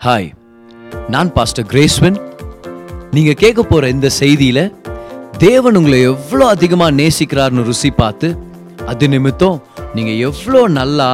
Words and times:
Hi 0.00 0.28
நான் 1.10 1.30
pastor 1.32 1.66
கிரேஸ்வன் 1.66 2.14
நீங்கள் 3.12 3.38
கேட்க 3.38 3.60
போகிற 3.62 3.88
இந்த 3.88 4.08
செய்தியில் 4.18 4.62
தேவன் 5.38 5.76
உங்களை 5.76 5.98
எவ்வளோ 6.04 6.44
அதிகமாக 6.46 6.96
நேசிக்கிறார்னு 6.96 7.62
ருசி 7.62 7.90
பார்த்து 7.92 8.28
அது 8.86 9.08
நிமித்தம் 9.08 9.58
நீங்கள் 9.94 10.20
எவ்வளோ 10.20 10.62
நல்லா 10.70 11.10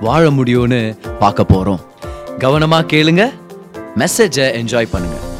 வாழ 0.00 0.22
முடியும்னு 0.30 0.80
பார்க்க 1.18 1.44
போகிறோம் 1.44 1.82
கவனமாக 2.38 2.90
கேளுங்க 2.94 3.24
மெசேஜை 3.96 4.46
என்ஜாய் 4.60 4.92
பண்ணுங்கள் 4.92 5.31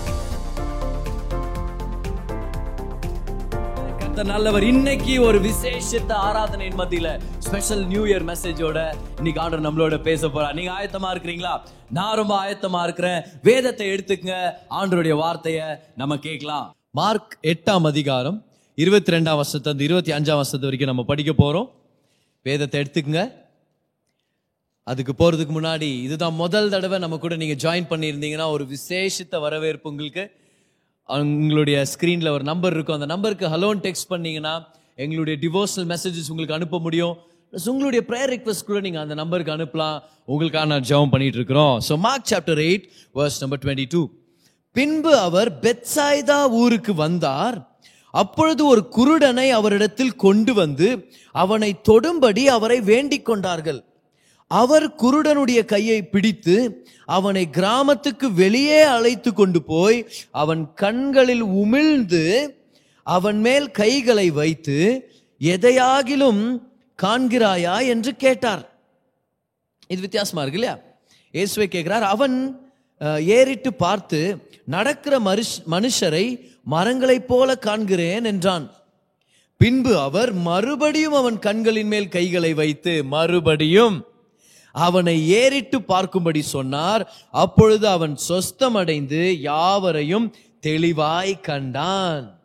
நல்லவர் 4.30 4.62
இன்னைக்கு 4.62 5.22
ஒரு 5.22 5.38
விசேஷத்த 5.40 6.12
ஆராதனையின் 6.26 6.76
மத்தியில 6.80 7.08
ஸ்பெஷல் 7.38 7.86
நியூ 7.86 8.04
இயர் 8.04 8.24
மெசேஜோட 8.30 8.78
இன்னைக்கு 9.16 9.40
ஆண்டர் 9.42 9.64
நம்மளோட 9.66 10.02
பேச 10.02 10.28
போறா 10.28 10.52
நீங்க 10.52 10.70
ஆயத்தமா 10.78 11.08
இருக்கிறீங்களா? 11.12 11.60
நான் 11.90 12.14
ரொம்ப 12.14 12.34
ஆயத்தமா 12.44 12.82
இருக்கிறேன். 12.82 13.24
வேதத்தை 13.42 13.86
எடுத்துக்கங்க. 13.94 14.36
ஆண்டருடைய 14.70 15.14
வார்த்தைய 15.22 15.80
நம்ம 15.96 16.16
கேட்கலாம். 16.16 16.66
மார்க் 16.90 17.38
எட்டாம் 17.42 17.82
அதிகாரம் 17.82 18.44
இருபத்தி 18.74 19.12
ரெண்டாம் 19.12 19.38
வருஷத்து 19.40 19.84
இருபத்தி 19.88 20.12
அஞ்சாம் 20.12 20.40
வருஷத்து 20.40 20.66
வரைக்கும் 20.66 20.92
நம்ம 20.92 21.04
படிக்க 21.04 21.32
போறோம். 21.44 21.68
வேதத்தை 22.42 22.80
எடுத்துக்கங்க. 22.82 23.32
அதுக்கு 24.84 25.12
போகிறதுக்கு 25.18 25.56
முன்னாடி 25.58 26.02
இதுதான் 26.02 26.34
முதல் 26.34 26.70
தடவை 26.70 26.98
நம்ம 26.98 27.16
கூட 27.16 27.36
நீங்கள் 27.36 27.60
ஜாயின் 27.64 27.90
பண்ணியிருந்தீங்கன்னா 27.90 28.50
ஒரு 28.50 28.66
விசேஷத்தை 28.66 29.40
வரவேற்பு 29.40 29.90
உங்களுக்கு 29.90 30.24
உங்களுடைய 31.18 31.78
ஸ்க்ரீனில் 31.92 32.34
ஒரு 32.36 32.44
நம்பர் 32.50 32.74
இருக்கும். 32.76 32.98
அந்த 32.98 33.08
நம்பருக்கு 33.14 33.46
ஹலோன்னு 33.54 33.84
டெக்ஸ்ட் 33.86 34.10
பண்ணீங்கன்னா 34.12 34.54
எங்களுடைய 35.04 35.36
டிவோஷனல் 35.44 35.88
மெசேஜஸ் 35.92 36.30
உங்களுக்கு 36.32 36.56
அனுப்ப 36.58 36.78
முடியும். 36.86 37.14
ப்ளஸ் 37.52 37.68
உங்களுடைய 37.72 38.02
ப்ரேயர் 38.08 38.32
ரிக்வஸ்ட் 38.34 38.66
கூட 38.68 38.78
நீங்கள் 38.86 39.02
அந்த 39.04 39.14
நம்பருக்கு 39.20 39.54
அனுப்பலாம். 39.56 39.98
உங்களுக்காக 40.32 40.66
நான் 40.72 40.86
ஜெபம் 40.90 41.12
பண்ணிட்டு 41.14 41.38
இருக்கிறோம். 41.40 41.74
So 41.88 41.92
Mark 42.06 42.30
chapter 42.32 42.62
eight 42.68 42.86
verse 43.18 43.40
number 43.42 43.62
twenty 43.64 43.86
two 43.94 44.02
பின்பு 44.76 45.12
அவர் 45.26 45.50
பெட்சாய்தா 45.64 46.40
ஊருக்கு 46.62 46.92
வந்தார். 47.04 47.56
அப்பொழுது 48.22 48.62
ஒரு 48.72 48.82
குருடனை 48.96 49.48
அவரிடத்தில் 49.58 50.14
கொண்டு 50.24 50.52
வந்து 50.62 50.88
அவனை 51.44 51.70
தொடும்படி 51.88 52.42
அவரை 52.56 52.78
வேண்டிக் 52.90 53.28
கொண்டார்கள். 53.28 53.80
அவர் 54.60 54.86
குருடனுடைய 55.02 55.60
கையை 55.72 55.98
பிடித்து 56.14 56.56
அவனை 57.16 57.44
கிராமத்துக்கு 57.58 58.26
வெளியே 58.42 58.80
அழைத்து 58.96 59.30
கொண்டு 59.32 59.60
போய் 59.70 59.98
அவன் 60.42 60.62
கண்களில் 60.82 61.44
உமிழ்ந்து 61.62 62.24
அவன் 63.06 63.38
மேல் 63.46 63.68
கைகளை 63.80 64.26
வைத்து 64.40 64.78
எதையாகிலும் 65.40 66.42
காண்கிறாயா 66.98 67.76
என்று 67.92 68.12
கேட்டார். 68.24 68.62
இது 69.92 70.00
வித்தியாசமா 70.04 70.42
இருக்கு 70.42 70.60
இல்லையா? 70.60 70.76
இயேசுவை 71.34 71.68
கேட்கிறார். 71.68 72.04
அவன் 72.14 72.36
ஏறிட்டு 73.36 73.70
பார்த்து 73.84 74.20
நடக்கிற 74.74 75.14
மனுஷ் 75.28 75.56
மனுஷரை 75.74 76.26
மரங்களைப் 76.74 77.28
போல 77.30 77.56
காண்கிறேன் 77.66 78.26
என்றான். 78.32 78.66
பின்பு 79.60 79.92
அவர் 80.06 80.30
மறுபடியும் 80.48 81.16
அவன் 81.20 81.38
கண்களின் 81.46 81.90
மேல் 81.92 82.14
கைகளை 82.16 82.52
வைத்து 82.60 82.92
மறுபடியும் 83.14 83.96
அவனை 84.72 85.28
ஏறிட்டு 85.28 85.78
பார்க்கும்படி 85.78 86.40
சொன்னார். 86.40 87.12
அப்பொழுது 87.30 87.88
அவன் 87.88 88.18
சொஸ்தமடைந்து 88.28 89.40
யாவரையும் 89.40 90.34
தெளிவாய் 90.60 91.40
கண்டான். 91.40 92.40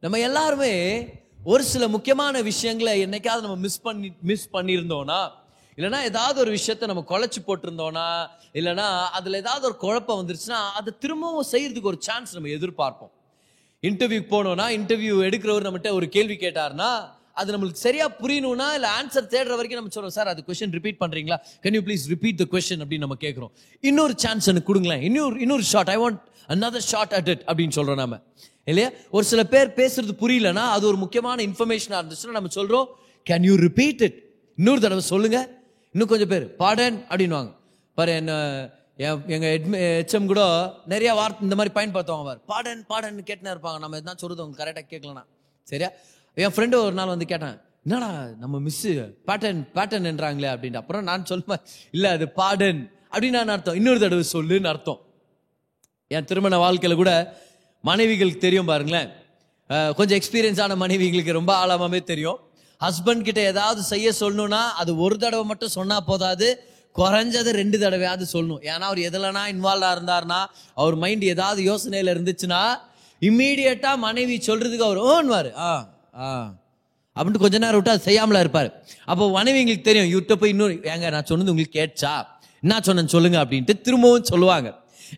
நம்ம 0.00 0.18
எல்லாருமே 0.18 0.74
ஒரு 1.44 1.62
சில 1.62 1.88
முக்கியமான 1.88 2.42
விஷயங்களை 2.42 3.04
என்னைக்காவது 3.04 3.40
நம்ம 3.40 3.56
மிஸ் 3.56 3.80
பண்ணி 3.80 4.12
மிஸ் 4.22 4.48
பண்ணியிருந்தோம்னா 4.52 5.30
இல்லைனா 5.76 6.02
ஏதாவது 6.02 6.40
ஒரு 6.40 6.58
விஷயத்த 6.58 6.86
நம்ம 6.86 7.04
குழச்சி 7.08 7.40
போட்டிருந்தோம்னா 7.46 8.26
இல்லைனா 8.52 8.86
அதில் 9.04 9.34
ஏதாவது 9.34 9.66
ஒரு 9.66 9.76
குழப்பம் 9.76 10.20
வந்துருச்சுன்னா 10.20 10.60
அதை 10.74 10.94
திரும்பவும் 10.98 11.46
செய்யறதுக்கு 11.52 11.82
ஒரு 11.82 11.96
சான்ஸ் 12.00 12.34
நம்ம 12.34 12.48
எதிர்பார்ப்போம். 12.48 13.12
இன்டர்வியூக்கு 13.82 14.30
போனோம்னா 14.30 14.66
இன்டர்வியூ 14.78 15.14
எடுக்கிறவர் 15.28 15.66
நம்மகிட்ட 15.66 15.92
ஒரு 15.92 16.08
கேள்வி 16.08 16.34
கேட்டார்னா 16.34 17.16
அது 17.40 17.52
நம்மளுக்கு 17.54 17.84
சரியா 17.86 18.06
புரியணும்னா 18.22 18.68
இல்லை 18.76 18.90
ஆன்சர் 18.98 19.30
தேடுற 19.34 19.54
வரைக்கும் 19.58 19.80
நம்ம 19.80 19.92
சொல்றோம் 19.96 20.16
சார் 20.16 20.28
அது 20.32 20.40
கொஸ்டின் 20.46 20.74
ரிப்பீட் 20.76 21.00
பண்றீங்களா? 21.00 21.36
Can 21.62 21.76
you 21.76 21.82
please 21.88 22.04
repeat 22.14 22.38
the 22.40 22.44
question 22.52 22.82
அப்படின்னு 22.84 23.04
நம்ம 23.04 23.16
கேட்குறோம் 23.20 23.52
இன்னொரு 23.80 24.14
சான்ஸ் 24.16 24.48
எனக்கு 24.52 24.68
கொடுங்களேன். 24.70 25.02
இன்னொரு 25.08 25.36
இன்னொரு 25.40 25.64
shot 25.72 25.92
I 25.94 25.98
want 26.04 26.20
another 26.54 26.82
shot 26.92 27.14
at 27.18 27.28
it 27.28 27.42
அப்படின்னு 27.46 27.76
சொல்றோம் 27.78 28.00
நாம. 28.02 28.18
இல்லையா? 28.70 28.90
ஒரு 29.16 29.24
சில 29.32 29.42
பேர் 29.54 29.68
பேசுறது 29.80 30.14
புரியலன்னா 30.22 30.64
அது 30.76 30.86
ஒரு 30.86 30.98
முக்கியமான 31.04 31.44
இன்ஃபர்மேஷனாக 31.48 32.00
இருந்துச்சுன்னா 32.00 32.36
நம்ம 32.38 32.52
சொல்றோம் 32.58 32.88
கேன் 33.30 33.46
யூ 33.50 33.54
ரிப்பீட் 33.66 34.02
இட் 34.08 34.18
இன்னொரு 34.56 34.82
தடவை 34.86 35.04
சொல்லுங்க. 35.12 35.38
இன்னும் 35.92 36.10
கொஞ்சம் 36.12 36.32
பேர் 36.34 36.46
பாடன் 36.62 36.98
அப்படின்வாங்க 37.08 37.50
பாரு 37.98 38.12
என்ன 38.20 38.32
என் 39.06 39.22
எங்க 39.36 39.48
ஹெச்எம் 39.78 40.30
கூட 40.32 40.42
நிறைய 40.92 41.10
வார்த்தை 41.18 41.42
இந்த 41.48 41.56
மாதிரி 41.60 41.72
பயன்படுத்துவாங்க 41.78 42.28
பார். 42.30 42.40
பாடன் 42.52 42.82
பாடன் 42.92 43.18
கேட்டுனே 43.28 43.52
இருப்பாங்க. 43.54 43.78
நம்ம 43.84 43.98
எதுனா 44.00 44.14
சொல்றது 44.22 44.42
அவங்க 44.42 44.56
கரெக்டாக 44.62 44.86
கேட்கலனா 44.92 45.24
சரியா? 45.72 45.90
என் 46.34 46.54
ஃப்ரெண்டு 46.54 46.76
ஒரு 46.86 46.94
நாள் 46.98 47.12
வந்து 47.14 47.26
கேட்டேன் 47.32 47.56
என்னடா 47.86 48.08
நம்ம 48.42 48.56
மிஸ்ஸு 48.66 48.90
பேட்டன் 49.28 49.60
பேட்டன் 49.76 50.08
என்றாங்களே 50.10 50.48
அப்படின்ட்டு. 50.54 50.80
அப்புறம் 50.82 51.04
நான் 51.10 51.28
சொல்லுவேன் 51.30 51.62
இல்லை 51.96 52.10
அது 52.16 52.26
பாடன் 52.40 52.80
அப்படின்னு 53.12 53.38
நான் 53.38 53.54
அர்த்தம். 53.54 53.78
இன்னொரு 53.80 54.00
தடவை 54.04 54.24
சொல்லுன்னு 54.32 54.70
அர்த்தம். 54.72 55.00
என் 56.10 56.28
திருமண 56.30 56.56
வாழ்க்கையில் 56.64 57.00
கூட 57.02 57.12
மனைவிகளுக்கு 57.84 58.44
தெரியும் 58.46 58.70
பாருங்களேன். 58.70 59.10
கொஞ்சம் 59.96 60.18
எக்ஸ்பீரியன்ஸான 60.20 60.76
மனைவிகளுக்கு 60.82 61.38
ரொம்ப 61.38 61.52
ஆழமாகவே 61.62 62.00
தெரியும். 62.12 62.38
ஹஸ்பண்ட் 62.80 63.26
கிட்ட 63.28 63.40
ஏதாவது 63.52 63.80
செய்ய 63.92 64.08
சொல்லணும்னா 64.20 64.62
அது 64.80 64.90
ஒரு 65.04 65.16
தடவை 65.18 65.44
மட்டும் 65.50 65.76
சொன்னால் 65.78 66.06
போதாது. 66.10 66.48
குறைஞ்சது 66.94 67.50
ரெண்டு 67.60 67.76
தடவையாவது 67.78 68.24
சொல்லணும். 68.32 68.62
ஏன்னா 68.70 68.86
அவர் 68.90 69.00
எதுலனா 69.08 69.42
இன்வால்வ் 69.54 69.92
இருந்தார்னா 69.96 70.40
அவர் 70.80 70.96
மைண்ட் 71.02 71.24
ஏதாவது 71.34 71.60
யோசனையில் 71.70 72.12
இருந்துச்சுன்னா 72.14 72.62
இம்மீடியட்டாக 73.22 74.02
மனைவி 74.06 74.36
சொல்றதுக்கு 74.48 74.88
அவர் 74.88 75.00
ஓன்வார். 75.12 75.50
ஆ 75.66 75.68
அப்படின்ட்டு 77.16 77.44
கொஞ்ச 77.44 77.58
நேரம் 77.58 77.74
விட்டு 77.74 77.90
அது 77.90 78.02
செய்யாமலா 78.04 78.38
இருப்பார். 78.38 78.68
அப்போ 79.04 79.42
மனைவிங்களுக்கு 79.42 79.80
தெரியும் 79.80 80.10
இவர்கிட்ட 80.12 80.32
போய் 80.32 80.50
இன்னொரு 80.50 80.74
ஏங்க 80.74 81.10
நான் 81.10 81.28
சொன்னது 81.30 81.50
உங்களுக்கு 81.50 81.76
கேட்சா 81.80 82.12
என்ன 82.62 82.80
சொன்னேன்னு 82.86 83.14
சொல்லுங்க 83.14 83.44
அப்படின்ட்டு 83.44 83.80
திரும்பவும் 83.80 84.24
சொல்லுவாங்க. 84.24 84.68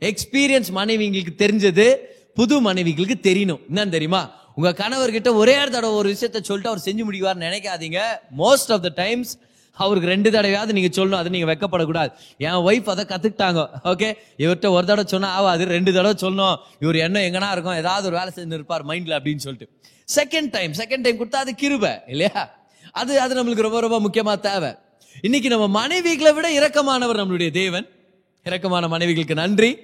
எக்ஸ்பீரியன்ஸ் 0.00 0.70
மனைவிங்களுக்கு 0.74 1.34
தெரிஞ்சது 1.44 1.86
புது 2.34 2.56
மனைவிகளுக்கு 2.62 3.16
தெரியணும். 3.22 3.60
என்னன்னு 3.70 3.88
தெரியுமா? 3.88 4.22
உங்க 4.54 4.70
கணவர்கிட்ட 4.72 5.34
ஒரே 5.34 5.54
ஒரு 5.60 5.70
தடவை 5.70 5.96
ஒரு 5.96 6.08
விஷயத்த 6.10 6.40
சொல்லிட்டு 6.48 6.72
அவர் 6.72 6.84
செஞ்சு 6.84 7.04
முடிவார்னு 7.08 7.46
நினைக்காதீங்க. 7.48 8.00
மோஸ்ட் 8.38 8.72
ஆஃப் 8.74 8.82
த 8.82 8.90
டைம்ஸ் 8.94 9.38
அவருக்கு 9.72 10.08
ரெண்டு 10.08 10.30
தடவையாவது 10.30 10.72
நீங்க 10.76 11.02
சொல்லணும் 11.02 11.20
அது 11.22 11.30
நீங்க 11.30 11.54
வெக்கப்படக்கூடாது. 11.54 12.10
என் 12.36 12.62
ஒய்ஃப் 12.68 12.88
அதை 12.94 13.04
கத்துக்கிட்டாங்க 13.04 13.60
ஓகே 13.84 14.08
இவர்கிட்ட 14.38 14.68
ஒரு 14.76 14.86
தடவை 14.86 15.04
சொன்னா 15.06 15.28
ஆவாது 15.36 15.64
ரெண்டு 15.64 15.92
தடவை 15.92 16.14
சொல்லணும். 16.20 16.56
இவர் 16.80 16.96
என்ன 16.96 17.20
எங்கன்னா 17.20 17.50
இருக்கும் 17.52 17.74
ஏதாவது 17.74 18.06
ஒரு 18.06 18.16
வேலை 18.16 18.32
செஞ்சு 18.36 18.52
இருப்பார் 18.52 18.86
மைண்ட்ல 18.86 19.18
அப்படின்னு 19.18 19.44
சொல்லிட்டு. 19.46 19.68
செகண்ட் 20.14 20.50
டைம் 20.50 20.72
செகண்ட் 20.72 21.02
டைம் 21.02 21.18
கொடுத்தா 21.20 21.34
அது 21.34 21.54
கிருபை 21.54 21.90
இல்லையா? 22.06 22.58
அது 22.92 23.20
அது 23.20 23.44
நம்மளுக்கு 23.44 23.60
ரொம்ப 23.60 23.80
ரொம்ப 23.80 24.00
முக்கியமா 24.00 24.40
தேவை. 24.40 24.74
இன்னைக்கு 25.20 25.48
நம்ம 25.48 25.86
மனைவிகளை 25.86 26.34
விட 26.34 26.48
இரக்கமானவர் 26.58 27.20
நம்மளுடைய 27.20 27.50
தேவன். 27.50 27.88
இரக்கமான 28.44 28.88
மனைவிகளுக்கு 28.88 29.34
நன்றி. 29.34 29.78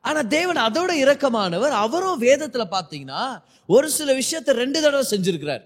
ஆனா 0.00 0.22
தேவன் 0.22 0.56
அதோட 0.56 0.92
இரக்கமானவர் 1.04 1.68
அவரும் 1.68 2.22
வேதத்துல 2.22 2.64
பாத்தீங்கன்னா 2.70 3.42
ஒரு 3.66 3.90
சில 3.90 4.12
விஷயத்த 4.12 4.50
ரெண்டு 4.50 4.82
தடவை 4.82 5.04
செஞ்சிருக்கிறார். 5.10 5.62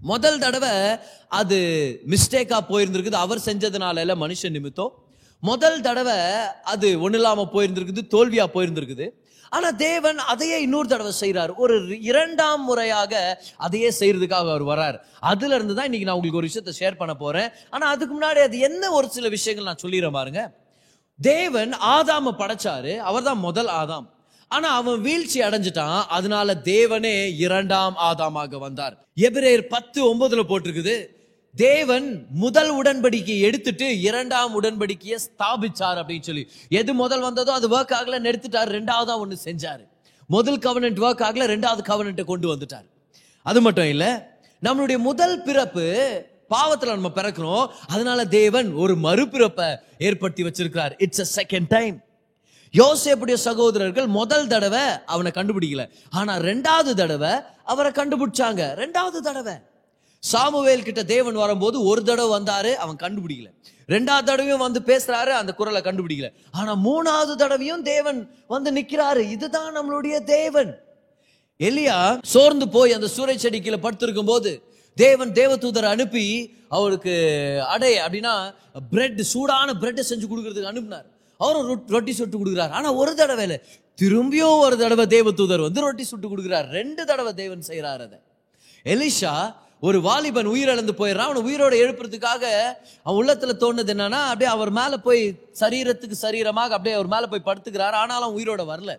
முதல் 0.00 0.38
தடவை 0.38 0.98
அது 1.28 1.58
மிஸ்டேக்கா 2.08 2.58
போயிருந்திருக்குது. 2.68 3.14
அவர் 3.14 3.38
செஞ்சதுனால 3.38 3.98
இல்ல 3.98 4.14
மனுஷன் 4.14 4.50
நிமித்தம். 4.50 4.92
முதல் 5.40 5.80
தடவை 5.80 6.16
அது 6.62 7.00
ஒன்றும் 7.00 7.20
இல்லாமல் 7.20 7.52
போயிருந்திருக்குது 7.52 8.02
தோல்வியா 8.10 8.44
போயிருந்திருக்குது. 8.54 9.08
ஆனால் 9.56 9.76
தேவன் 9.76 10.18
அதையே 10.32 10.58
இன்னொரு 10.66 10.88
தடவை 10.88 11.12
செய்கிறார் 11.12 11.52
ஒரு 11.64 11.74
இரண்டாம் 12.10 12.62
முறையாக 12.68 13.12
அதையே 13.56 13.90
செய்கிறதுக்காக 14.00 14.48
அவர் 14.54 14.64
வரார். 14.72 14.96
அதுலேருந்து 15.30 15.74
தான் 15.78 15.88
இன்றைக்கி 15.88 16.08
நான் 16.08 16.18
உங்களுக்கு 16.18 16.40
ஒரு 16.40 16.50
விஷயத்தை 16.50 16.74
ஷேர் 16.80 17.00
பண்ண 17.00 17.14
போகிறேன் 17.14 17.50
ஆனால் 17.70 17.92
அதுக்கு 17.94 18.14
முன்னாடி 18.16 18.42
அது 18.48 18.58
என்ன 18.68 18.90
ஒரு 18.98 19.08
சில 19.16 19.28
விஷயங்கள் 19.36 19.68
நான் 19.70 19.82
சொல்லிடுறேன் 19.82 20.18
பாருங்க. 20.18 20.42
தேவன் 21.20 21.72
ஆதாம 21.96 22.32
படைச்சாரு. 22.42 22.92
அவர்தான் 23.10 23.40
முதல் 23.48 23.70
ஆதாம். 23.80 24.06
ஆனால் 24.50 24.76
அவன் 24.80 25.00
வீழ்ச்சி 25.00 25.38
அடைஞ்சிட்டான். 25.40 25.98
அதனால 26.16 26.54
தேவனே 26.54 27.14
இரண்டாம் 27.46 27.94
ஆதாமாக 28.08 28.58
வந்தார். 28.58 28.94
எபிரேயர் 29.28 29.64
பத்து 29.74 30.00
ஒன்பதுல 30.10 30.42
போட்டிருக்குது. 30.50 30.96
தேவன் 31.56 32.26
முதல் 32.30 32.82
உடன்படிக்கையை 32.82 33.40
எடுத்துட்டு 33.40 34.00
இரண்டாம் 34.00 34.62
உடன்படிக்கையை 34.62 35.18
ஸ்தாபிச்சார் 35.26 35.98
அப்படின்னு 35.98 36.20
சொல்லி. 36.20 36.48
எது 36.68 36.94
முதல் 36.94 37.20
வந்ததோ 37.20 37.52
அது 37.52 37.68
ஒர்க் 37.68 37.92
ஆகல 37.92 38.18
நிறுத்திட்டார் 38.26 38.70
ரெண்டாவதா 38.76 39.14
ஒண்ணு 39.24 39.36
செஞ்சாரு. 39.44 39.84
முதல் 40.26 40.58
கவர்னன்ட் 40.58 41.02
ஒர்க் 41.06 41.24
ஆகல 41.28 41.46
ரெண்டாவது 41.54 41.82
கவர்னண்ட்டை 41.88 42.24
கொண்டு 42.24 42.54
வந்துட்டார். 42.54 42.86
அது 43.42 43.60
மட்டும் 43.60 43.88
இல்ல 43.88 44.30
நம்மளுடைய 44.62 44.98
முதல் 44.98 45.42
பிறப்பு 45.42 46.24
பாவத்தில் 46.48 46.88
நம்ம 46.88 47.10
பிறக்கிறோம் 47.14 47.66
அதனால 47.88 48.24
தேவன் 48.24 48.72
ஒரு 48.72 48.94
மறுபிறப்பை 48.94 49.76
ஏற்படுத்தி 49.98 50.42
வச்சிருக்கிறார். 50.42 50.92
இட்ஸ் 50.98 51.38
அ 51.38 51.42
செகண்ட் 51.42 51.68
டைம் 51.68 52.00
யோசேப்புடைய 52.72 53.34
சகோதரர்கள் 53.34 54.06
முதல் 54.06 54.46
தடவை 54.46 54.80
அவனை 55.06 55.32
கண்டுபிடிக்கல. 55.34 55.88
ஆனா 56.10 56.36
ரெண்டாவது 56.36 56.94
தடவை 56.94 57.30
அவரை 57.64 57.92
கண்டுபிடிச்சாங்க. 57.92 58.62
ரெண்டாவது 58.82 59.20
தடவை. 59.22 59.54
சாமுவேல் 60.22 60.82
கிட்ட 60.82 61.04
தேவன் 61.04 61.34
வரும்போது 61.34 61.84
ஒரு 61.84 62.02
தடவை 62.02 62.40
வந்தாரு 62.40 62.74
அவன் 62.74 62.96
கண்டுபிடிக்கல. 62.96 63.46
ரெண்டாவது 63.88 64.22
தடவையும் 64.22 64.58
வந்து 64.58 64.80
பேசுறாரு 64.80 65.26
அந்த 65.26 65.54
குரலை 65.54 65.80
கண்டுபிடிக்கல. 65.80 66.32
ஆனா 66.50 66.76
மூணாவது 66.76 67.34
தடவையும் 67.34 67.82
தேவன் 67.82 68.34
வந்து 68.48 68.72
நிக்கிறாரு. 68.72 69.16
இதுதான் 69.16 69.76
நம்மளுடைய 69.76 70.24
தேவன். 70.24 70.84
எலியா 71.58 72.18
சோர்ந்து 72.22 72.68
போய் 72.68 72.92
அந்த 72.92 73.08
சூறை 73.16 73.34
செடி 73.34 73.60
கீழே 73.60 73.76
படுத்திருக்கும் 73.76 74.24
போது 74.24 74.62
தேவன் 74.94 75.30
தேவதூதர் 75.30 75.84
அனுப்பி 75.84 76.54
அவருக்கு 76.68 77.64
அடை 77.68 77.96
அப்படின்னா 77.98 78.54
பிரெட் 78.90 79.20
சூடான 79.20 79.72
பிரெட்டை 79.72 80.02
செஞ்சு 80.08 80.26
கொடுக்கறதுக்கு 80.30 80.62
அனுப்பினார். 80.62 81.06
அவரும் 81.38 81.70
ரொட்- 81.70 81.90
ரொட்டி 81.90 82.12
சுட்டு 82.12 82.46
கொடுக்குறாரு. 82.46 82.68
ஆனா 82.68 82.92
ஒரு 82.92 83.14
தடவை 83.14 83.42
இல்லை. 83.42 83.60
திரும்பியும் 84.02 84.58
ஒரு 84.58 84.76
தடவை 84.76 85.06
தேவதூதர் 85.06 85.60
வந்து 85.60 85.80
ரொட்டி 85.80 86.04
சுட்டு 86.04 86.36
கொடுக்குறார். 86.36 86.68
ரெண்டு 86.68 87.06
தடவை 87.06 87.34
தேவன் 87.34 87.60
செய்கிறார் 87.60 88.00
அதை. 88.00 88.18
எலிஷா 88.84 89.54
ஒரு 89.86 89.98
வாலிபன் 90.06 90.50
உயிரிழந்து 90.54 90.92
போயிடுறான். 91.00 91.28
அவனை 91.28 91.42
உயிரோட 91.48 91.74
எழுப்புறதுக்காக 91.84 92.44
அவன் 93.06 93.18
உள்ளத்தில் 93.20 93.60
தோணுது 93.62 93.92
என்னன்னா 93.94 94.20
அப்படியே 94.30 94.50
அவர் 94.56 94.70
மேலே 94.78 94.96
போய் 95.06 95.22
சரீரத்துக்கு 95.60 96.16
சரீரமாக 96.24 96.76
அப்படியே 96.76 96.96
அவர் 96.98 97.12
மேலே 97.14 97.26
போய் 97.32 97.46
படுத்துக்கிறார். 97.48 97.96
ஆனாலும் 98.02 98.36
உயிரோட 98.38 98.64
வரல. 98.72 98.94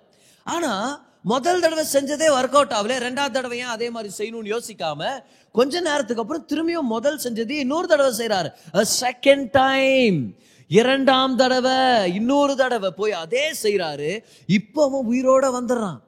ஆனால் 0.45 0.87
முதல் 1.33 1.61
தடவை 1.63 1.83
செஞ்சதே 1.95 2.27
ஒர்க் 2.37 2.57
அவுட் 2.59 2.75
ஆகல. 2.77 2.95
ரெண்டாவது 3.07 3.35
தடவை 3.37 3.57
ஏன் 3.63 3.73
அதே 3.75 3.87
மாதிரி 3.95 4.09
செய்யணும்னு 4.19 4.53
யோசிக்காம 4.55 5.11
கொஞ்ச 5.55 5.81
நேரத்துக்கு 5.87 6.23
அப்புறம் 6.23 6.47
திரும்பியும் 6.51 6.91
முதல் 6.95 7.19
செஞ்சது 7.25 7.55
இன்னொரு 7.65 7.87
தடவை 7.87 8.11
செய்கிறாரு 8.21 8.49
செகண்ட் 9.01 9.47
டைம் 9.61 10.17
இரண்டாம் 10.71 11.35
தடவை 11.41 11.77
இன்னொரு 12.19 12.53
தடவை 12.61 12.89
போய் 12.99 13.13
அதே 13.23 13.45
செய்கிறாரு 13.63 14.09
இப்போ 14.57 14.81
அவன் 14.87 15.07
உயிரோட 15.11 15.45
வந்துடுறான். 15.57 15.99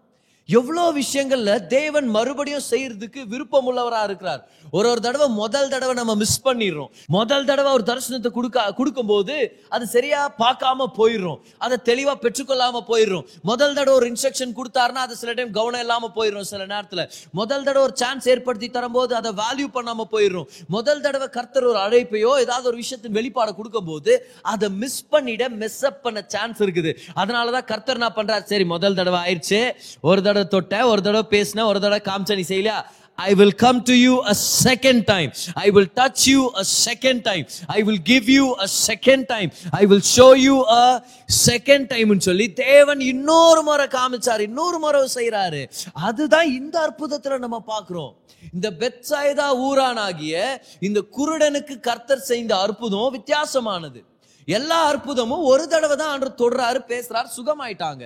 எவ்வளோ 0.50 0.84
விஷயங்களில் 0.98 1.64
தேவன் 1.76 2.08
மறுபடியும் 2.16 2.66
செய்யறதுக்கு 2.72 3.22
விருப்பம் 3.32 3.68
உள்ளவராக 3.70 4.08
இருக்கிறார். 4.10 4.42
ஒரு 4.78 4.88
ஒரு 4.92 5.02
தடவை 5.06 5.28
முதல் 5.40 5.70
தடவை 5.74 5.94
நம்ம 6.00 6.14
மிஸ் 6.22 6.44
பண்ணிடுறோம். 6.48 6.90
முதல் 7.16 7.48
தடவை 7.50 7.70
ஒரு 7.78 7.84
தரிசனத்தை 7.90 8.30
கொடுக்க 8.36 8.66
கொடுக்கும்போது 8.80 9.36
அது 9.76 9.86
சரியாக 9.94 10.28
பார்க்காம 10.42 10.88
போயிடுறோம். 11.00 11.40
அதை 11.66 11.78
தெளிவாக 11.90 12.18
பெற்றுக்கொள்ளாமல் 12.24 12.86
போயிடுறோம். 12.92 13.26
முதல் 13.52 13.76
தடவை 13.78 13.96
ஒரு 14.00 14.08
இன்ஸ்ட்ரக்ஷன் 14.12 14.54
கொடுத்தாருன்னா 14.60 15.06
அது 15.08 15.16
சில 15.22 15.34
டைம் 15.40 15.52
கவனம் 15.58 15.84
இல்லாமல் 15.86 16.14
போயிடும் 16.18 16.50
சில 16.52 16.62
நேரத்தில். 16.74 17.04
முதல் 17.40 17.66
தடவை 17.68 17.84
ஒரு 17.88 17.96
சான்ஸ் 18.04 18.28
ஏற்படுத்தி 18.34 18.70
தரும்போது 18.78 19.16
அதை 19.22 19.32
வேல்யூ 19.42 19.68
பண்ணாம 19.78 20.08
போயிடுறோம். 20.14 20.48
முதல் 20.78 21.04
தடவை 21.08 21.30
கர்த்தர் 21.40 21.70
ஒரு 21.72 21.82
அழைப்பையோ 21.88 22.34
ஏதாவது 22.46 22.70
ஒரு 22.74 22.80
விஷயத்தின் 22.84 23.18
வெளிப்பாடை 23.20 23.56
கொடுக்கும்போது 23.62 24.14
அதை 24.54 24.70
மிஸ் 24.84 25.02
பண்ணிட 25.16 25.44
மிஸ் 25.64 25.82
அப் 25.92 26.02
பண்ண 26.06 26.26
சான்ஸ் 26.36 26.62
இருக்குது. 26.68 26.94
அதனாலதான் 27.24 27.70
கர்த்தர் 27.74 28.00
என்ன 28.02 28.12
பண்ணுறாரு 28.20 28.48
சரி 28.54 28.68
முதல் 28.76 29.00
தடவை 29.02 29.20
ஆயிடுச்சு. 29.26 29.62
ஒரு 30.10 30.20
தடவை 30.22 30.34
தொட்ட 30.44 30.88
ஒரு 30.88 31.02
தடவை 31.02 31.26
பேசின 31.40 31.66
ஒரு 31.66 31.80
தடவை 31.80 32.02
காமிச்ச 32.04 32.36
நீ 32.36 32.46
செய்யலையா? 32.48 32.82
I 33.16 33.34
will 33.34 33.56
come 33.56 33.84
to 33.84 33.94
you 33.94 34.24
a 34.26 34.34
second 34.64 35.04
time 35.04 35.34
I 35.54 35.70
will 35.70 35.90
touch 35.96 36.30
you 36.30 36.52
a 36.56 36.64
second 36.86 37.22
time 37.22 37.46
I 37.68 37.84
will 37.84 38.02
give 38.02 38.30
you 38.30 38.56
a 38.60 38.68
second 38.88 39.26
time 39.26 39.52
I 39.72 39.86
will 39.86 40.02
show 40.18 40.36
you 40.38 40.66
a 40.70 41.04
second 41.46 41.88
டைம்னு 41.94 42.18
சொல்லி 42.18 42.54
தேவன் 42.54 43.00
இன்னொரு 43.00 43.62
முறை 43.62 43.88
காமிச்சார் 43.88 44.40
இன்னொரு 44.40 44.80
முறை 44.80 45.10
செய்யறாரு 45.14 45.70
அதுதான் 45.94 46.52
இந்த 46.52 46.76
அற்புதத்துல 46.88 47.38
நம்ம 47.38 47.60
பார்க்கிறோம். 47.60 48.16
இந்த 48.54 48.72
பெத்சாய்தா 48.72 49.48
ஊரானாகிய 49.68 50.58
இந்த 50.80 51.04
குருடனுக்கு 51.18 51.80
கர்த்தர் 51.80 52.28
செய்த 52.32 52.60
அற்புதம் 52.60 53.14
வித்தியாசமானது. 53.18 54.04
எல்லா 54.48 54.92
அற்புதமும் 54.92 55.44
ஒரு 55.44 55.68
தடவை 55.68 55.98
தான் 55.98 56.12
ஆண்டு 56.14 56.32
தொடுறாரு 56.42 56.80
பேசுறாரு 56.92 57.30
சுகமாயிட்டாங்க. 57.38 58.04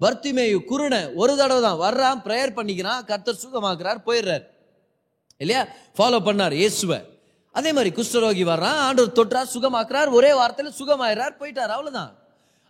வர்த்திமேயு 0.00 0.64
குருண 0.64 1.10
ஒரு 1.14 1.36
தடவை 1.36 1.60
தான் 1.62 1.80
வர்றான் 1.86 2.22
ப்ரேயர் 2.26 2.56
பண்ணிக்கிறான் 2.58 3.04
கர்த்தர் 3.04 3.42
சுகமாக்குறார் 3.44 4.00
போயிடுறார். 4.06 4.44
இல்லையா? 5.36 5.66
ஃபாலோ 5.98 6.20
பண்ணார் 6.24 6.52
இயேசுவை. 6.52 7.00
அதே 7.52 7.72
மாதிரி 7.72 7.90
குஷ்டரோகி 7.96 8.44
வர்றான் 8.52 8.78
ஆண்டவர் 8.86 9.16
தொற்றார் 9.18 9.52
சுகமாக்குறார் 9.54 10.10
ஒரே 10.10 10.32
வார்த்தையில் 10.32 10.78
சுகமாயிறார் 10.80 11.38
போயிட்டார் 11.40 11.74
அவ்வளோதான் 11.76 12.12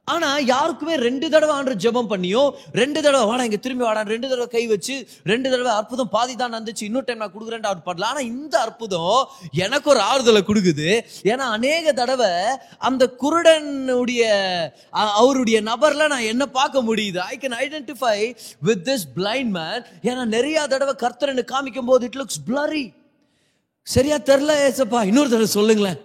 ஆனா 0.08 0.28
யாருக்குமே 0.52 0.94
ரெண்டு 1.04 1.26
தடவை 1.32 1.52
ஆண்டு 1.56 1.74
ஜெபம் 1.82 2.08
பண்ணியோ 2.12 2.40
ரெண்டு 2.80 2.98
தடவை 3.04 3.26
வாடா 3.28 3.44
இங்க 3.48 3.58
திரும்பி 3.66 3.84
வாடா 3.86 4.00
ரெண்டு 4.12 4.28
தடவை 4.30 4.46
கை 4.54 4.62
வச்சு 4.72 4.94
ரெண்டு 5.30 5.48
தடவை 5.52 5.72
அற்புதம் 5.80 6.10
பாதி 6.14 6.34
தான் 6.40 6.52
நடந்துச்சு 6.54 6.86
இன்னொரு 6.88 7.06
டைம் 7.08 7.22
நான் 7.22 7.34
கொடுக்குறேன் 7.34 7.68
அவர் 7.70 7.84
பண்ணல 7.88 8.08
ஆனா 8.10 8.22
இந்த 8.32 8.54
அற்புதம் 8.66 9.20
எனக்கு 9.64 9.88
ஒரு 9.94 10.02
ஆறுதலை 10.10 10.42
கொடுக்குது. 10.48 10.88
ஏன்னா 11.32 11.46
அநேக 11.56 11.92
தடவை 12.00 12.32
அந்த 12.90 13.06
குருடனுடைய 13.22 14.22
அவருடைய 15.22 15.60
நபர்ல 15.70 16.08
நான் 16.14 16.30
என்ன 16.32 16.44
பார்க்க 16.58 16.86
முடியுது? 16.88 17.20
I 17.32 17.36
can 17.42 17.58
identify 17.64 18.18
with 18.68 18.84
this 18.90 19.08
blind 19.18 19.52
man 19.58 19.82
ஏன்னா 20.10 20.24
நிறைய 20.36 20.66
தடவை 20.74 20.96
கர்த்தரனை 21.04 21.44
காமிக்கும் 21.54 21.90
போது 21.92 22.08
இட் 22.10 22.20
லுக்ஸ் 22.22 22.42
பிளரி 22.48 22.86
சரியா 23.86 24.16
தெரில 24.30 24.52
ஏசப்பா? 24.68 24.98
இன்னொரு 25.10 25.30
தடவை 25.30 25.50
சொல்லுங்களேன். 25.58 26.00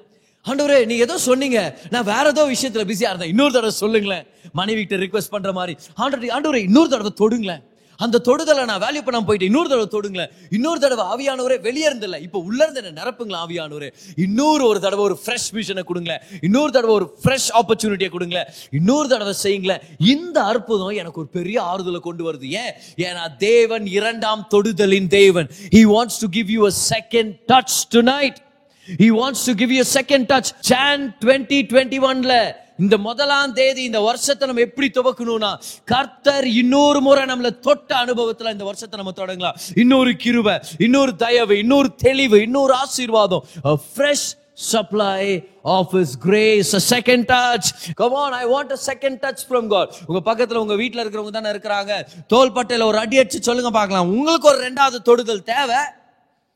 ஆண்டவரே 0.49 0.85
நீ 0.85 0.97
ஏதோ 0.97 1.17
சொன்னீங்க. 1.17 1.79
நான் 1.89 2.03
வேற 2.03 2.25
ஏதோ 2.27 2.45
விஷயத்துல 2.45 2.85
பிஸியா 2.91 3.09
இருந்தேன். 3.13 3.29
இன்னொரு 3.29 3.51
தடவை 3.51 3.71
சொல்லுங்களேன். 3.71 4.27
மனைவி 4.53 4.85
கிட்ட 4.85 5.05
ரிக்வெஸ்ட் 5.05 5.33
பண்ற 5.37 5.51
மாதிரி. 5.51 5.75
ஆண்டவரே 5.97 6.29
ஆண்டவரே 6.37 6.61
இன்னொரு 6.69 6.89
தடவை 6.89 7.13
தொடுங்களேன். 7.23 7.63
அந்த 7.99 8.21
தொடுதலை 8.25 8.65
நான் 8.65 8.81
வேல்யூ 8.81 9.01
பண்ண 9.01 9.21
போயிட்டு 9.21 9.45
இன்னொரு 9.45 9.69
தடவை 9.69 9.87
தொடுங்களேன். 9.93 10.31
இன்னொரு 10.49 10.79
தடவை 10.79 11.03
ஆவியானவரே 11.13 11.61
வெளியே 11.61 11.89
இருந்தில்ல 11.89 12.21
இப்போ 12.21 12.39
உள்ள 12.39 12.63
இருந்து 12.63 12.83
என்ன 12.83 13.03
நிரப்புங்களா 13.03 13.39
ஆவியானவரே. 13.45 13.89
இன்னொரு 14.15 14.67
ஒரு 14.67 14.79
தடவை 14.79 15.03
ஒரு 15.03 15.19
ஃப்ரெஷ் 15.25 15.47
விஷனை 15.53 15.83
கொடுங்களேன். 15.83 16.19
இன்னொரு 16.41 16.71
தடவை 16.71 16.95
ஒரு 16.95 17.17
ஃப்ரெஷ் 17.23 17.49
ஆப்பர்ச்சுனிட்டியை 17.59 18.09
கொடுங்களேன். 18.09 18.45
இன்னொரு 18.71 19.07
தடவை 19.07 19.33
செய்யுங்களேன். 19.43 19.79
இந்த 19.97 20.43
அற்புதம் 20.43 20.87
எனக்கு 20.87 21.19
ஒரு 21.19 21.29
பெரிய 21.29 21.61
ஆறுதலை 21.61 21.99
கொண்டு 21.99 22.33
வருது. 22.33 22.43
ஏன்? 22.43 22.73
ஏன்னா 22.97 23.37
தேவன் 23.37 23.87
இரண்டாம் 23.87 24.47
தொடுதலின் 24.55 25.07
தேவன். 25.07 25.49
He 25.75 25.83
wants 25.95 26.19
to 26.19 26.29
give 26.29 26.49
you 26.49 26.67
a 26.67 26.73
second 26.89 27.33
touch 27.47 27.79
tonight 28.01 28.45
he 28.95 29.09
wants 29.19 29.45
to 29.45 29.53
give 29.55 29.71
you 29.71 29.83
second 29.93 30.25
touch 30.25 30.25
touch. 30.27 30.49
Jan 30.69 31.15
2021 31.19 32.21
ல 32.23 32.53
இந்த 32.77 32.97
முதலாம் 32.97 33.53
தேதி 33.53 33.83
இந்த 33.83 33.99
வருஷத்தை 33.99 34.47
நம்ம 34.47 34.61
எப்படி 34.61 34.91
துவக்கணும்னா 34.93 35.59
கர்த்தர் 35.85 36.47
இன்னொரு 36.47 37.01
முறை 37.01 37.25
நம்மள 37.25 37.59
தொட்ட 37.59 38.05
அனுபவத்துல 38.05 38.51
இந்த 38.51 38.63
வருஷத்தை 38.63 39.03
நம்ம 39.03 39.13
தொடங்கலாம். 39.15 39.53
இன்னொரு 39.75 40.11
கிருவை 40.11 40.63
இன்னொரு 40.77 41.15
தயவு 41.15 41.57
இன்னொரு 41.57 41.95
தெளிவு 41.95 42.41
இன்னொரு 42.41 42.73
ஆசீர்வாதம். 42.73 43.45
Fresh 43.63 44.27
supply 44.53 45.43
supply 45.43 45.43
of 45.63 45.93
his 45.93 46.07
grace. 46.25 46.73
A 46.73 46.99
second 46.99 47.23
touch. 47.27 47.93
Come 48.01 48.11
on 48.11 48.31
i 48.31 48.45
want 48.45 48.71
a 48.71 48.93
second 48.93 49.15
touch 49.21 49.37
from 49.49 49.65
god. 49.69 49.87
உங்க 50.05 50.33
பக்கத்துல 50.33 50.53
உங்க 50.53 50.75
வீட்ல 50.75 51.03
இருக்கிறவங்க 51.03 51.29
தானே 51.29 51.49
இருக்கிறாங்க. 51.49 52.05
தோள்பட்டையில 52.33 52.83
ஒரு 52.83 52.97
அடி 52.97 53.17
அடிச்சு 53.17 53.39
சொல்லுங்க 53.39 53.69
பார்க்கலாம். 53.69 54.09
உங்களுக்கு 54.09 54.47
ஒரு 54.47 54.71
ரெண்டாவது 54.71 55.01
தொடுதல் 55.01 55.43
தேவை. 55.43 55.75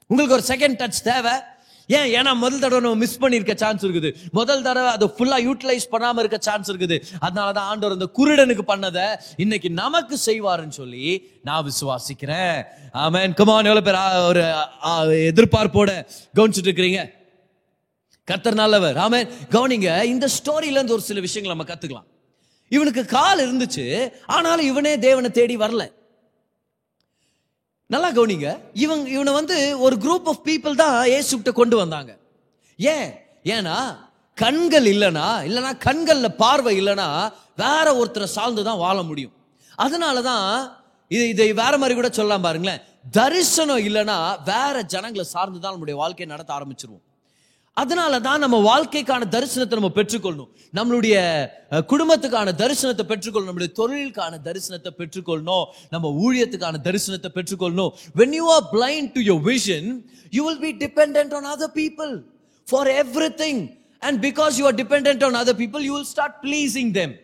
உங்களுக்கு 0.08 0.44
ஒரு 0.44 0.58
செகண்ட் 0.58 0.76
டச் 0.76 1.02
தேவை. 1.04 1.32
ஏன் 1.98 2.10
ஏன்னா 2.18 2.32
முதல் 2.44 2.64
தடவை 2.64 2.82
நம்ம 2.86 3.00
மிஸ் 3.04 3.20
பண்ணியிருக்க 3.24 3.56
சான்ஸ் 3.64 3.86
இருக்குது. 3.86 4.10
முதல் 4.40 4.66
தடவை 4.68 4.90
அதை 4.96 5.08
ஃபுல்லாக 5.16 5.46
யூட்டிலைஸ் 5.48 5.88
பண்ணாமல் 5.94 6.22
இருக்க 6.24 6.40
சான்ஸ் 6.48 6.72
இருக்குது. 6.72 6.98
அதனால 7.26 7.48
தான் 7.58 7.70
ஆண்டவர் 7.72 7.96
அந்த 7.98 8.10
குருடனுக்கு 8.18 8.66
பண்ணதை 8.74 9.08
இன்னைக்கு 9.46 9.72
நமக்கு 9.84 10.18
செய்வாருன்னு 10.28 10.78
சொல்லி 10.82 11.08
நான் 11.50 11.66
விசுவாசிக்கிறேன். 11.70 12.58
ஆமேன் 13.06 13.34
குமான் 13.40 13.70
எவ்வளோ 13.72 13.86
பேர் 13.88 14.00
ஒரு 14.32 14.44
எதிர்பார்ப்போட 15.32 15.92
கவனிச்சுட்டு 16.38 16.70
இருக்கிறீங்க? 16.72 17.04
கர்த்தர் 18.28 18.62
நல்லவர். 18.64 18.98
ஆமென் 19.06 19.30
கவனிங்க 19.56 19.92
இந்த 20.14 20.26
ஸ்டோரியில 20.38 20.80
இருந்து 20.80 20.98
ஒரு 20.98 21.06
சில 21.08 21.20
விஷயங்கள் 21.28 21.54
நம்ம 21.56 21.66
கத்துக்கலாம். 21.72 22.08
இவனுக்கு 22.76 23.04
கால் 23.16 23.42
இருந்துச்சு 23.46 23.86
ஆனாலும் 24.36 24.70
இவனே 24.72 24.94
தேவனை 25.08 25.30
தேடி 25.40 25.58
வரல. 25.64 25.86
நல்லா 27.94 28.10
கவனிங்க. 28.18 28.50
இவங்க 28.84 29.10
இவனை 29.16 29.32
வந்து 29.40 29.56
ஒரு 29.86 29.96
குரூப் 30.04 30.28
ஆஃப் 30.32 30.44
பீப்புள் 30.48 30.80
தான் 30.82 30.98
ஏசுகிட்ட 31.16 31.52
கொண்டு 31.60 31.76
வந்தாங்க. 31.82 32.12
ஏன்? 32.80 33.10
ஏன்னா 33.56 33.76
கண்கள் 34.38 34.88
இல்லைனா 34.94 35.26
இல்லைனா 35.48 35.72
கண்களில் 35.88 36.38
பார்வை 36.44 36.74
இல்லைனா 36.82 37.08
வேற 37.64 37.88
ஒருத்தரை 38.02 38.28
சார்ந்து 38.38 38.62
தான் 38.70 38.82
வாழ 38.86 38.98
முடியும். 39.10 39.34
அதனால 39.86 40.22
தான் 40.22 40.48
இது 41.16 41.24
இதை 41.34 41.48
வேற 41.62 41.74
மாதிரி 41.78 41.96
கூட 41.98 42.10
சொல்லலாம் 42.10 42.46
பாருங்களேன். 42.48 42.82
தரிசனம் 43.18 43.86
இல்லைனா 43.88 44.18
வேற 44.52 44.76
ஜனங்களை 44.94 45.26
சார்ந்து 45.36 45.60
தான் 45.60 45.74
நம்முடைய 45.76 45.96
வாழ்க்கையை 46.02 46.30
நடத்த 46.34 46.52
ஆரம்பிச்சிருவோம். 46.58 47.06
அதனால 47.78 48.14
தான் 48.20 48.42
நம்ம 48.44 48.58
வாழ்க்கைக்கான 48.64 49.28
தரிசனத்தை 49.34 49.76
நம்ம 49.80 49.92
பெற்றுக்கொள்ளணும் 49.98 50.50
நம்மளுடைய 50.74 51.16
குடும்பத்துக்கான 51.92 52.54
தரிசனத்தை 52.62 53.04
பெற்றுக்கொள்ளணும் 53.12 53.50
நம்மளுடைய 53.50 53.72
தொழிலுக்கான 53.80 54.40
தரிசனத்தை 54.48 54.92
பெற்றுக்கொள்ளணும் 55.00 55.66
நம்ம 55.92 56.12
ஊழியத்துக்கான 56.24 56.82
தரிசனத்தை 56.88 57.32
பெற்றுக்கொள்ளணும் 57.38 57.94
when 58.20 58.36
you 58.40 58.48
are 58.56 58.66
blind 58.74 59.12
to 59.16 59.24
your 59.30 59.44
vision 59.48 59.88
you 60.34 60.44
will 60.48 60.62
be 60.62 60.74
depend 60.84 61.36
on 61.40 61.50
other 61.54 61.74
people 61.78 62.12
for 62.68 62.92
everything 63.42 63.62
and 64.02 64.20
because 64.28 64.60
you 64.60 64.66
are 64.66 64.80
depend 64.84 65.26
on 65.30 65.40
other 65.42 65.60
people 65.64 65.84
you 65.90 65.94
will 65.98 66.10
start 66.14 66.38
pleasing 66.46 66.94
them 66.94 67.16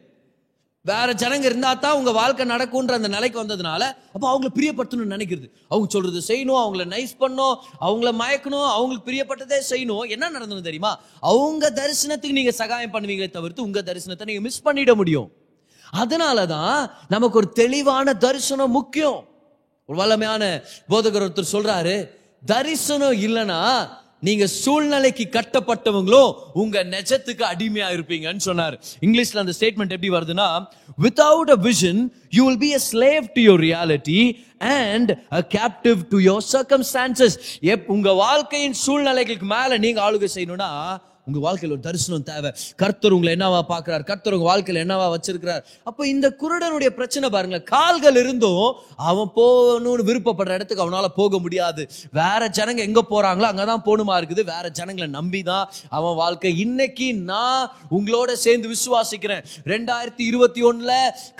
வேற 0.89 1.07
ஜனங்க 1.21 1.45
இருந்தா 1.49 1.71
தான் 1.83 1.97
உங்க 1.99 2.11
வாழ்க்கை 2.17 2.45
நடக்கும்ன்ற 2.51 2.93
அந்த 2.99 3.09
நிலைக்கு 3.15 3.37
வந்ததுனால 3.43 3.81
அப்ப 4.15 4.25
அவங்கள 4.31 4.49
பிரியப்படுத்தணும்னு 4.57 5.15
நினைக்கிறது. 5.15 5.47
அவங்க 5.71 5.87
சொல்றது 5.95 6.19
செய்யணும் 6.29 6.61
அவங்கள 6.63 6.85
நைஸ் 6.95 7.13
பண்ணும் 7.23 7.55
அவங்கள 7.87 8.11
மயக்கணும் 8.21 8.67
அவங்களுக்கு 8.75 9.07
பிரியப்பட்டதே 9.09 9.59
செய்யணும். 9.71 10.05
என்ன 10.15 10.29
நடந்தது 10.35 10.67
தெரியுமா? 10.69 10.91
அவங்க 11.31 11.71
தரிசனத்துக்கு 11.81 12.39
நீங்க 12.39 12.53
சகாயம் 12.61 12.93
பண்ணுவீங்களே 12.95 13.31
தவிர்த்து 13.37 13.67
உங்க 13.67 13.81
தரிசனத்தை 13.89 14.27
நீங்க 14.31 14.43
மிஸ் 14.47 14.65
பண்ணிட 14.67 14.93
முடியும். 15.01 15.29
அதனால 16.03 16.45
தான் 16.55 16.77
நமக்கு 17.15 17.39
ஒரு 17.41 17.49
தெளிவான 17.61 18.13
தரிசனம் 18.25 18.75
முக்கியம். 18.79 19.19
ஒரு 19.89 19.97
வல்லமையான 19.99 20.43
போதகர் 20.91 21.25
ஒருத்தர் 21.25 21.53
சொல்றாரு 21.55 21.95
தரிசனம் 22.43 23.19
இல்லைன்னா 23.27 23.61
நீங்க 24.23 24.45
சூழ்நிலைக்கு 24.61 25.25
கட்டப்பட்டவங்களும் 25.31 26.31
உங்க 26.53 26.83
நெஜத்துக்கு 26.83 27.43
அடிமையா 27.43 27.87
இருப்பீங்கன்னு 27.95 28.43
சொன்னார். 28.49 28.75
இங்கிலீஷ்ல 29.01 29.43
அந்த 29.43 29.53
ஸ்டேட்மெண்ட் 29.57 29.93
எப்படி 29.95 30.11
வருதுன்னா 30.11 30.47
without 30.97 31.51
a 31.51 31.59
vision 31.63 31.99
you 32.31 32.45
will 32.47 32.57
be 32.57 32.71
a 32.73 32.81
slave 32.91 33.25
to 33.35 33.41
your 33.41 33.61
reality 33.61 34.21
and 34.59 35.11
a 35.33 35.41
captive 35.55 35.99
to 36.09 36.19
your 36.19 36.45
circumstances 36.53 37.37
எப் 37.73 37.85
உங்க 37.87 38.13
வாழ்க்கையின் 38.23 38.77
சூழ்நிலைகளுக்கு 38.85 39.49
மேல 39.55 39.77
நீங்க 39.77 40.01
ஆளுகை 40.01 40.29
செய்யணும்னா 40.35 40.71
உங்க 41.27 41.39
வாழ்க்கையில் 41.45 41.73
ஒரு 41.77 41.85
தரிசனம் 41.87 42.23
தேவை. 42.23 42.49
கர்த்தர் 42.81 43.13
உங்களை 43.15 43.31
என்னவா 43.35 43.61
பார்க்கிறார்? 43.71 44.03
கர்த்தர் 44.09 44.35
உங்க 44.35 44.45
வாழ்க்கையில் 44.49 44.81
என்னவா 44.83 45.07
வச்சிருக்கிறார்? 45.13 45.63
அப்போ 45.83 46.07
இந்த 46.07 46.27
குருடனுடைய 46.41 46.89
பிரச்சனை 46.99 47.29
பாருங்களேன். 47.29 47.65
கால்கள் 47.71 48.15
இருந்தும் 48.15 48.67
அவன் 49.09 49.31
போகணும்னு 49.39 50.05
விருப்பப்படுற 50.09 50.57
இடத்துக்கு 50.57 50.85
அவனால 50.85 51.07
போக 51.15 51.39
முடியாது. 51.39 51.83
வேற 52.11 52.49
ஜனங்க 52.59 52.81
எங்க 52.89 53.03
போறாங்களோ 53.09 53.49
அங்கதான் 53.49 53.83
போகணுமா 53.89 54.15
இருக்குது. 54.19 54.45
வேற 54.53 54.69
ஜனங்களை 54.69 55.09
நம்பி 55.17 55.43
தான் 55.43 55.69
அவன் 55.89 56.15
வாழ்க்கை. 56.15 56.53
இன்னைக்கு 56.65 57.13
நான் 57.33 57.71
உங்களோட 57.97 58.31
சேர்ந்து 58.45 58.69
விசுவாசிக்கிறேன். 58.75 59.43
ரெண்டாயிரத்தி 59.73 60.25
இருபத்தி 60.31 60.63
ஒண்ணுல 60.63 60.93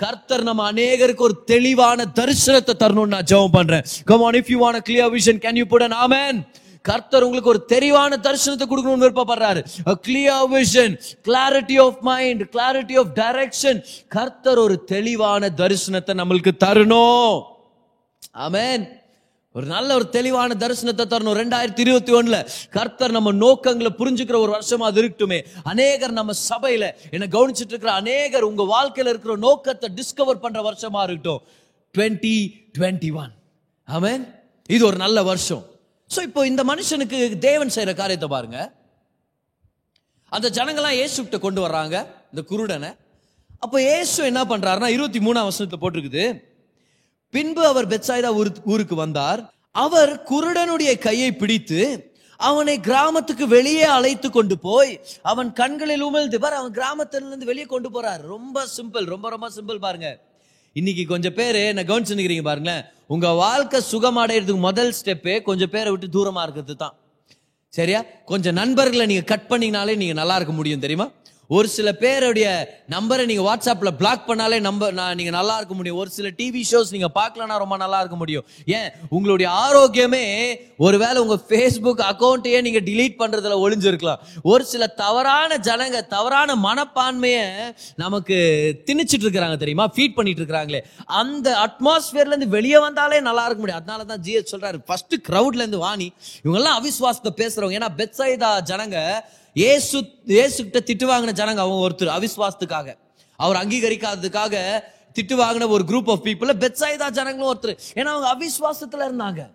கர்த்தர் 0.04 0.46
நம்ம 0.50 0.70
அநேகருக்கு 0.72 1.26
ஒரு 1.30 1.38
தெளிவான 1.54 2.08
தரிசனத்தை 2.20 2.76
தரணும்னு 2.84 3.14
நான் 3.16 3.28
ஜெபம் 3.32 3.56
பண்றேன். 3.58 3.84
Come 4.04 4.26
on 4.28 4.40
if 4.42 4.52
you 4.54 4.60
want 4.66 4.82
clear 4.90 5.12
vision 5.18 5.44
can 5.46 5.60
you 5.62 5.66
put 5.74 5.88
an 5.90 5.98
amen 6.06 6.40
கர்த்தர் 6.82 7.22
உங்களுக்கு 7.22 7.50
ஒரு 7.50 7.64
தெளிவான 7.64 8.16
தரிசனத்தை 8.16 8.66
கொடுக்கணும்னு 8.68 9.04
விருப்பப்படுறாரு. 9.04 9.60
Clear 10.06 10.48
vision 10.56 10.94
clarity 11.28 11.80
of 11.84 12.00
mind 12.00 12.42
clarity 12.42 12.98
of 12.98 13.10
direction 13.14 13.80
கர்த்தர் 14.08 14.58
ஒரு 14.58 14.84
தெளிவான 14.84 15.50
தரிசனத்தை 15.56 16.14
நம்மளுக்கு 16.20 16.52
தரணும். 16.64 17.42
ஆமேன் 18.34 18.96
ஒரு 19.52 19.66
நல்ல 19.66 19.94
ஒரு 19.94 20.08
தெளிவான 20.08 20.54
தரிசனத்தை 20.58 21.04
தரணும். 21.12 21.38
ரெண்டாயிரத்தி 21.42 21.78
இருபத்தி 21.78 22.12
ஒண்ணுல 22.12 22.48
கர்த்தர் 22.70 23.10
நம்ம 23.10 23.32
நோக்கங்களை 23.32 23.90
புரிஞ்சுக்கிற 23.98 24.36
ஒரு 24.36 24.52
வருஷமா 24.56 24.86
அது 24.90 25.02
இருக்கட்டுமே. 25.02 25.38
அநேகர் 25.64 26.12
நம்ம 26.12 26.32
சபையில 26.50 26.90
என்ன 27.10 27.26
கவனிச்சிட்டு 27.26 27.74
இருக்கிற 27.74 27.92
அநேகர் 27.92 28.42
உங்க 28.42 28.62
வாழ்க்கையில 28.74 29.12
இருக்கிற 29.12 29.36
நோக்கத்தை 29.36 29.90
டிஸ்கவர் 29.96 30.42
பண்ற 30.44 30.60
வருஷமா 30.70 31.02
இருக்கட்டும். 31.02 31.42
டுவெண்ட்டி 31.98 32.36
டுவெண்ட்டி 32.78 33.12
ஒன் 33.12 33.32
ஆமேன் 33.88 34.36
இது 34.66 34.86
ஒரு 34.86 34.96
நல்ல 34.96 35.22
வருஷம். 35.22 35.64
ஸோ 36.16 36.22
இப்போ 36.22 36.46
இந்த 36.46 36.64
மனுஷனுக்கு 36.64 37.38
தேவன் 37.38 37.68
செய்கிற 37.68 37.96
காரியத்தை 37.96 38.28
பாருங்க. 38.28 38.72
அந்த 40.28 40.50
ஜனங்களாம் 40.50 41.08
இயேசுகிட்ட 41.08 41.38
கொண்டு 41.38 41.68
வர்றாங்க 41.68 42.06
இந்த 42.34 42.42
குருடனை. 42.50 42.96
அப்போ 43.58 43.80
இயேசு 43.80 44.24
என்ன 44.24 44.44
பண்ணுறாருன்னா 44.44 44.86
இருபத்தி 44.86 45.18
மூணாம் 45.18 45.48
வசனத்துல 45.48 45.74
போட்டிருக்குது. 45.80 46.42
பின்பு 47.30 47.66
அவர் 47.66 47.88
பெத்சாய்தா 47.88 48.42
ஊரு- 48.42 48.56
ஊருக்கு 48.64 48.94
வந்தார். 48.94 49.54
அவர் 49.70 50.22
குருடனுடைய 50.22 50.98
கையை 50.98 51.32
பிடித்து 51.32 52.12
அவனை 52.36 52.80
கிராமத்துக்கு 52.80 53.46
வெளியே 53.46 53.82
அழைத்து 53.82 54.30
கொண்டு 54.30 54.58
போய் 54.58 55.00
அவன் 55.22 55.52
கண்களில் 55.52 56.04
உமிழ்ந்து 56.04 56.36
பார் 56.36 56.52
அவன் 56.52 56.72
கிராமத்திலிருந்து 56.72 57.46
வெளியே 57.46 57.64
கொண்டு 57.64 57.90
போறார். 57.90 58.20
ரொம்ப 58.20 58.66
சிம்பிள் 58.76 59.04
ரொம்ப 59.04 59.28
ரொம்ப 59.28 59.50
சிம்பிள் 59.50 59.78
பாருங்க. 59.78 60.20
இன்னைக்கு 60.72 61.06
கொஞ்சம் 61.06 61.34
பேர் 61.34 61.54
என்ன 61.54 61.82
கவனிச்சுக்கிறீங்க 61.82 62.42
பாருங்களேன். 62.42 62.84
உங்க 63.10 63.28
வாழ்க்கை 63.28 63.80
சுகமடைறதுக்கு 63.92 64.58
முதல் 64.58 64.94
ஸ்டெப்பே 65.04 65.42
கொஞ்சம் 65.42 65.70
பேரை 65.70 65.90
விட்டு 65.90 66.06
தூரமா 66.06 66.42
இருக்கிறது 66.42 66.76
தான். 66.76 66.94
சரியா? 67.68 68.00
கொஞ்சம் 68.24 68.54
நண்பர்களை 68.54 69.06
நீங்க 69.06 69.24
கட் 69.24 69.46
பண்ணீங்கனாலே 69.48 69.96
நீங்க 69.96 70.12
நல்லா 70.12 70.36
இருக்க 70.36 70.52
முடியும் 70.52 70.80
தெரியுமா? 70.80 71.06
ஒரு 71.50 71.68
சில 71.68 71.92
பேருடைய 71.92 72.78
நம்பரை 72.90 73.24
நீங்க 73.24 73.56
வாட்ஸ்அப்ல 73.56 73.90
பிளாக் 73.90 74.28
பண்ணாலே 74.28 74.60
நம்பர் 74.60 74.92
நான் 74.92 75.14
நீங்க 75.14 75.30
நல்லா 75.30 75.56
இருக்க 75.56 75.74
முடியும். 75.74 75.96
ஒரு 75.96 76.10
சில 76.10 76.28
டிவி 76.28 76.62
ஷோஸ் 76.70 76.90
நீங்க 76.90 77.10
பார்க்கலனா 77.14 77.58
ரொம்ப 77.58 77.76
நல்லா 77.76 77.98
இருக்க 77.98 78.16
முடியும். 78.16 78.44
ஏன்? 78.66 78.90
உங்களுடைய 79.08 79.52
ஆரோக்கியமே 79.52 80.54
ஒருவேளை 80.78 81.16
உங்க 81.16 81.38
ஃபேஸ்புக் 81.48 82.04
அக்கௌண்ட்டையே 82.10 82.60
நீங்க 82.60 82.80
டிலீட் 82.80 83.14
பண்றதுல 83.18 83.56
ஒளிஞ்சிருக்கலாம். 83.66 84.16
ஒரு 84.42 84.64
சில 84.64 84.86
தவறான 84.86 85.56
ஜனங்க 85.56 86.06
தவறான 86.06 86.54
மனப்பான்மையை 86.54 87.74
நமக்கு 87.96 88.36
திணிச்சிட்டு 88.86 89.24
இருக்கிறாங்க 89.24 89.56
தெரியுமா? 89.56 89.90
ஃபீட் 89.96 90.14
பண்ணிட்டு 90.14 90.42
இருக்கிறாங்களே. 90.42 90.80
அந்த 91.04 91.56
அட்மாஸ்பியர்ல 91.58 92.26
இருந்து 92.26 92.48
வெளியே 92.48 92.78
வந்தாலே 92.78 93.20
நல்லா 93.20 93.46
இருக்க 93.46 93.58
முடியும். 93.58 93.80
அதனால 93.80 94.04
தான் 94.04 94.20
ஜிஎஸ் 94.20 94.54
சொல்றாரு. 94.54 94.84
ஃபர்ஸ்ட் 94.86 95.14
கிரவுட்ல 95.28 95.54
இருந்து 95.54 95.78
வாணி. 95.78 96.12
இவங்கெல்லாம் 96.44 96.78
அவிசுவாசத்தை 96.80 97.30
பேசுறவங்க. 97.36 97.78
ஏன்னா 97.78 97.88
பெட்சைதா 97.96 98.60
ஜனங்க 98.60 99.20
ஏசு 99.54 100.04
ஏசு 100.26 100.68
கிட்ட 100.68 100.80
திட்டு 100.92 101.10
வாங்கின 101.10 101.32
ஜனங்க 101.40 101.62
அவங்க 101.64 101.88
ஒருத்தர் 101.88 102.12
அவிஸ்வாசத்துக்காக 102.18 102.96
அவர் 103.36 103.66
அங்கீகரிக்காததுக்காக 103.66 104.54
திட்டு 105.14 105.34
வாங்கின 105.42 105.68
ஒரு 105.68 105.84
குரூப் 105.84 106.10
ஆஃப் 106.10 106.24
பீப்புள் 106.24 106.58
பெட்சாயிதா 106.64 107.10
ஜனங்களும் 107.10 107.50
ஒருத்தர். 107.54 107.78
ஏன்னா 107.94 108.12
அவங்க 108.14 108.28
அவிஸ்வாசத்துல 108.34 109.06
இருந்தாங்க. 109.08 109.50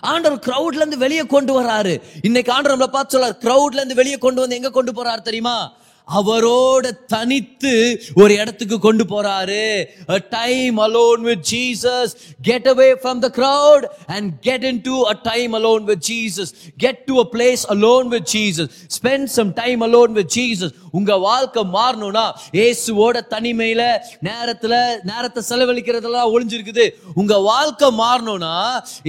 ஆண்டவர் 0.00 0.38
கிரௌட்ல 0.38 0.74
இருந்து 0.74 0.98
வெளியே 0.98 1.26
கொண்டு 1.26 1.62
வராரு 1.62 2.02
இன்னைக்கு 2.22 2.52
ஆண்டவர் 2.52 2.78
நம்மளை 2.78 2.92
பார்த்து 2.92 3.18
சொல்றாரு 3.18 3.36
கிரௌட்ல 3.44 3.74
இருந்து 3.74 3.94
வெளியே 3.94 4.18
கொண்டு 4.18 4.40
வந்து 4.40 4.56
எங்க 4.56 4.70
கொண்டு 4.70 4.92
போறாரு 4.92 5.22
தெரியுமா? 5.22 5.72
அவரோட 6.08 6.90
தனித்து 7.06 7.72
ஒரு 8.14 8.32
இடத்துக்கு 8.34 8.76
கொண்டு 8.78 9.04
போறாரு 9.04 9.62
a 10.08 10.20
time 10.36 10.76
alone 10.86 11.22
with 11.28 11.40
jesus 11.54 12.08
get 12.50 12.64
away 12.72 12.90
from 13.04 13.16
the 13.24 13.30
crowd 13.38 13.84
and 14.14 14.24
get 14.48 14.62
into 14.70 14.94
a 15.12 15.16
time 15.30 15.54
alone 15.60 15.84
with 15.90 16.00
jesus 16.12 16.50
get 16.84 16.98
to 17.08 17.14
a 17.24 17.28
place 17.36 17.64
alone 17.76 18.08
with 18.14 18.26
jesus 18.36 18.68
spend 18.98 19.24
some 19.38 19.52
time 19.62 19.82
alone 19.88 20.14
with 20.14 20.28
jesus 20.38 20.72
உங்க 20.98 21.12
வாழ்க்கை 21.26 21.62
மாறணும்னா 21.76 22.24
இயேசுவோட 22.58 23.16
தனிமையில 23.34 23.82
நேரத்துல 24.28 24.74
நேரத்தை 25.10 25.40
செலவழிக்கிறதெல்லாம் 25.50 26.32
ஒளிஞ்சிருக்குது. 26.34 26.86
உங்க 27.20 27.34
வாழ்க்கை 27.50 27.88
மாறணும்னா 28.02 28.54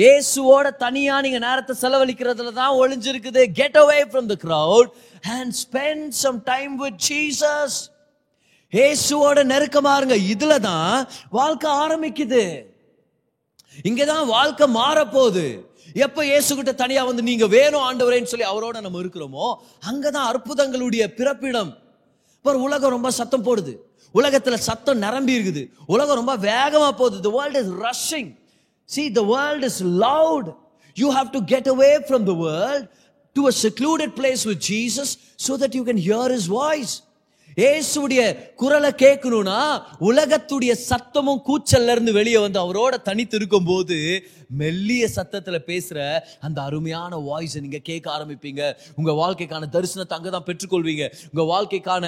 இயேசுவோட 0.03 0.67
தனியா 0.85 1.15
நீங்க 1.25 1.39
நேரத்தை 1.47 1.75
செலவழிக்கிறதுல 1.83 2.53
தான் 2.61 2.77
ஒளிஞ்சிருக்குது. 2.81 3.43
Get 3.59 3.77
away 3.83 3.99
from 4.09 4.31
the 4.33 4.37
crowd 4.45 4.87
and 5.35 5.53
spend 5.63 6.07
some 6.23 6.39
time 6.51 6.73
with 6.83 6.99
Jesus 7.09 7.77
இயேசுவோட 8.77 9.39
நெருக்கமா 9.53 9.91
இருங்க. 9.99 10.15
இதுல 10.33 10.55
தான் 10.69 10.93
வாழ்க்கை 11.37 11.69
ஆரம்பிக்குது. 11.83 12.43
இங்கதான் 13.89 14.25
வாழ்க்கை 14.35 14.65
மாறப்போகுது. 14.75 15.47
எப்போ 16.05 16.21
இயேசுகிட்ட 16.29 16.71
தனியாக 16.81 17.09
வந்து 17.09 17.23
நீங்கள் 17.29 17.51
வேணும் 17.55 17.85
ஆண்டவரேன்னு 17.87 18.31
சொல்லி 18.31 18.47
அவரோட 18.51 18.77
நம்ம 18.85 18.99
இருக்கிறோமோ 19.03 19.45
அங்கதான் 19.89 20.27
அற்புதங்களுடைய 20.31 21.03
பிறப்பிடம். 21.19 21.71
இப்போ 22.35 22.53
உலகம் 22.67 22.93
ரொம்ப 22.95 23.09
சத்தம் 23.19 23.45
போடுது. 23.47 23.73
உலகத்தில் 24.15 24.65
சத்தம் 24.67 25.01
நிரம்பி 25.05 25.33
இருக்குது. 25.37 25.63
உலகம் 25.93 26.19
ரொம்ப 26.21 26.35
வேகமாக 26.49 26.93
போகுது. 27.01 27.17
The 27.27 27.31
world 27.37 27.59
is 27.63 27.73
rushing 27.87 28.29
see 28.89 29.03
the 29.19 29.23
world 29.33 29.65
is 29.69 29.81
loud 30.05 30.49
you 30.97 31.09
have 31.17 31.29
to 31.37 31.41
get 31.53 31.69
away 31.75 31.91
from 32.07 32.25
the 32.31 32.35
world 32.45 32.87
to 33.35 33.43
a 33.51 33.55
secluded 33.65 34.11
place 34.19 34.43
with 34.51 34.63
Jesus 34.71 35.11
so 35.47 35.59
that 35.63 35.75
you 35.79 35.83
can 35.89 36.01
hear 36.07 36.33
his 36.37 36.49
voice 36.59 36.95
ஏசுடைய 37.67 38.21
குரலை 38.61 38.89
கேட்கணும்னா 39.03 39.59
உலகத்துடைய 40.09 40.73
சத்தமும் 40.89 41.41
கூச்சல்ல 41.47 41.93
இருந்து 41.95 42.11
வெளியே 42.17 42.39
வந்து 42.43 42.59
அவரோட 42.63 42.95
தனித்து 43.07 43.35
இருக்கும் 43.39 43.67
போது 43.69 43.97
மெல்லிய 44.49 45.07
சத்தத்தில் 45.07 45.63
பேசுகிற 45.63 46.27
அந்த 46.39 46.61
அருமையான 46.61 47.17
வாய்ஸை 47.29 47.61
நீங்கள் 47.61 47.81
கேட்க 47.81 48.07
ஆரம்பிப்பீங்க. 48.17 48.73
உங்கள் 48.95 49.17
வாழ்க்கைக்கான 49.21 49.69
தரிசனத்தை 49.75 50.15
அங்கதான் 50.17 50.47
பெற்றுக்கொள்வீங்க. 50.49 51.05
உங்கள் 51.33 51.49
வாழ்க்கைக்கான 51.53 52.05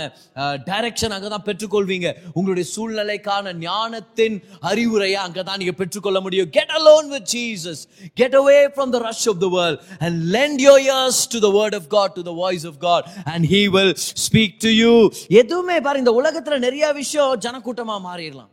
டைரக்ஷன் 0.69 1.15
அங்கதான் 1.17 1.45
பெற்றுக்கொள்வீங்க. 1.49 2.13
உங்களுடைய 2.33 2.69
சூழ்நிலைக்கான 2.75 3.53
ஞானத்தின் 3.53 4.43
அறிவுரையை 4.59 5.19
அங்கதான் 5.25 5.57
நீங்கள் 5.57 5.79
பெற்றுக்கொள்ள 5.81 6.19
முடியும். 6.19 6.49
Get 6.49 6.73
alone 6.79 7.07
with 7.07 7.27
Jesus 7.35 7.81
get 8.13 8.35
away 8.35 8.59
from 8.75 8.89
the 8.89 8.99
rush 8.99 9.27
of 9.27 9.39
the 9.39 9.47
world 9.47 9.81
and 9.99 10.35
lend 10.35 10.61
your 10.67 10.81
ears 10.89 11.21
to 11.29 11.39
the 11.39 11.51
word 11.59 11.75
of 11.75 11.87
God 11.87 12.13
to 12.13 12.21
the 12.21 12.31
voice 12.31 12.65
of 12.65 12.79
God 12.79 13.07
and 13.23 13.45
he 13.45 13.63
will 13.77 13.95
speak 14.27 14.55
to 14.59 14.69
you 14.83 15.09
எதுவுமே 15.27 15.79
பாரு 15.79 15.97
இந்த 15.97 16.11
உலகத்தில் 16.11 16.59
நிறைய 16.59 16.91
விஷயம் 16.91 17.39
ஜனக்கூட்டமாக 17.39 18.01
மாறிடலாம். 18.09 18.51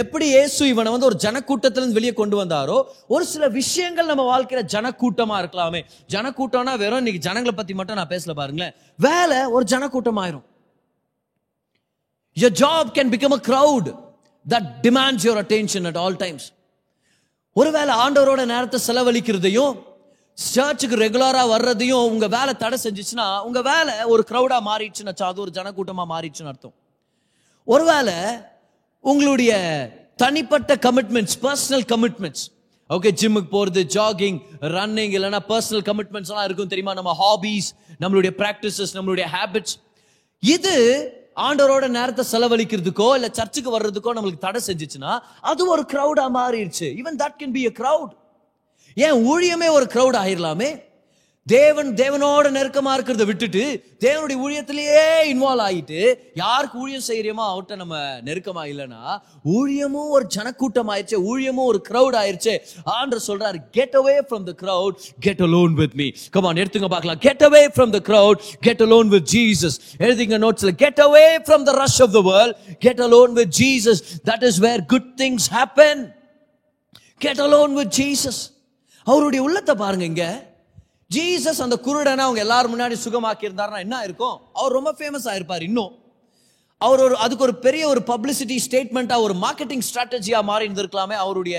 எப்படி 0.00 0.26
இயேசு 0.34 0.62
இவனை 0.72 0.90
வந்து 0.94 1.08
ஒரு 1.10 1.16
ஜனக்கூட்டத்திலிருந்து 1.24 1.98
வெளியே 1.98 2.12
கொண்டு 2.20 2.36
வந்தாரோ 2.44 2.76
ஒரு 3.14 3.24
சில 3.32 3.44
விஷயங்கள் 3.60 4.10
நம்ம 4.10 4.24
வாழ்க்கையில 4.32 4.62
ஜனக்கூட்டமா 4.74 5.36
இருக்கலாமே. 5.42 5.80
ஜனக்கூட்டம்னா 6.14 6.72
வெறும் 6.82 7.00
இன்னைக்கு 7.02 7.24
ஜனங்களை 7.28 7.54
பத்தி 7.60 7.74
மட்டும் 7.78 7.98
நான் 8.00 8.12
பேசல 8.14 8.34
பாருங்களேன். 8.40 8.74
வேலை 9.06 9.38
ஒரு 9.56 9.64
ஜனக்கூட்டம் 9.74 10.20
ஆயிரும் 10.24 10.44
Your 12.40 12.50
job 12.60 12.86
can 12.96 13.08
become 13.14 13.34
a 13.36 13.42
crowd 13.48 13.86
that 14.46 14.64
demands 14.86 15.22
your 15.26 15.36
attention 15.42 15.82
at 15.90 15.96
all 16.00 16.16
times. 16.24 16.42
ஒருவேளை 17.52 17.92
ஆண்டவரோட 18.02 18.42
நேரத்தை 18.50 18.78
செலவழிக்கிறதையும் 18.88 19.74
சர்ச்சுக்கு 20.32 20.96
ரெகுலரா 20.96 21.44
வர்றதையும் 21.52 22.02
உங்க 22.12 22.26
வேலை 22.34 22.54
தடை 22.62 22.78
செஞ்சிச்சுன்னா 22.82 23.28
உங்க 23.48 23.62
வேலை 23.70 23.94
ஒரு 24.12 24.24
க்ரௌடாக 24.30 24.62
மாறிடுச்சுன்னு 24.70 25.12
வச்சா, 25.12 25.28
அது 25.30 25.40
ஒரு 25.40 25.52
ஜனக்கூட்டமா 25.54 26.04
மாறிடுச்சுன்னு 26.12 26.52
அர்த்தம். 26.52 26.74
ஒருவேளை 27.64 28.14
உங்களுடைய 29.10 29.52
தனிப்பட்ட 30.16 30.74
கமிட்மெண்ட்ஸ் 30.74 31.36
பர்சனல் 31.42 31.84
கமிட்மெண்ட்ஸ் 31.92 32.44
ஓகே 32.90 33.10
ஜிம்முக்கு 33.20 33.50
போகிறது 33.50 33.82
ஜாகிங் 33.82 34.38
ரன்னிங் 34.60 35.12
இல்லைன்னா 35.16 35.40
பர்சனல் 35.48 35.84
கமிட்மெண்ட்ஸ்லாம் 35.88 36.44
இருக்கும் 36.44 36.68
தெரியுமா? 36.68 36.94
நம்ம 36.94 37.12
ஹாபீஸ் 37.22 37.68
நம்மளுடைய 38.00 38.32
ப்ராக்டிசஸ் 38.40 38.94
நம்மளுடைய 38.94 39.26
ஹேபிட்ஸ் 39.34 39.76
இது 40.38 40.74
ஆண்டவரோட 41.36 41.88
நேரத்தை 41.88 42.24
செலவழிக்கிறதுக்கோ 42.32 43.14
இல்லை 43.14 43.28
சர்ச்சுக்கு 43.32 43.78
வர்றதுக்கோ 43.78 44.14
நம்மளுக்கு 44.18 44.38
தடை 44.38 44.60
செஞ்சுச்சுன்னா 44.66 45.18
அது 45.40 45.68
ஒரு 45.68 45.86
க்ரௌடாக 45.92 46.30
மாறிடுச்சு. 46.38 46.88
Even 47.00 47.18
that 47.22 47.38
can 47.40 47.50
be 47.50 47.62
a 47.62 47.72
crowd 47.80 48.12
ஏன் 48.94 49.16
ஊழியமே 49.32 49.68
ஒரு 49.70 49.86
க்ரௌட் 49.94 50.18
ஆயிரலாமே? 50.24 50.70
தேவன் 51.46 51.90
தேவனோட 52.00 52.46
நெருக்கமா 52.56 52.92
இருக்கிறத 52.96 53.24
விட்டுட்டு 53.26 53.60
தேவனுடைய 54.00 54.36
ஊழியத்திலேயே 54.44 55.02
இன்வால்வ் 55.32 55.64
ஆகிட்டு 55.66 55.98
யாருக்கு 56.34 56.80
ஊழியம் 56.82 57.04
செய்யறியமோ 57.08 57.44
அவர்கிட்ட 57.50 57.76
நம்ம 57.76 57.96
நெருக்கமா 58.28 58.62
இல்லைன்னா 58.72 59.02
ஊழியமும் 59.56 60.10
ஒரு 60.10 60.26
ஜனக்கூட்டம் 60.36 60.90
ஆயிடுச்சு 60.94 61.18
ஊழியமும் 61.30 61.68
ஒரு 61.72 61.80
க்ரௌட் 61.88 62.16
ஆயிடுச்சு 62.22 62.54
ஆன்ற 62.96 63.18
சொல்றாரு 63.28 63.60
get 63.70 63.94
away 64.00 64.16
from 64.26 64.46
the 64.50 64.54
crowd 64.62 64.96
get 65.20 65.42
alone 65.42 65.74
with 65.74 65.94
me 65.94 66.08
come 66.30 66.56
எடுத்துங்க 66.56 66.88
பார்க்கலாம். 66.88 67.18
Get 67.18 67.44
away 67.44 67.62
from 67.76 67.90
the 67.90 68.00
crowd 68.08 68.42
get 68.60 68.82
alone 68.82 69.08
with 69.08 69.28
Jesus 69.34 69.78
எழுதிங்க 69.98 70.38
நோட்ஸ்ல 70.38 70.74
get 70.74 71.00
away 71.00 71.24
from 71.46 71.62
the 71.62 71.74
rush 71.78 72.00
of 72.00 72.12
the 72.12 72.22
world 72.32 72.56
get 72.78 73.00
alone 73.00 73.32
with 73.32 73.54
Jesus 73.60 74.02
that 74.30 74.44
is 74.50 74.58
where 74.58 74.84
good 74.86 75.08
things 75.22 75.48
happen 75.52 76.02
get 77.20 77.40
alone 77.40 77.74
with 77.74 77.94
Jesus 78.00 78.42
அவருடைய 79.06 79.42
உள்ளத்தை 79.42 79.74
பாருங்க 79.76 80.04
இங்கே. 80.04 80.30
Jesus 81.14 81.62
அந்த 81.64 81.76
குருடனை 81.86 82.22
அவங்க 82.26 82.40
எல்லாரும் 82.44 82.72
முன்னாடி 82.74 82.96
சுகமாக்கி 83.04 83.46
இருந்தாருன்னா 83.48 83.80
என்ன 83.86 83.96
இருக்கும் 84.06 84.36
அவர் 84.58 84.76
ரொம்ப 84.78 84.90
ஃபேமஸ் 84.98 85.28
ஆயிருப்பார் 85.32 85.64
இன்னும். 85.68 85.92
அவர் 86.80 87.00
ஒரு 87.04 87.14
அதுக்கு 87.24 87.44
ஒரு 87.46 87.54
பெரிய 87.66 87.82
ஒரு 87.92 88.00
பப்ளிசிட்டி 88.10 88.56
ஸ்டேட்மெண்ட்டாக 88.64 89.26
ஒரு 89.26 89.34
மார்க்கெட்டிங் 89.44 89.84
ஸ்ட்ராட்டஜியாக 89.88 90.48
மாறி 90.48 90.66
இருந்திருக்கலாமே 90.66 91.16
அவருடைய 91.24 91.58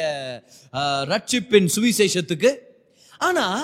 ரட்சிப்பின் 1.11 1.69
சுவிசேஷத்துக்கு. 1.75 2.51
ஆனால் 3.27 3.63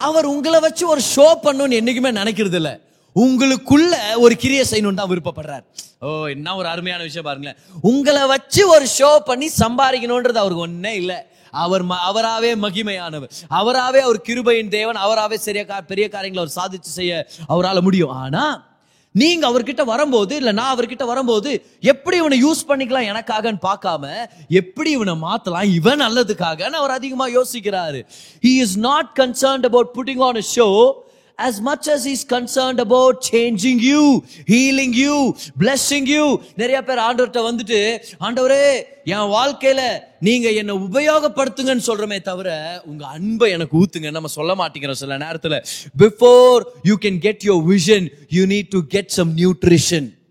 அவர் 0.00 0.26
உங்களை 0.34 0.60
வச்சு 0.66 0.84
ஒரு 0.94 1.02
ஷோ 1.14 1.26
பண்ணணும்னு 1.44 1.78
என்னைக்குமே 1.80 2.10
நினைக்கிறது 2.20 2.58
இல்லை. 2.60 2.74
உங்களுக்குள்ள 3.16 3.94
ஒரு 4.24 4.34
கிரியை 4.42 4.64
செய்யணும்னு 4.70 5.00
தான் 5.00 5.12
விருப்பப்படுறார். 5.12 5.64
ஓ 6.06 6.08
என்ன 6.34 6.54
ஒரு 6.60 6.68
அருமையான 6.74 7.02
விஷயம் 7.08 7.26
பாருங்களேன். 7.28 7.58
உங்களை 7.90 8.22
வச்சு 8.34 8.62
ஒரு 8.74 8.86
ஷோ 8.98 9.10
பண்ணி 9.28 9.48
சம்பாதிக்கணுன்றது 9.62 10.42
அவருக்கு 10.42 10.66
ஒன்றே 10.68 10.92
இல்லை. 11.02 11.18
அவர் 11.52 11.84
ம- 11.84 12.50
மகிமையானவர். 12.56 13.30
அவராகவே 13.48 14.00
அவர் 14.00 14.22
கிருபையின் 14.28 14.68
தேவன். 14.68 14.94
அவராகவே 14.94 15.36
சரியா 15.36 15.80
பெரிய 15.80 16.08
காரியங்களை 16.08 16.50
அவர் 16.52 16.68
சாதிச்சு 16.68 16.82
செய்ய 16.82 17.26
அவரால் 17.46 17.82
முடியும். 17.82 18.08
ஆனால் 18.08 18.70
நீங்க 19.12 19.48
அவர்கிட்ட 19.48 19.84
வரும்போது 19.84 20.36
இல்லை 20.36 20.52
நான் 20.52 20.76
அவர்கிட்ட 20.76 21.04
வரும்போது 21.04 21.66
எப்படி 21.80 22.16
இவனை 22.16 22.44
யூஸ் 22.44 22.70
பண்ணிக்கலாம் 22.70 23.14
எனக்காகன்னு 23.14 23.58
பார்க்காம 23.62 24.26
எப்படி 24.48 24.90
இவனை 24.90 25.14
மாத்தலாம்? 25.14 25.74
இவன் 25.74 26.00
நல்லதுக்காக 26.00 26.62
அவர் 26.62 26.90
அதிகமாக 26.90 27.42
யோசிக்கிறாரு. 27.42 28.06
He 28.42 28.56
is 28.56 28.78
not 28.78 29.16
concerned 29.20 29.64
about 29.64 29.90
putting 29.94 30.20
on 30.20 30.34
show 30.34 30.40
show 30.56 30.92
as 31.36 31.60
much 31.60 31.88
as 31.88 32.08
he's 32.08 32.32
concerned 32.32 32.78
about 32.78 33.12
changing 33.30 33.78
you 33.92 34.20
healing 34.46 34.92
you 34.92 35.32
blessing 35.60 36.04
you. 36.06 36.36
நிறைய 36.56 36.82
பேர் 36.82 36.98
ஆண்டவர்கிட்ட 36.98 37.42
வந்துட்டு 37.42 38.02
ஆண்டவரே 38.20 38.82
என் 39.04 39.30
வாழ்க்கையில 39.32 39.80
நீங்க 40.20 40.50
என்னை 40.50 40.74
உபயோகப்படுத்துங்கன்னு 40.74 41.86
சொல்றமே 41.86 42.20
தவிர 42.20 42.82
உங்க 42.84 43.06
அன்பை 43.06 43.50
எனக்கு 43.50 43.84
ஊத்துங்க 43.84 44.10
நம்ம 44.10 44.28
சொல்ல 44.28 44.54
மாட்டேங்கிறோம் 44.54 44.90
சில 44.90 45.18
நேரத்துல. 45.18 45.64
Before 45.98 46.62
you 46.82 46.96
can 47.00 47.18
get 47.18 47.42
your 47.44 47.66
vision 47.68 48.12
you 48.28 48.46
need 48.46 48.68
to 48.68 48.86
get 48.86 49.08
some 49.08 49.36
nutrition 49.36 50.21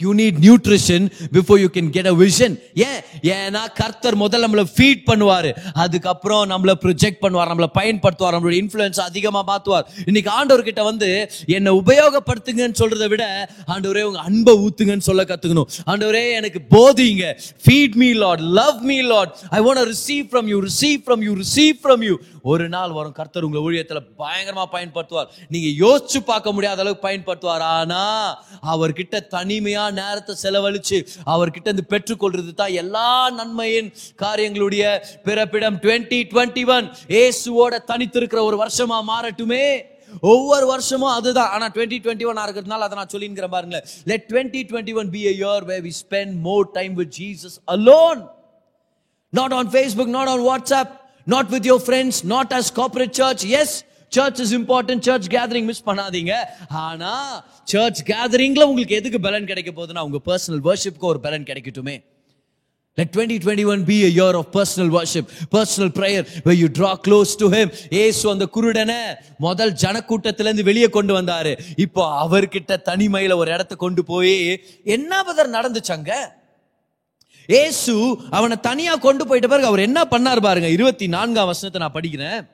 you 0.00 0.12
need 0.20 0.38
nutrition 0.44 1.04
before 1.34 1.58
you 1.62 1.66
can 1.74 1.90
get 1.96 2.08
a 2.12 2.14
vision 2.22 2.54
ஏன் 2.86 3.00
ஏன்னா 3.34 3.60
கர்த்தர் 3.80 4.16
முதல்ல 4.22 4.46
நம்மளை 4.46 4.64
ஃபீட் 4.76 5.02
பண்ணுவார். 5.10 5.48
அதுக்கப்புறம் 5.82 6.42
நம்மளை 6.52 6.74
ப்ரொஜெக்ட் 6.84 7.20
பண்ணுவார் 7.24 7.50
நம்மளை 7.52 7.68
பயன்படுத்துவார் 7.78 8.34
நம்மளோட 8.36 8.56
இன்ஃப்ளூயன்ஸ் 8.62 9.00
அதிகமாக 9.00 9.44
மாற்றுவார் 9.50 9.86
இன்னைக்கு 10.06 10.30
ஆண்டவர்கிட்ட 10.38 10.82
வந்து 10.90 11.08
என்னை 11.56 11.72
உபயோகப்படுத்துங்கன்னு 11.82 12.78
சொல்றதை 12.82 13.08
விட 13.12 13.24
ஆண்டவரே 13.74 14.02
உங்க 14.08 14.22
அன்பை 14.30 14.54
ஊத்துங்கன்னு 14.64 15.06
சொல்ல 15.10 15.24
கற்றுக்கணும் 15.30 15.68
ஆண்டவரே 15.92 16.24
எனக்கு 16.40 16.62
போதிங்க. 16.74 17.24
Feed 17.66 17.96
me 18.02 18.10
Lord 18.24 18.42
love 18.60 18.80
me 18.90 18.98
Lord 19.12 19.32
I 19.58 19.60
want 19.68 19.84
receive 19.94 20.24
from 20.32 20.50
you 20.54 20.58
receive 20.68 20.98
from 21.06 21.24
you 21.28 21.34
receive 21.44 21.76
from 21.84 22.04
you 22.08 22.16
ஒரு 22.52 22.66
நாள் 22.74 22.94
வரும். 22.96 23.14
கர்த்தர் 23.18 23.46
உங்களை 23.46 23.60
ஊழியத்தில் 23.66 24.00
பயங்கரமாக 24.22 24.68
பயன்படுத்துவார். 24.74 25.28
நீங்கள் 25.54 25.76
யோசிச்சு 25.84 26.18
பார்க்க 26.30 26.54
முடியாத 26.56 26.82
அளவுக்கு 26.82 27.06
பயன்படுத்துவார். 27.06 27.64
ஆனால் 27.76 28.28
அவர்கிட்ட 28.72 29.20
தனிமையாக 29.36 29.96
நேரத்தை 30.00 30.34
செலவழித்து 30.42 30.98
அவர்கிட்ட 31.34 31.66
இருந்து 31.70 31.86
பெற்றுக்கொள்றது 31.94 32.52
தான் 32.60 32.76
எல்லா 32.82 33.08
நன்மையின் 33.38 33.90
காரியங்களுடைய 34.24 34.84
பிறப்பிடம். 35.28 35.80
டுவெண்ட்டி 35.86 36.20
டுவெண்ட்டி 36.32 36.64
ஒன் 36.76 36.88
ஏசுவோட 37.22 37.74
தனித்திருக்கிற 37.92 38.42
ஒரு 38.50 38.58
வருஷமாக 38.64 39.08
மாறட்டுமே. 39.12 39.66
ஒவ்வொரு 40.32 40.66
வருஷமும் 40.72 41.14
அதுதான். 41.18 41.50
ஆனா 41.54 41.66
டுவெண்ட்டி 41.76 41.98
டுவெண்ட்டி 42.04 42.26
ஒன் 42.30 42.42
இருக்கிறதுனால 42.44 42.86
அதை 42.86 42.96
நான் 43.00 43.12
சொல்லிங்கிறேன் 43.14 43.54
பாருங்களேன். 43.56 43.86
Let 44.10 44.26
twenty 44.30 44.60
twenty 44.70 44.94
one 45.00 45.10
be 45.16 45.22
a 45.32 45.34
year 45.42 45.58
where 45.70 45.82
we 45.86 45.92
spend 46.04 46.30
more 46.48 46.64
time 46.78 46.94
with 47.00 47.10
Jesus 47.22 47.54
alone. 47.76 48.20
Not 49.32 49.52
on 49.58 49.66
Facebook, 49.76 50.08
not 50.18 50.28
not 51.24 51.48
with 51.48 51.70
your 51.70 51.82
friends 51.86 52.20
not 52.22 52.54
as 52.56 52.70
corporate 52.76 53.10
church 53.10 53.44
yes 53.44 53.84
church 54.08 54.40
is 54.40 54.54
important 54.54 55.00
church 55.00 55.28
gathering 55.28 55.64
miss 55.64 55.82
பண்ணாதீங்க. 55.86 56.32
ஆனா 56.68 57.44
search 57.64 58.02
கேதரிங்ல 58.02 58.62
உங்களுக்கு 58.62 58.94
எதுக்கு 58.94 59.20
பலன் 59.20 59.46
கிடைக்க 59.46 59.70
போகுதுன்னா 59.70 59.98
உங்க 59.98 60.20
personal 60.26 60.64
வர்ஷிப்க்கு 60.64 61.08
ஒரு 61.12 61.20
பலன் 61.20 61.42
கிடைக்கட்டுமே. 61.42 62.04
Let 62.98 63.08
2021 63.12 63.80
be 63.84 63.96
a 64.04 64.10
year 64.18 64.34
of 64.34 64.44
personal 64.52 64.90
worship, 64.96 65.24
personal 65.56 65.88
prayer, 65.94 66.26
where 66.44 66.58
you 66.62 66.68
draw 66.78 66.92
close 67.08 67.34
to 67.36 67.46
Him. 67.46 67.70
ஏசு 67.90 68.30
அந்த 68.30 68.48
குருடனை 68.54 69.14
முதல் 69.38 69.72
ஜனக்கூட்டத்திலேருந்து 69.72 70.62
வெளியே 70.62 70.88
கொண்டு 70.88 71.22
வந்தாரு. 71.22 71.58
இப்போ 71.76 72.28
அவர்கிட்ட 72.28 72.76
தனிமையில 72.84 73.36
ஒரு 73.36 73.52
இடத்த 73.52 73.74
கொண்டு 73.74 74.04
போய் 74.04 74.62
என்ன 74.84 75.22
பதர் 75.22 75.50
நடந்துச்சாங்க 75.50 76.10
ஏசு 77.46 77.94
அவனை 78.30 78.56
தனியா 78.60 78.96
கொண்டு 78.96 79.24
போயிட்ட 79.24 79.48
பிறகு 79.48 79.66
அவர் 79.66 79.80
என்ன 79.80 80.02
பண்ணார் 80.04 80.40
பாருங்க. 80.40 80.68
இருபத்தி 80.68 81.06
நான்காம் 81.06 81.46
வசனத்தை 81.46 81.80
நான் 81.80 81.96
படிக்கிறேன். 81.96 82.48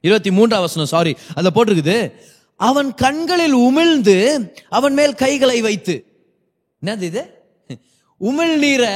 இருபத்தி 0.00 0.30
மூன்றாம் 0.30 0.60
வசனம் 0.60 0.92
சாரி 0.94 1.16
அதில் 1.34 1.54
போட்டிருக்குது. 1.54 2.12
அவன் 2.56 2.94
கண்களில் 2.94 3.56
உமிழ்ந்து 3.56 4.18
அவன் 4.68 4.94
மேல் 4.94 5.14
கைகளை 5.14 5.60
வைத்து. 5.60 6.06
என்னது 6.82 7.02
இது? 7.02 7.22
உமிழ் 8.20 8.54
நீரை 8.56 8.92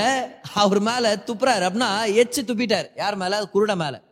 அவர் 0.54 0.80
மேல 0.80 1.22
துப்புறாரு. 1.26 1.64
அப்படின்னா 1.68 1.90
எச்சு 2.22 2.40
துப்பிட்டார். 2.40 2.86
யார் 2.96 3.16
மேல? 3.16 3.50
குருட 3.54 3.76
மேல. 3.76 4.02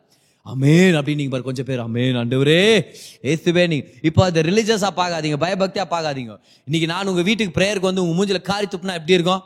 அமேன் 0.46 0.96
அப்படின்னு 0.98 1.14
நீங்க 1.14 1.30
பாரு 1.30 1.42
கொஞ்சம் 1.42 1.64
பேர் 1.64 1.80
அமேன் 1.80 2.18
ஆண்டவரே 2.20 2.86
ஏசுவே 3.22 3.68
நீங்க 3.68 3.86
இப்போ 4.02 4.24
அதை 4.24 4.42
ரிலீஜியஸா 4.42 4.90
பார்க்காதீங்க 4.96 5.38
பயபக்தியா 5.44 5.84
பார்க்காதீங்க. 5.90 6.34
இன்னைக்கு 6.64 6.86
நான் 6.86 7.06
உங்க 7.06 7.22
வீட்டுக்கு 7.22 7.60
ப்ரேயருக்கு 7.60 7.90
வந்து 7.90 8.02
உங்க 8.04 8.14
மூஞ்சில 8.18 8.42
காரி 8.42 8.66
துப்புனா 8.66 8.96
எப்படி 9.00 9.12
இருக்கும்? 9.12 9.42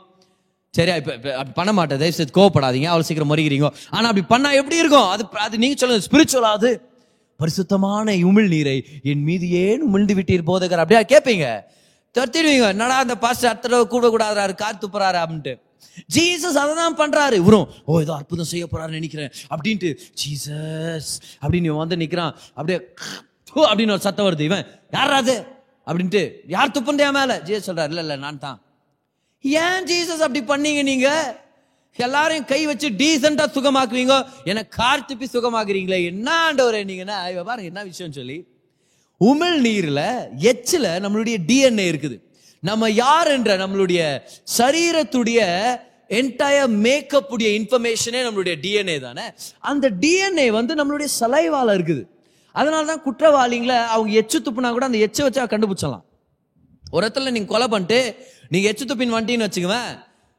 சரியா 0.77 0.95
இப்போ 0.99 1.11
அப்படி 1.39 1.53
பண்ண 1.59 1.71
மாட்டேன். 1.77 1.99
தயவு 2.01 2.15
செய்து 2.17 2.33
கோவப்படாதீங்க. 2.37 2.87
அவ்வளோ 2.91 3.05
சீக்கிரம் 3.07 3.31
மறிக்கிறீங்க 3.31 3.67
ஆனால் 3.95 4.09
அப்படி 4.11 4.23
பண்ணால் 4.33 4.57
எப்படி 4.61 4.77
இருக்கும்? 4.83 5.09
அது 5.13 5.23
அது 5.45 5.55
நீங்கள் 5.63 5.79
சொல்லுங்க. 5.81 6.05
ஸ்பிரிச்சுவலாக 6.07 6.59
அது? 6.59 6.71
பரிசுத்தமான 7.39 8.15
உமிழ் 8.29 8.49
நீரை 8.53 8.77
என் 9.11 9.23
மீது 9.27 9.45
ஏன் 9.65 9.83
உமிழ்ந்து 9.87 10.13
விட்டீர் 10.19 10.47
போதகர்? 10.49 10.81
அப்படியா? 10.83 11.01
கேட்பீங்க 11.13 11.47
துரத்திடுவீங்க. 12.15 12.65
என்னடா 12.75 12.97
அந்த 13.03 13.15
பாஸ்டர் 13.23 13.51
அத்தனை 13.53 13.77
கூட 13.93 14.07
கூடாதாரு 14.15 14.55
கார் 14.63 14.81
துப்புறாரு 14.83 15.19
அப்படின்ட்டு. 15.23 15.53
ஜீசஸ் 16.15 16.57
அதை 16.63 16.73
தான் 16.81 16.97
பண்ணுறாரு 17.01 17.35
இவரும் 17.43 17.67
ஓ 17.89 17.99
ஏதோ 18.03 18.13
அற்புதம் 18.19 18.49
செய்ய 18.51 18.65
போறாருன்னு 18.73 18.99
நினைக்கிறேன். 19.01 19.31
அப்படின்ட்டு 19.53 19.89
ஜீசஸ் 20.21 21.11
அப்படின்னு 21.43 21.69
இவன் 21.71 21.83
வந்து 21.83 21.97
நிற்கிறான் 22.03 22.33
அப்படியே 22.57 22.79
அப்படின்னு 23.71 23.95
ஒரு 23.97 24.05
சத்தம் 24.07 24.27
வருது. 24.29 24.45
இவன் 24.49 24.65
யார் 24.97 25.15
அது? 25.21 25.35
அப்படின்ட்டு 25.87 26.23
யார் 26.55 26.75
துப்புந்தே 26.77 27.09
மேலே? 27.19 27.35
ஜீசஸ் 27.47 27.67
சொல்கிறார் 27.69 27.91
இல்லை 27.93 28.05
இல்லை 28.05 28.17
நான் 28.25 28.43
தான் 28.45 28.59
ஏன் 29.43 29.85
ஜீசஸ் 29.89 30.23
அப்படி 30.25 30.41
பண்ணீங்க 30.51 30.81
நீங்க? 30.83 31.09
எல்லாரையும் 31.95 32.45
கை 32.45 32.65
வச்சு 32.65 32.87
டீசெண்டா 32.89 33.45
சுகமாக்குவீங்க. 33.55 34.15
எனக்கு 34.43 34.71
கார் 34.77 35.07
துப்பி 35.09 35.27
சுகமாக்குறீங்களே? 35.33 35.99
என்ன 36.05 36.29
ஆண்டவரே 36.45 36.81
நீங்கன்னா 36.89 37.43
பாருங்க 37.43 37.69
என்ன 37.71 37.83
விஷயம் 37.83 38.11
சொல்லி. 38.11 38.37
உமிழ் 39.21 39.57
நீர்ல 39.65 40.01
எச்சில 40.51 40.85
நம்மளுடைய 41.05 41.37
டிஎன்ஏ 41.49 41.85
இருக்குது. 41.91 42.17
நம்ம 42.59 42.89
யார் 42.89 43.27
என்ற 43.27 43.57
நம்மளுடைய 43.57 44.01
சரீரத்துடைய 44.57 45.41
என்டையர் 46.19 46.73
மேக்கப் 46.85 47.31
உடைய 47.33 47.59
இன்ஃபர்மேஷனே 47.59 48.21
நம்மளுடைய 48.27 48.55
டிஎன்ஏ 48.65 48.99
தானே? 48.99 49.25
அந்த 49.59 49.89
டிஎன்ஏ 49.89 50.47
வந்து 50.51 50.73
நம்மளுடைய 50.79 51.09
சலைவால 51.19 51.75
இருக்குது. 51.77 52.03
அதனால 52.51 52.85
தான் 52.85 53.03
குற்றவாளிங்களை 53.05 53.77
அவங்க 53.93 54.11
எச்சு 54.21 54.39
துப்புனா 54.45 54.71
கூட 54.71 54.85
அந்த 54.85 54.97
எச்சை 54.97 55.21
வச்சா 55.27 55.43
கண்டுபிடிச்சலாம் 55.53 56.03
ஒரு 56.91 57.07
இடத்துல 57.07 57.31
நீங்க 57.31 57.49
கொலை 57.53 57.67
பண்ணிட்டு 57.67 57.99
நீங்க 58.53 58.67
எச்சு 58.71 58.85
துப்பின் 58.85 59.13
வந்துட்டீங்கன்னு 59.13 59.47
வச்சுக்குவேன். 59.49 59.91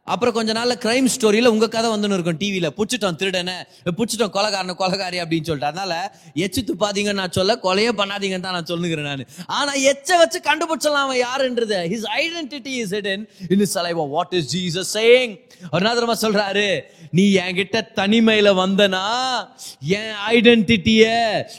அப்புறம் 0.06 0.34
கொஞ்ச 0.34 0.52
நாள்ல 0.52 0.74
கிரைம் 0.84 1.06
ஸ்டோரியில 1.14 1.46
உங்க 1.46 1.68
கதை 1.68 1.90
வந்துன்னு 1.90 2.12
இருக்கும் 2.12 2.38
டிவியில 2.38 2.68
புடிச்சிட்டோம் 2.76 3.16
திருடனை 3.16 3.54
புடிச்சிட்டோம் 3.84 4.32
கொலகாரனை 4.36 4.74
கொலகாரி 4.80 5.18
அப்படின்னு 5.20 5.42
சொல்லிட்டு. 5.42 5.66
அதனால 5.66 6.14
எச்சு 6.34 6.60
துப்பாதீங்கன்னு 6.66 7.12
நான் 7.12 7.30
சொல்ல 7.30 7.58
கொலையே 7.62 7.88
பண்ணாதீங்கன்னு 8.00 8.40
தான் 8.40 8.52
நான் 8.52 8.64
சொல்லுகிறேன் 8.64 9.04
நான். 9.04 9.24
ஆனா 9.46 9.72
எச்ச 9.72 10.16
வச்சு 10.16 10.40
கண்டுபிடிச்சலாம் 10.40 11.04
அவன் 11.06 11.20
யாருன்றது. 11.20 11.78
His 11.92 12.06
identity 12.16 12.66
is 12.66 12.94
hidden 12.94 13.24
in 13.48 13.60
his 13.60 13.78
அலைவா 13.78 14.08
what 14.08 14.32
is 14.32 14.56
Jesus 14.56 14.98
saying 14.98 15.38
ஒரு 15.72 16.16
சொல்றாரு 16.20 16.80
நீ 17.10 17.34
என்கிட்ட 17.34 17.80
தனிமையில 17.96 18.48
வந்தனா 18.60 19.02
என் 19.80 20.14
ஐடென்டிட்டிய 20.28 21.04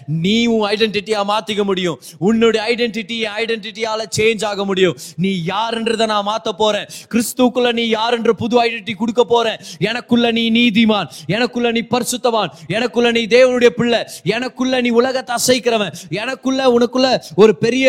நீ 0.07 0.45
உன் 0.45 0.69
ஐடென்டிட்டியா 0.69 1.21
மாத்திக்க 1.31 1.63
முடியும். 1.63 2.01
உன்னுடைய 2.17 2.75
ஐடென்டிட்டி 2.75 3.19
என் 3.19 3.31
ஐடென்டிட்டியால 3.31 4.05
சேஞ்ச் 4.17 4.45
ஆக 4.45 4.65
முடியும். 4.65 4.97
நீ 5.15 5.43
யாருன்றதை 5.45 6.05
நான் 6.05 6.27
மாத்த 6.27 6.49
போறேன். 6.49 6.87
கிறிஸ்துக்குள்ள 7.11 7.71
நீ 7.71 7.91
யாருன்ற 7.93 8.33
ஒரு 8.35 8.41
புது 8.43 8.55
ஐடென்டிட்டி 8.65 8.95
கொடுக்க 9.01 9.23
போறேன். 9.33 9.59
எனக்குள்ள 9.89 10.25
நீ 10.37 10.43
நீதிமான் 10.57 11.07
எனக்குள்ள 11.35 11.67
நீ 11.75 11.81
பரிசுத்தவான் 11.93 12.51
எனக்குள்ள 12.75 13.09
நீ 13.17 13.21
தேவனுடைய 13.35 13.69
பிள்ளை 13.79 13.99
எனக்குள்ள 14.35 14.73
நீ 14.85 14.89
உலகத்தை 14.99 15.33
அசைக்கிறவன் 15.39 15.93
எனக்குள்ள 16.21 16.61
உனக்குள்ள 16.75 17.09
ஒரு 17.41 17.53
பெரிய 17.63 17.85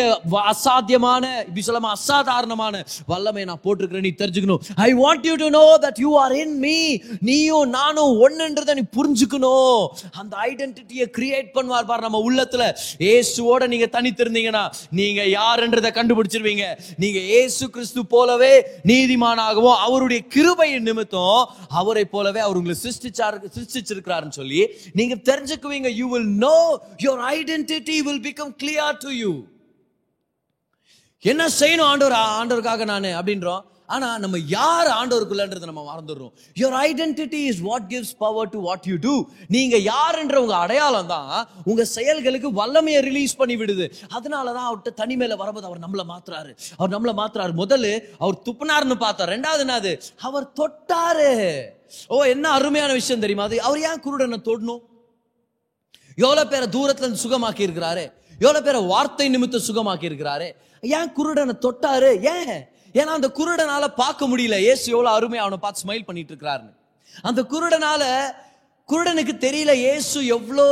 அசாத்தியமான 0.52 1.24
இப்படி 1.46 1.64
சொல்லாம 1.68 1.90
அசாதாரணமான 1.96 2.74
வல்லமை 3.12 3.44
நான் 3.50 3.62
போட்டிருக்கிறேன். 3.64 4.06
நீ 4.08 4.12
தெரிஞ்சுக்கணும். 4.22 4.62
I 4.86 4.88
want 5.02 5.26
you 5.30 5.34
to 5.42 5.48
know 5.58 5.64
that 5.84 6.00
you 6.04 6.10
are 6.24 6.34
in 6.42 6.56
me 6.66 6.76
நீயும் 7.30 7.72
நானும் 7.78 8.12
ஒண்ணுன்றதை 8.26 8.74
நீ 8.80 8.84
புரிஞ்சுக்கணும். 8.98 9.80
அந்த 10.20 10.34
ஐடென்டிட்டியை 10.50 11.08
கிரியேட் 11.18 11.50
பண்ணுவார் 11.56 11.88
பாரு 11.90 12.06
நம்ம 12.06 12.20
உள்ளத்துல. 12.28 12.64
ஏசுவோட 13.14 13.62
நீங்க 13.74 13.88
தனித்திருந்தீங்கன்னா 13.96 14.64
நீங்க 15.00 15.22
யாருன்றதை 15.38 15.92
கண்டுபிடிச்சிருவீங்க. 15.98 16.66
நீங்க 17.04 17.20
இயேசு 17.32 17.64
கிறிஸ்து 17.76 18.04
போலவே 18.14 18.54
நீதிமானாகவும் 18.92 19.78
அவருடைய 19.86 20.20
கிருபையின் 20.36 20.86
நிமித்தம் 20.90 21.42
அவரை 21.80 22.04
போலவே 22.14 22.40
அவர் 22.46 22.58
உங்களை 22.60 22.76
சிருஷ்டிச்சார் 22.84 23.36
சிருஷ்டிச்சிருக்கிறாருன்னு 23.56 24.38
சொல்லி 24.40 24.60
நீங்க 24.92 25.14
தெரிஞ்சுக்குவீங்க. 25.30 25.90
You 26.00 26.08
will 26.14 26.32
know 26.46 26.56
your 27.04 27.22
identity 27.36 27.98
will 28.08 28.24
become 28.28 28.52
clear 28.62 28.98
to 29.04 29.12
you 29.22 29.32
என்ன 31.32 31.44
செய்யணும் 31.60 31.88
ஆண்டவர்? 31.90 32.16
ஆண்டவருக்காக 32.38 32.84
நான் 32.90 33.06
அப்படின்றோம். 33.18 33.62
ஆனால் 33.94 34.20
நம்ம 34.24 34.36
யார் 34.54 34.88
ஆண்டவருக்குள்ளன்றதை 34.98 35.66
நம்ம 35.70 35.82
மறந்துடுறோம். 35.90 36.32
Your 36.60 36.76
identity 36.88 37.40
is 37.50 37.60
what 37.68 37.86
gives 37.92 38.14
power 38.24 38.50
to 38.54 38.60
what 38.66 38.86
you 38.90 38.96
do 39.06 39.14
நீங்கள் 39.56 39.84
யாருன்ற 39.92 40.36
உங்கள் 40.44 40.60
அடையாளம் 40.64 41.10
தான் 41.14 41.32
உங்கள் 41.70 41.90
செயல்களுக்கு 41.96 42.50
வல்லமையை 42.60 43.00
ரிலீஸ் 43.08 43.36
பண்ணி 43.40 43.56
விடுது 43.62 43.86
அதனால 44.16 44.46
தான் 44.56 44.66
அவர்கிட்ட 44.68 44.92
தனிமையில 45.02 45.36
வரும்போது 45.42 45.68
அவர் 45.70 45.84
நம்மளை 45.84 46.06
மாத்துறாரு. 46.12 46.52
அவர் 46.78 46.94
நம்மளை 46.96 47.14
மாத்துறாரு. 47.22 47.54
முதல்ல 47.62 47.94
அவர் 48.24 48.42
துப்புனார்னு 48.48 48.98
பார்த்தார். 49.06 49.32
ரெண்டாவது 49.36 49.64
என்னது? 49.66 49.94
அவர் 50.28 50.46
தொட்டாரு. 50.60 51.32
ஓ 52.14 52.16
என்ன 52.34 52.46
அருமையான 52.58 52.92
விஷயம் 53.00 53.24
தெரியுமா 53.24 53.44
அது? 53.48 53.56
அவர் 53.66 53.82
ஏன் 53.88 54.04
குருடனை 54.06 54.38
தொடணும்? 54.50 54.82
எவ்வளோ 56.24 56.44
பேரை 56.52 56.66
தூரத்தில் 56.76 57.04
இருந்து 57.06 57.24
சுகமாக்கி 57.24 57.62
இருக்கிறாரு 57.66 58.04
எவ்வளோ 58.44 58.60
பேரை 58.66 58.80
வார்த்தை 58.92 59.26
நிமித்தம் 59.34 59.66
சுகமாக்கி 59.66 60.08
இருக்கிறாரு 60.10 60.46
ஏன் 60.82 61.12
குருடனை 61.18 61.54
தொட்டாரு? 61.66 62.10
ஏன்? 62.36 62.56
ஏன்னா 62.96 63.12
அந்த 63.18 63.28
குருடனால 63.38 63.84
பார்க்க 63.96 64.28
முடியல. 64.28 64.56
ஏசு 64.62 64.86
எவ்வளவு 64.92 65.16
அருமை 65.16 65.38
அவனை 65.38 65.58
பார்த்து 65.60 65.82
ஸ்மைல் 65.84 66.04
பண்ணிட்டு 66.04 66.32
இருக்கிறாருன்னு 66.32 66.74
அந்த 67.22 67.40
குருடனால 67.42 68.02
குருடனுக்கு 68.88 69.34
தெரியல 69.46 69.72
ஏசு 69.92 70.18
எவ்வளோ 70.26 70.66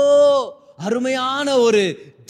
அருமையான 0.79 1.49
ஒரு 1.59 1.83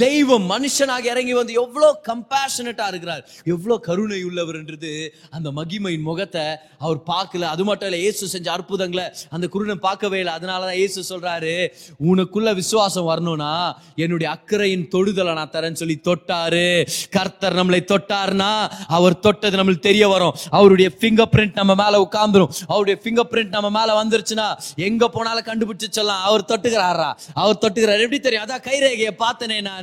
தெய்வம் 0.03 0.47
மனுஷனாக 0.53 1.05
இறங்கி 1.13 1.35
வந்து 1.39 1.53
எவ்வளோ 1.63 1.89
கம்பேஷனட்டா 2.09 2.87
இருக்கிறார். 2.93 3.23
எவ்வளோ 3.55 3.75
கருணை 3.89 4.21
உள்ளவர்ன்றது 4.29 4.93
அந்த 5.37 5.49
மகிமையின் 5.59 6.07
முகத்தை 6.09 6.45
அவர் 6.85 7.01
பார்க்கல. 7.13 7.49
அது 7.55 7.63
மட்டும் 7.69 7.89
இல்லை 7.89 8.01
இயேசு 8.05 8.29
செஞ்ச 8.35 8.49
அற்புதங்களை 8.57 9.05
அந்த 9.35 9.47
குருடன் 9.55 9.83
பார்க்கவே 9.87 10.19
இல்லை. 10.23 10.35
அதனால 10.39 10.61
தான் 10.69 10.81
இயேசு 10.81 11.05
சொல்றாரு 11.13 11.55
உனக்குள்ள 12.11 12.53
விசுவாசம் 12.61 13.09
வரணும்னா 13.11 13.53
என்னுடைய 14.05 14.29
அக்கறையின் 14.37 14.87
தொடுதலை 14.95 15.35
நான் 15.41 15.55
தரேன்னு 15.57 15.81
சொல்லி 15.83 15.97
தொட்டாரு. 16.09 16.67
கர்த்தர் 17.17 17.59
நம்மளை 17.61 17.81
தொட்டார்னா 17.93 18.51
அவர் 18.99 19.21
தொட்டது 19.27 19.61
நம்மளுக்கு 19.61 19.89
தெரிய 19.91 20.09
வரும். 20.15 20.35
அவருடைய 20.59 20.91
ஃபிங்கர் 20.99 21.33
பிரிண்ட் 21.35 21.61
நம்ம 21.61 21.75
மேல 21.83 22.03
உட்காந்துரும் 22.07 22.53
அவருடைய 22.73 22.97
ஃபிங்கர் 23.03 23.31
பிரிண்ட் 23.33 23.55
நம்ம 23.59 23.71
மேல 23.79 23.97
வந்துருச்சுன்னா 24.03 24.49
எங்க 24.89 25.05
போனாலும் 25.17 25.49
கண்டுபிடிச்சு 25.51 25.89
சொல்லலாம். 25.91 26.25
அவர் 26.29 26.49
தொட்டுக்கிறாரா? 26.51 27.11
அவர் 27.43 27.63
தொட்டுக்கிறார். 27.65 28.05
எப்படி 28.07 28.21
தெரியும்? 28.27 28.45
அதான் 28.47 28.67
கைரேகையை 28.69 29.15
பார்த்தனே 29.25 29.61
நான். 29.69 29.83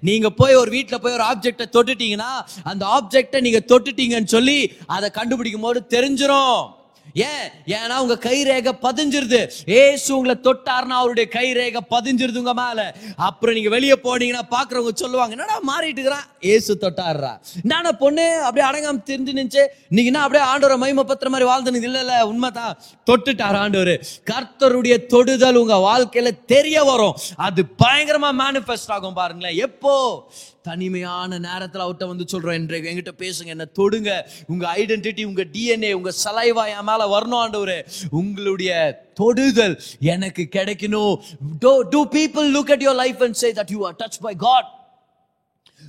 நீங்க 0.00 0.30
போய் 0.30 0.54
ஒரு 0.54 0.70
வீட்டில் 0.70 1.00
போய் 1.00 1.12
ஒரு 1.12 1.24
ஆப்ஜெக்டை 1.24 1.66
தொட்டுட்டீங்கன்னா 1.76 2.32
அந்த 2.62 2.86
ஆப்ஜெக்டை 2.86 3.40
நீங்க 3.40 3.58
தொட்டுட்டீங்கன்னு 3.68 4.26
சொல்லி 4.26 4.58
அதை 4.86 5.10
கண்டுபிடிக்கும் 5.10 5.60
போது 5.60 5.82
தெரிஞ்சிடும் 5.90 6.78
ஏன் 7.14 7.50
ஏன்னா 7.66 7.98
உங்க 7.98 8.18
கை 8.18 8.42
ரேகை 8.42 8.72
பதிஞ்சிருது. 8.82 9.50
ஏசு 9.66 10.16
உங்களை 10.16 10.40
தொட்டார்னா 10.42 10.98
அவருடைய 11.00 11.30
கை 11.30 11.52
ரேகை 11.52 11.80
பதிஞ்சிருது 11.90 12.36
உங்க 12.36 12.54
மேல. 12.54 12.94
அப்புறம் 13.16 13.54
நீங்க 13.54 13.70
வெளியே 13.70 13.92
போனீங்கன்னா 13.92 14.40
பாக்குறவங்க 14.50 14.92
சொல்லுவாங்க 14.94 15.34
என்னடா 15.36 15.60
மாறிட்டு 15.60 15.98
இருக்கிறான் 15.98 16.24
ஏசு 16.40 16.78
தொட்டாடுறா 16.80 17.40
நான 17.62 17.92
பொண்ணு 17.92 18.42
அப்படியே 18.42 18.72
அடங்காம 18.72 18.94
தெரிஞ்சு 19.06 19.32
நின்று 19.32 19.74
நீங்க 19.88 20.10
என்ன 20.10 20.22
அப்படியே 20.22 20.50
ஆண்டவரை 20.50 20.78
மைம 20.78 21.02
பத்திர 21.02 21.28
மாதிரி 21.28 21.50
வாழ்ந்துனது 21.50 21.82
இல்ல 21.82 21.98
இல்ல 21.98 22.26
உண்மைதான். 22.26 22.78
தொட்டுட்டார் 23.10 23.56
ஆண்டவர். 23.56 24.06
கர்த்தருடைய 24.30 25.06
தொடுதல் 25.06 25.54
உங்க 25.54 25.74
வாழ்க்கையில 25.74 26.44
தெரிய 26.46 26.84
வரும். 26.84 27.16
அது 27.36 27.64
பயங்கரமா 27.84 28.30
மேனிஃபெஸ்ட் 28.38 28.88
ஆகும் 28.88 29.14
பாருங்களேன். 29.14 29.56
எப்போ? 29.56 30.30
தனிமையான 30.62 31.38
நேரத்தில் 31.38 31.82
அவர்கிட்ட 31.82 32.06
வந்து 32.06 32.24
சொல்கிறோம் 32.28 32.54
இன்றைக்கு 32.54 32.90
என்கிட்ட 32.90 33.12
பேசுங்க 33.22 33.52
என்ன 33.54 33.66
தொடுங்க. 33.78 34.10
உங்கள் 34.46 34.70
ஐடென்டிட்டி 34.80 35.24
உங்கள் 35.24 35.48
டிஎன்ஏ 35.52 35.92
உங்கள் 35.92 36.18
சலைவா 36.24 36.64
என் 36.74 36.88
மேலே 36.90 37.06
வரணும் 37.14 37.40
ஆண்டவர். 37.44 37.86
உங்களுடைய 38.10 38.72
தொடுதல் 39.14 39.80
எனக்கு 40.00 40.48
கிடைக்கணும். 40.56 41.14
Do 41.58 41.72
do 41.82 42.02
people 42.16 42.52
look 42.56 42.72
at 42.76 42.82
your 42.82 43.00
life 43.04 43.22
and 43.22 43.34
say 43.34 43.52
that 43.52 43.72
you 43.76 43.86
are 43.86 43.96
touch 44.04 44.20
by 44.20 44.34
God 44.34 44.68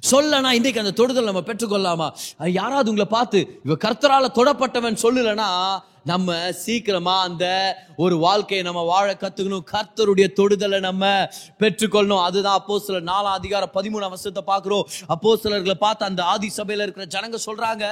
சொல்லனா 0.10 0.52
இன்றைக்கு 0.52 0.84
அந்த 0.84 0.92
தொடுதல் 0.92 1.30
நம்ம 1.30 1.44
பெற்றுக்கொள்ளாமா? 1.48 2.08
யாராவது 2.52 2.90
உங்களை 2.90 3.10
பார்த்து 3.12 3.40
இவ 3.66 3.78
கர்த்தரால 3.86 4.28
தொடப்பட்டவன் 4.40 5.02
சொல்லலைன்னா 5.06 5.50
நம்ம 6.10 6.52
சீக்கிரமா 6.52 7.16
அந்த 7.22 7.46
ஒரு 8.04 8.16
வாழ்க்கையை 8.18 8.62
நம்ம 8.68 8.82
வாழ 8.92 9.08
கத்துக்கணும். 9.14 9.66
கர்த்தருடைய 9.74 10.28
தொடுதலை 10.40 10.80
நம்ம 10.80 11.06
பெற்றுக்கொள்ளணும். 11.60 12.24
அதுதான் 12.28 12.58
அப்போ 12.60 12.80
சில 12.80 13.00
நாலாம் 13.12 13.38
அதிகாரம் 13.40 13.74
பதிமூணு 13.74 14.10
வருஷத்தை 14.14 14.44
பார்க்குறோம். 14.48 14.88
அப்போ 15.08 15.36
சிலர்களை 15.44 15.76
பார்த்து 15.86 16.06
அந்த 16.06 16.24
ஆதி 16.24 16.50
சபையில் 16.50 16.84
இருக்கிற 16.86 17.08
ஜனங்க 17.16 17.40
சொல்றாங்க 17.48 17.86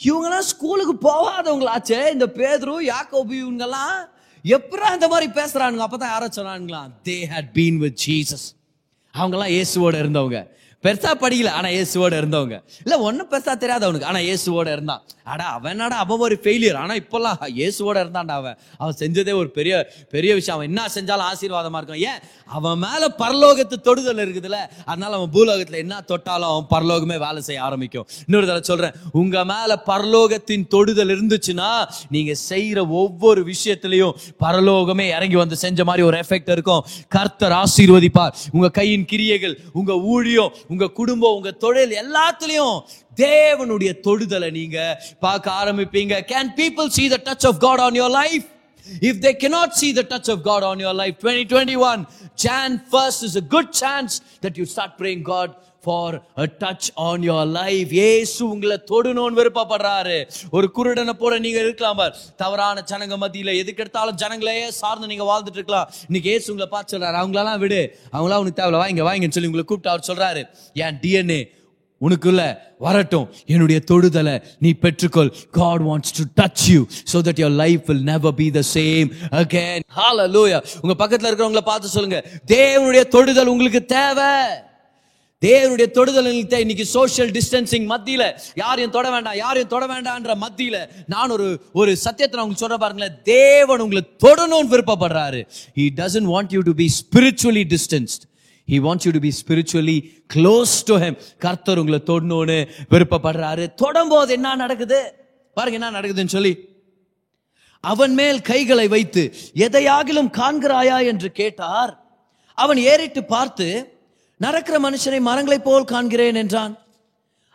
இவங்கெல்லாம் 0.00 0.48
ஸ்கூலுக்கு 0.52 0.94
போகாதவங்களாச்சே. 1.08 2.00
இந்த 2.14 2.26
பேதுரு 2.38 2.76
யாக்கோபி 2.92 3.36
இவங்கெல்லாம் 3.44 3.96
எப்படா 4.44 4.88
இந்த 4.96 5.08
மாதிரி 5.08 5.26
பேசுறானுங்க? 5.40 5.86
அப்பதான் 5.86 6.14
யாரோ 6.14 6.28
சொன்னானுங்களா 6.36 6.82
they 7.08 7.16
had 7.32 7.50
been 7.58 7.80
with 7.84 7.98
Jesus 8.06 8.46
அவங்கெல்லாம் 9.14 9.52
இயேசுவோட 9.56 9.96
இருந்தவங்க. 10.04 10.40
பெருசா 10.82 11.10
படிக்கல. 11.20 11.48
ஆனா 11.48 11.68
இயேசுவோட 11.68 12.14
இருந்தவங்க. 12.20 12.62
இல்ல 12.84 12.98
ஒன்னும் 12.98 13.30
பெருசா 13.30 13.56
தெரியாது 13.56 13.84
அவனுக்கு. 13.84 14.06
ஆனா 14.06 14.18
இயேசுவோட 14.18 14.72
இருந்தான். 14.72 15.02
அடா 15.24 15.60
அவனாடா 15.62 15.98
அவன் 16.02 16.18
ஒரு 16.18 16.38
ஃபெயிலியர் 16.42 16.76
ஆனா 16.76 16.94
இப்பெல்லாம் 16.94 17.38
இயேசுவோட 17.56 17.96
இருந்தான்டா 18.02 18.36
அவன். 18.40 18.58
அவன் 18.78 18.94
செஞ்சதே 18.98 19.34
ஒரு 19.34 19.50
பெரிய 19.50 19.90
பெரிய 20.10 20.34
விஷயம். 20.34 20.60
அவன் 20.60 20.68
என்ன 20.68 20.90
செஞ்சாலும் 20.94 21.26
ஆசீர்வாதமா 21.30 21.76
இருக்கும் 21.76 22.00
ஏன்? 22.00 22.20
அவன் 22.46 22.78
மேல 22.78 23.14
பரலோகத்து 23.18 23.80
தொடுதல் 23.80 24.16
இருக்குதுல்ல. 24.16 24.56
அதனால 24.84 25.16
அவன் 25.16 25.30
பூலோகத்துல 25.32 25.74
என்ன 25.74 26.00
தொட்டாலும் 26.00 26.48
அவன் 26.48 26.68
பரலோகமே 26.70 27.18
வேலை 27.18 27.42
செய்ய 27.42 27.62
ஆரம்பிக்கும். 27.62 28.06
இன்னொரு 28.26 28.46
தடவை 28.46 28.62
சொல்றேன். 28.62 28.92
உங்க 29.12 29.44
மேல 29.44 29.82
பரலோகத்தின் 29.86 30.66
தொடுதல் 30.66 31.08
இருந்துச்சுன்னா 31.08 31.88
நீங்க 32.08 32.34
செய்யற 32.48 32.88
ஒவ்வொரு 32.88 33.44
விஷயத்திலையும் 33.44 34.14
பரலோகமே 34.40 35.06
இறங்கி 35.16 35.36
வந்து 35.36 35.56
செஞ்ச 35.56 35.84
மாதிரி 35.84 36.06
ஒரு 36.06 36.18
எஃபெக்ட் 36.18 36.50
இருக்கும். 36.50 36.84
கர்த்தர் 37.08 37.52
ஆசீர்வதிப்பார். 37.52 38.32
உங்க 38.52 38.68
கையின் 38.70 39.04
கிரியைகள் 39.04 39.60
உங்க 39.72 39.94
ஊழியம் 39.94 40.52
உங்க 40.72 40.86
குடும்பம் 40.98 41.36
உங்க 41.38 41.50
தொழில் 41.64 41.94
எல்லாத்துலயும் 42.04 42.76
தேவனுடைய 43.24 43.92
தொடுதலை 44.06 44.50
நீங்க 44.50 44.78
பார்க்க 45.26 45.58
ஆரம்பிப்பீங்க 45.60 46.14
can 46.32 46.52
people 46.60 46.94
see 46.98 47.08
the 47.14 47.20
touch 47.28 47.44
of 47.50 47.56
God 47.66 47.80
on 47.88 47.94
your 48.02 48.10
life 48.20 48.46
if 49.10 49.16
they 49.24 49.34
cannot 49.42 49.70
see 49.80 49.92
the 49.92 50.04
touch 50.12 50.28
of 50.34 50.38
God 50.50 50.62
on 50.62 50.78
your 50.84 50.94
life 50.94 51.16
2021 51.22 52.06
Jan 52.44 52.70
1st 52.92 53.18
is 53.28 53.34
a 53.36 53.44
good 53.54 53.68
chance 53.72 54.12
that 54.44 54.56
you 54.60 54.66
start 54.74 54.92
praying 55.00 55.22
God 55.34 55.48
for 55.84 56.16
a 56.42 56.46
touch 56.62 56.88
on 56.94 57.22
your 57.22 57.50
life 57.58 57.92
Yesu 57.92 58.48
உங்களை 58.48 58.76
தொடணும்னு 58.92 59.38
விருப்பப்படுறாரு 59.40 60.16
ஒரு 60.50 60.70
குருடனை 60.76 61.14
போல 61.22 61.38
நீங்க 61.38 61.58
இருக்கலாம் 61.58 62.02
தவறான 62.36 62.84
ஜனங்க 62.90 63.16
மத்தியில 63.24 63.56
எதுக்கு 63.62 63.82
எடுத்தாலும் 63.84 64.18
ஜனங்களையே 64.22 64.68
சார்ந்து 64.80 65.06
நீங்க 65.06 65.26
வாழ்ந்துட்டு 65.30 65.60
இருக்கலாம். 65.60 65.90
இன்னைக்கு 66.06 66.30
ஏசு 66.30 66.50
உங்களை 66.52 66.70
பார்த்து 66.70 66.92
சொல்றாரு 66.94 67.20
அவங்களெல்லாம் 67.22 67.58
விடு. 67.58 67.82
அவங்களாம் 68.12 68.42
உனக்கு 68.42 68.58
தேவையில்ல. 68.60 68.82
வாங்க 68.84 69.04
வாங்கன்னு 69.10 69.36
சொல்லி 69.36 69.50
உங்களை 69.50 69.64
கூப்பிட்டு 69.64 69.94
அவர் 69.94 70.08
சொல்றாரு. 70.10 70.42
ஏன் 70.84 70.98
டிஎன்ஏ 71.04 71.40
உனக்குள்ள 72.00 72.42
வரட்டும். 72.78 73.28
என்னுடைய 73.52 73.78
தொடுதலை 73.90 74.34
நீ 74.58 74.70
பெற்றுக்கொள். 74.82 75.30
God 75.50 75.82
wants 75.88 76.14
to 76.18 76.24
touch 76.40 76.64
you 76.72 76.80
so 77.12 77.16
that 77.28 77.40
that 77.40 77.58
life 77.62 77.82
will 77.90 78.04
never 78.12 78.34
be 78.40 78.46
the 78.58 78.62
same 78.74 79.08
again 79.40 79.80
hallelujah 80.36 80.60
உங்க 80.82 80.94
பக்கத்துல 81.02 81.30
இருக்கிறவங்கள 81.30 81.64
பார்த்து 81.72 81.88
சொல்லுங்க. 81.88 82.20
தேவனுடைய 82.46 83.04
தொடுதல் 83.16 83.52
உங்களுக்கு 83.54 83.84
தேவை. 83.84 84.30
தேவனுடைய 85.44 85.90
தொடுதல் 85.90 86.26
உங்களுக்கு 86.26 86.60
இன்னைக்கு 86.60 86.84
சோஷியல் 86.84 87.30
டிஸ்டன்சிங் 87.30 87.84
மத்தியில. 87.90 88.40
யாரையும் 88.54 88.90
தொட 88.90 89.10
வேண்டாம் 89.10 89.36
யாரையும் 89.36 89.68
தொட 89.68 89.86
வேண்டாம்ன்ற 89.86 90.32
மத்தியில 90.44 90.90
நான் 91.06 91.30
ஒரு 91.30 91.60
ஒரு 91.72 91.96
சத்தியத்தை 91.96 92.40
நான் 92.40 92.48
உங்களுக்கு 92.48 92.66
சொல்ற 92.66 92.78
பாருங்களேன். 92.78 93.22
தேவன் 93.22 93.80
உங்களை 93.80 94.02
தொடணும்னு 94.24 94.70
விருப்பப்படுறாரு. 94.72 95.46
He 95.76 95.88
doesn't 95.96 96.30
want 96.32 96.46
you 96.48 96.60
to 96.60 96.74
be 96.74 96.86
spiritually 96.98 97.62
distanced 97.74 98.24
he 98.68 98.78
wants 98.86 99.04
you 99.04 99.10
to 99.10 99.18
be 99.18 99.32
spiritually 99.40 100.12
close 100.34 100.72
to 100.84 100.96
him 100.96 101.18
கர்த்தர் 101.38 101.78
உங்களை 101.78 102.00
தொடணும்னு 102.06 102.68
விருப்பப்படுறாரு. 102.90 103.66
தொடும்போது 103.82 104.28
என்ன 104.28 104.54
நடக்குது? 104.54 105.14
பாருங்க 105.54 105.78
என்ன 105.78 106.00
நடக்குதுன்னு 106.00 106.34
சொல்லி. 106.36 106.52
அவன் 107.80 108.14
மேல் 108.14 108.40
கைகளை 108.40 108.88
வைத்து 108.88 109.34
எதையாகிலும் 109.54 110.32
காண்கிறாயா 110.32 111.06
என்று 111.06 111.32
கேட்டார். 111.32 111.92
அவன் 112.54 112.76
ஏறிட்டு 112.76 113.24
பார்த்து 113.24 113.68
நடக்கிற 114.44 114.76
மனுஷனை 114.86 115.20
மரங்களைப் 115.28 115.66
போல் 115.66 115.90
காண்கிறேன் 115.92 116.38
என்றான். 116.42 116.74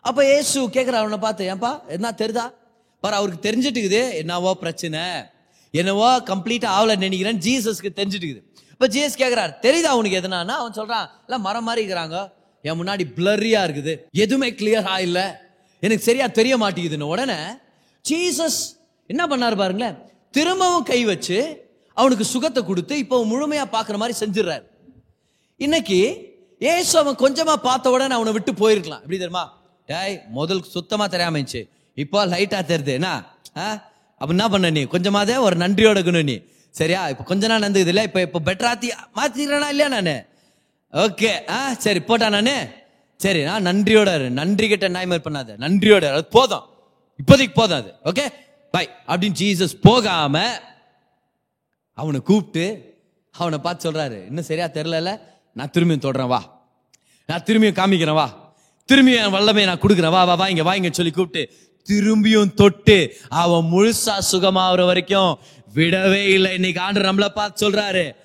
அப்ப 0.06 0.20
இயேசு 0.32 0.58
கேட்கிற 0.76 0.96
அவனை 1.02 1.20
பார்த்து 1.26 1.44
ஏன்பா 1.52 1.72
என்ன 1.96 2.08
தெரிதா? 2.22 2.46
பாரு 3.04 3.16
அவருக்கு 3.20 3.46
தெரிஞ்சிட்டுக்குது 3.46 4.02
என்னவோ 4.22 4.52
பிரச்சனை 4.64 5.04
என்னவோ 5.74 6.10
கம்ப்ளீட்டாக 6.32 6.76
ஆகல 6.78 6.96
நினைக்கிறேன் 7.04 7.40
ஜீசஸ்க்கு 7.46 7.90
தெரிஞ்சிட்டுக்குது. 8.00 8.42
இப்போ 8.74 8.88
ஜீசஸ் 8.96 9.20
கேட்குறாரு 9.22 9.54
தெரியுதா 9.66 9.92
அவனுக்கு 9.96 10.20
எதுனான்னா 10.22 10.56
அவன் 10.62 10.78
சொல்றான் 10.80 11.08
இல்லை 11.26 11.40
மரம் 11.48 11.68
மாதிரி 11.68 11.82
இருக்கிறாங்க 11.84 12.18
என் 12.66 12.80
முன்னாடி 12.82 13.04
பிளரியா 13.18 13.62
இருக்குது 13.68 13.94
எதுவுமே 14.24 14.50
கிளியரா 14.60 14.96
இல்லை 15.08 15.26
எனக்கு 15.84 16.04
சரியா 16.10 16.28
தெரிய 16.40 16.54
மாட்டேங்குதுன்னு 16.64 17.12
உடனே 17.14 17.40
ஜீசஸ் 18.06 18.60
என்ன 19.10 19.24
பண்ணாரு 19.32 19.56
பாருங்களேன் 19.62 19.98
திரும்பவும் 20.38 20.88
கை 20.92 21.00
வச்சு 21.12 21.40
அவனுக்கு 21.98 22.26
சுகத்தை 22.34 22.62
கொடுத்து 22.64 22.94
இப்போ 23.04 23.16
முழுமையாக 23.18 23.32
முழுமையா 23.32 23.66
பார்க்குற 23.74 23.98
மாதிரி 24.02 24.16
செஞ்சிடுறாரு. 24.22 24.64
இன்னைக்கு 25.60 26.00
ஏசு 26.64 27.00
அவன் 27.00 27.16
கொஞ்சமா 27.16 27.54
பார்த்த 27.54 27.90
உடனே 27.90 28.14
அவனை 28.14 28.32
விட்டு 28.32 28.52
போயிருக்கலாம். 28.52 29.02
எப்படி 29.02 29.18
தெரியுமா? 29.18 29.62
டேய் 29.86 30.22
முதல் 30.28 30.64
சுத்தமா 30.64 31.08
தெரியாம 31.08 31.40
இருந்துச்சு. 31.40 31.70
இப்போ 31.96 32.26
லைட்டா 32.26 32.60
தெரியுது. 32.64 32.86
என்ன? 32.86 33.24
ஆ? 33.58 33.72
அப்ப 34.12 34.28
என்ன 34.28 34.50
பண்ண 34.50 34.70
நீ? 34.70 34.84
கொஞ்சமாதே 34.84 35.40
ஒரு 35.40 35.56
நன்றியோட 35.56 35.98
இருக்கணும் 35.98 36.24
நீ. 36.24 36.42
சரியா? 36.70 37.10
இப்போ 37.10 37.24
கொஞ்ச 37.24 37.48
நாள் 37.48 37.60
நடந்தது 37.60 37.88
இல்லை. 37.88 38.04
இப்போ 38.04 38.22
இப்போ 38.22 38.40
பெட்டராத்தி 38.46 38.90
மாத்திக்கிறேனா 39.16 39.70
இல்லையா 39.70 39.88
நானு? 39.88 40.26
ஓகே. 40.92 41.50
ஆ? 41.50 41.74
சரி 41.74 42.00
போட்டா 42.00 42.30
நானு? 42.30 42.68
சரி 43.16 43.44
நான் 43.44 43.66
நன்றியோட 43.66 44.30
நன்றி 44.30 44.68
கிட்ட 44.68 44.90
நாய்மர் 44.90 45.26
பண்ணாத. 45.30 45.58
நன்றியோட 45.58 46.12
அது 46.14 46.26
போதும். 46.26 46.64
இப்போதைக்கு 47.24 47.54
போதும் 47.54 47.78
அது. 47.78 47.94
ஓகே? 48.06 48.34
பை 48.72 48.90
அப்படின்னு 49.08 49.34
ஜீசஸ் 49.40 49.82
போகாம 49.82 50.60
அவனை 51.94 52.20
கூப்பிட்டு 52.20 52.96
அவனை 53.32 53.58
பார்த்து 53.58 53.92
சொல்றாரு. 53.92 54.26
இன்னும் 54.26 54.44
சரியா 54.44 54.66
தெரிலல 54.66 55.20
நான் 55.54 55.70
திரும்பியும் 55.74 56.04
தொடுறேன். 56.06 56.28
வா. 56.28 56.53
நான் 57.26 57.44
திரும்பியும் 57.44 57.78
காமிக்கிறேன் 57.80 58.14
வா. 58.14 58.56
திரும்பியும் 58.92 59.26
என் 59.26 59.34
வல்லமையை 59.34 59.66
நான் 59.66 59.80
கொடுக்குறேன் 59.80 60.10
வா 60.10 60.24
வா 60.24 60.36
வா 60.36 60.48
இங்க 60.48 60.64
வா 60.64 60.76
இங்க 60.76 60.90
சொல்லி 60.92 61.12
கூப்பிட்டு. 61.12 61.54
திரும்பியும் 61.90 62.54
தொட்டு 62.54 63.18
அவன் 63.30 63.70
முழுசா 63.72 64.16
சுகமாகிற 64.32 64.86
வரைக்கும் 64.86 65.40
விடவே 65.76 66.26
இல்லை. 66.28 66.54
இன்னைக்கு 66.54 66.82
ஆண்டு 66.82 67.00
நம்மள 67.00 67.28
பார்த்து 67.28 67.70
சொல்றாரு. 67.70 68.16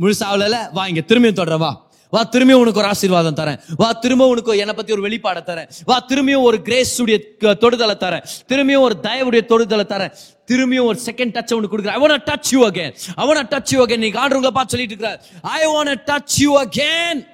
முழுசா 0.00 0.26
ஆகல 0.32 0.72
வா 0.72 0.86
இங்க 0.86 1.02
திரும்பியும் 1.06 1.38
தொடறேன் 1.40 1.58
வா. 1.58 1.90
வா 2.10 2.28
திரும்பியும் 2.32 2.60
உனக்கு 2.62 2.78
ஒரு 2.78 2.88
ஆசீர்வாதம் 2.88 3.36
தரேன். 3.36 3.60
வா 3.76 3.92
திரும்ப 3.92 4.26
உனக்கு 4.26 4.58
என்னை 4.58 4.74
பத்தி 4.74 4.92
ஒரு 4.92 5.08
வெளிப்பாடை 5.08 5.42
தரேன். 5.50 5.68
வா 5.84 6.06
திரும்பியும் 6.08 6.42
ஒரு 6.42 6.62
கிரேஸ் 6.62 7.00
உடைய 7.00 7.20
தொடுதலை 7.40 7.96
தரேன். 8.04 8.24
திரும்பியும் 8.48 8.80
ஒரு 8.80 8.96
தயவுடைய 9.02 9.42
தொடுதலை 9.52 9.86
தரேன். 9.94 10.12
திரும்பியும் 10.46 10.84
ஒரு 10.84 11.00
செகண்ட் 11.04 11.34
டச் 11.36 11.54
உனக்கு 11.54 11.78
கொடுக்குறேன். 11.78 11.96
I 11.98 12.02
want 12.02 12.28
touch 12.30 12.50
you 12.50 12.70
again 12.70 12.92
I 13.16 13.28
want 13.28 13.52
touch 13.52 13.70
you 13.70 13.86
again 13.86 13.98
நீ 13.98 14.10
ஆண்டவங்களை 14.10 14.54
பார்த்து 14.58 14.76
சொல்லிட்டு 14.76 14.94
இருக்கிறார். 14.94 15.24
I 15.42 15.60
want 15.66 16.02
touch 16.06 16.38
you 16.38 16.62
again 16.62 17.31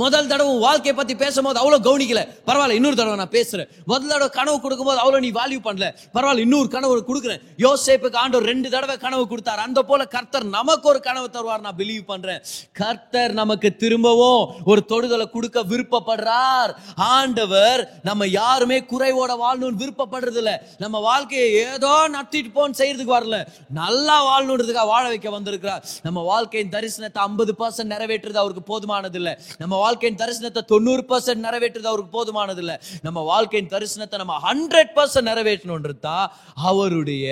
முதல் 0.00 0.26
தடவை 0.26 0.58
வாழ்க்கையை 0.58 0.94
பத்தி 0.98 1.14
பேசும்போது 1.22 1.58
அவ்வளவு 1.62 1.84
கவனிக்கல. 1.86 2.20
பரவாயில்ல 2.46 2.76
இன்னொரு 2.78 2.96
தடவை 2.96 3.16
நான் 3.16 3.34
பேசுறேன். 3.38 3.68
முதல் 3.84 4.10
தடவை 4.12 4.28
கனவு 4.36 4.60
கொடுக்கும்போது 4.60 5.00
அவ்வளவு 5.02 5.24
நீ 5.24 5.30
வேல்யூ 5.40 5.60
பண்ணல. 5.66 5.88
பரவாயில்ல 6.14 6.44
இன்னொரு 6.46 6.68
கனவு 6.68 6.94
கொடுக்குறேன். 7.10 7.42
யோசேப்புக்கு 7.64 8.16
ஆண்டவர் 8.16 8.48
ரெண்டு 8.52 8.70
தடவை 8.70 8.96
கனவு 8.96 9.28
கொடுத்தார். 9.28 9.58
அந்த 9.58 9.82
போல 9.82 10.06
கர்த்தர் 10.06 10.44
நமக்கு 10.44 10.88
ஒரு 10.88 11.00
கனவு 11.00 11.28
தருவார் 11.36 11.60
நான் 11.60 11.76
பிலீவ் 11.76 12.04
பண்றேன். 12.12 12.40
கர்த்தர் 12.72 13.32
நமக்கு 13.32 13.76
திரும்பவும் 13.76 14.54
ஒரு 14.64 14.84
தொடுதலை 14.92 15.30
கொடுக்க 15.30 15.62
விருப்பப்படுறார். 15.62 16.72
ஆண்டவர் 16.96 17.82
நம்ம 18.02 18.26
யாருமே 18.26 18.80
குறைவோட 18.80 19.34
வாழணும்னு 19.44 19.80
விருப்பப்படுறது 19.82 20.40
இல்ல 20.42 20.62
நம்ம 20.78 20.98
வாழ்க்கையை 20.98 21.52
ஏதோ 21.54 21.92
நத்திட்டு 22.16 22.52
போன்னு 22.56 22.80
செய்யறதுக்கு 22.80 23.16
வரல. 23.18 23.38
நல்லா 23.68 24.16
வாழணுன்றதுக்காக 24.30 24.86
வாழ 24.86 25.04
வைக்க 25.08 25.30
வந்திருக்கிறார். 25.30 25.84
நம்ம 26.02 26.20
வாழ்க்கையின் 26.20 26.74
தரிசனத்தை 26.76 27.22
ஐம்பது 27.28 27.54
பர்சன்ட் 27.58 27.92
நிறைவேற்றுறது 27.94 28.42
அவருக்கு 28.44 28.64
போதுமானது 28.72 29.14
இல்லை 29.14 29.36
நம்ம 29.58 29.80
வாழ்க்கையின் 29.82 30.20
தரிசனத்தை 30.22 30.62
தொண்ணூறு 30.72 31.04
பர்சன்ட் 31.10 31.44
நிறைவேற்றுறது 31.46 31.90
அவருக்கு 31.90 32.14
போதுமானது 32.16 32.62
இல்ல 32.64 32.74
நம்ம 33.06 33.20
வாழ்க்கையின் 33.32 33.70
தரிசனத்தை 33.74 34.18
நம்ம 34.22 34.36
ஹண்ட்ரட் 34.48 34.92
பர்சன்ட் 34.96 35.30
நிறைவேற்றணுன்றது 35.30 36.00
தான் 36.08 36.26
அவருடைய 36.70 37.26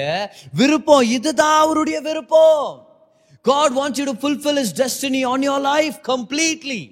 விருப்பம். 0.60 1.04
இதுதான் 1.16 1.58
அவருடைய 1.64 1.98
விருப்பம். 2.08 2.68
God 3.50 3.76
wants 3.78 3.98
you 4.00 4.06
to 4.12 4.16
fulfil 4.22 4.60
his 4.64 4.74
destiny 4.82 5.22
on 5.32 5.44
your 5.48 5.64
life 5.72 5.98
completely 6.12 6.82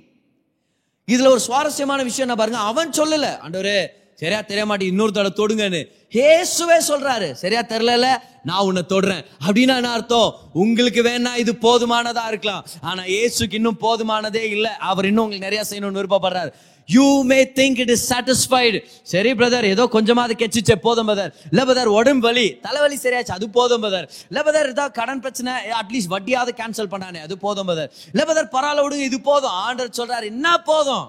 இதுல 1.09 1.29
ஒரு 1.35 1.42
சுவாரஸ்யமான 1.47 2.01
விஷயம் 2.09 2.27
என்ன 2.27 2.38
பாருங்க 2.40 2.61
அவன் 2.71 2.90
சொல்லல. 2.99 3.27
அண்டவரே 3.44 3.81
சரியா 4.21 4.41
தெரிய 4.51 4.63
மாட்டேன் 4.69 4.91
இன்னொரு 4.93 5.13
தடவை 5.17 5.33
தொடுங்கன்னு. 5.41 5.81
ஏசுவே 6.29 6.79
சொல்றாரு. 6.91 7.29
சரியா 7.43 7.61
தெரியல 7.73 8.09
நான் 8.49 8.65
உன்னை 8.69 8.83
தொடுறேன். 8.93 9.23
அப்படின்னா 9.47 9.75
என்ன 9.81 9.91
அர்த்தம்? 9.97 10.31
உங்களுக்கு 10.63 11.03
வேணா 11.09 11.33
இது 11.43 11.53
போதுமானதா 11.67 12.25
இருக்கலாம். 12.33 12.65
ஆனா 12.89 13.03
இயேசுக்கு 13.13 13.59
இன்னும் 13.61 13.79
போதுமானதே 13.85 14.43
இல்லை. 14.55 14.73
அவர் 14.91 15.09
இன்னும் 15.11 15.25
உங்களுக்கு 15.25 15.49
நிறைய 15.49 15.63
செய்யணும்னு 15.71 16.01
விருப்பப்படுறாரு. 16.01 16.51
You 16.89 17.07
may 17.31 17.39
think 17.59 17.79
it 17.83 17.93
is 17.95 18.05
satisfied 18.13 18.79
சரி 19.13 19.31
பிரதர் 19.41 19.67
ஏதோ 19.73 19.85
கொஞ்சமாவது 19.97 20.35
கெச்சிச்சே 20.43 20.77
போதும் 20.87 21.09
பிரதர் 21.11 21.33
இல்ல 21.51 21.65
பிரதர் 21.69 21.91
உடம்பு 21.99 22.27
வலி. 22.29 22.47
தலைவலி 22.67 22.97
சரியாச்சு 23.03 23.35
அது 23.37 23.49
போதும் 23.59 23.83
பிரதர் 23.85 24.07
இல்ல 24.31 24.43
பிரதர் 24.47 24.71
ஏதாவது 24.73 24.97
கடன் 25.01 25.23
பிரச்சனை 25.27 25.53
அட்லீஸ்ட் 25.81 26.13
வட்டியாவது 26.15 26.55
கேன்சல் 26.61 26.91
பண்ணானே 26.95 27.23
அது 27.27 27.37
போதும் 27.45 27.69
பிரதர் 27.71 27.93
இல்ல 28.13 28.25
பிரதர் 28.31 28.51
பரவாயில்ல 28.57 28.87
விடுங்க 28.87 29.07
இது 29.11 29.21
போதும். 29.31 29.55
ஆண்டர் 29.67 29.95
சொல்றாரு 30.01 30.29
என்ன 30.35 30.57
போதும்? 30.71 31.07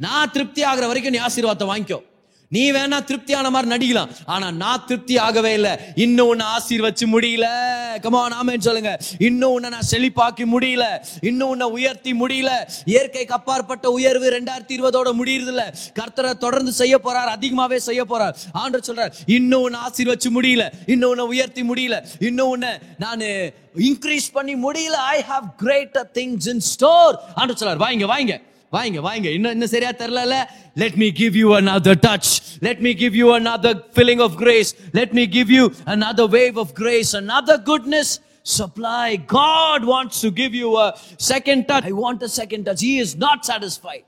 நான் 0.00 0.32
திருப்தி 0.36 0.62
ஆகிற 0.72 0.86
வரைக்கும் 0.92 1.16
நீ 1.16 1.22
ஆசீர்வாதத்தை 1.28 1.68
வாங்கிக்கோ. 1.72 2.00
நீ 2.54 2.62
வேணா 2.72 2.98
திருப்தியான 3.04 3.50
மாதிரி 3.50 3.68
நடிக்கலாம். 3.72 4.10
ஆனா 4.34 4.46
நான் 4.62 4.84
திருப்தி 4.86 5.14
ஆகவே 5.26 5.52
இல்லை. 5.52 5.72
இன்னும் 5.94 6.28
உன்னை 6.32 6.46
ஆசீர்வச்சு 6.56 7.06
முடியல. 7.14 7.46
கமா 8.04 8.20
நாம 8.34 8.56
சொல்லுங்க. 8.66 8.92
இன்னும் 9.28 9.54
உன்னை 9.56 9.70
நான் 9.70 9.90
செழிப்பாக்கி 9.92 10.44
முடியல. 10.54 10.84
இன்னும் 11.30 11.48
உன்னை 11.48 11.66
உயர்த்தி 11.76 12.12
முடியல. 12.20 12.50
இயற்கைக்கு 12.84 13.34
அப்பாற்பட்ட 13.34 13.90
உயர்வு 13.90 14.26
ரெண்டாயிரத்தி 14.36 14.74
இருபதோட 14.76 15.10
முடியறது 15.20 15.52
இல்ல 15.54 15.74
கர்த்தரை 16.00 16.32
தொடர்ந்து 16.44 16.72
செய்ய 16.80 16.94
போறார் 17.04 17.32
அதிகமாவே 17.36 17.76
செய்ய 17.88 18.02
போறார். 18.04 18.34
ஆண்டு 18.52 18.80
சொல்றார் 18.86 19.12
இன்னும் 19.38 19.62
உன்னை 19.62 19.80
ஆசீர்வச்சு 19.88 20.30
முடியல. 20.38 20.64
இன்னும் 20.86 21.10
உன்னை 21.10 21.26
உயர்த்தி 21.34 21.62
முடியல. 21.70 21.98
இன்னும் 22.28 22.52
உன்னை 22.54 22.72
நான் 22.98 23.28
இன்க்ரீஸ் 23.88 24.32
பண்ணி 24.32 24.54
முடியல. 24.66 24.98
I 25.14 25.18
have 25.32 25.46
greater 25.56 26.10
things 26.14 26.48
in 26.54 26.66
store 26.72 27.14
and 27.34 27.52
சொல்றார் 27.52 27.84
வாங்க 27.86 28.06
வாங்க. 28.06 28.34
வாங்க 28.76 29.00
வாங்க 29.06 29.28
இன்னும் 29.36 29.54
இன்னும் 29.56 29.72
சரியா 29.74 29.92
தெரிலல 30.02 30.36
let 30.82 30.98
me 31.02 31.08
give 31.20 31.36
you 31.42 31.48
another 31.74 32.00
touch 32.06 32.30
let 32.66 32.82
me 32.86 32.92
give 33.02 33.16
you 33.22 33.28
another 33.54 33.80
feeling 33.96 34.22
of 34.28 34.36
grace 34.42 34.70
let 34.98 35.14
me 35.20 35.26
give 35.36 35.50
you 35.58 35.66
an 35.94 36.06
wave 36.38 36.58
of 36.64 36.72
grace 36.80 37.12
and 37.20 37.30
goodness 37.70 38.14
supply 38.54 39.04
God 39.36 39.84
wants 39.92 40.22
to 40.24 40.30
give 40.40 40.56
you 40.62 40.70
a 40.78 40.88
second 41.28 41.62
touch 41.70 41.86
i 41.92 41.96
want 42.04 42.22
a 42.22 42.32
second 42.40 42.64
touch 42.68 42.82
he 42.88 42.96
is 42.98 43.12
not 43.18 43.38
satisfied 43.52 44.04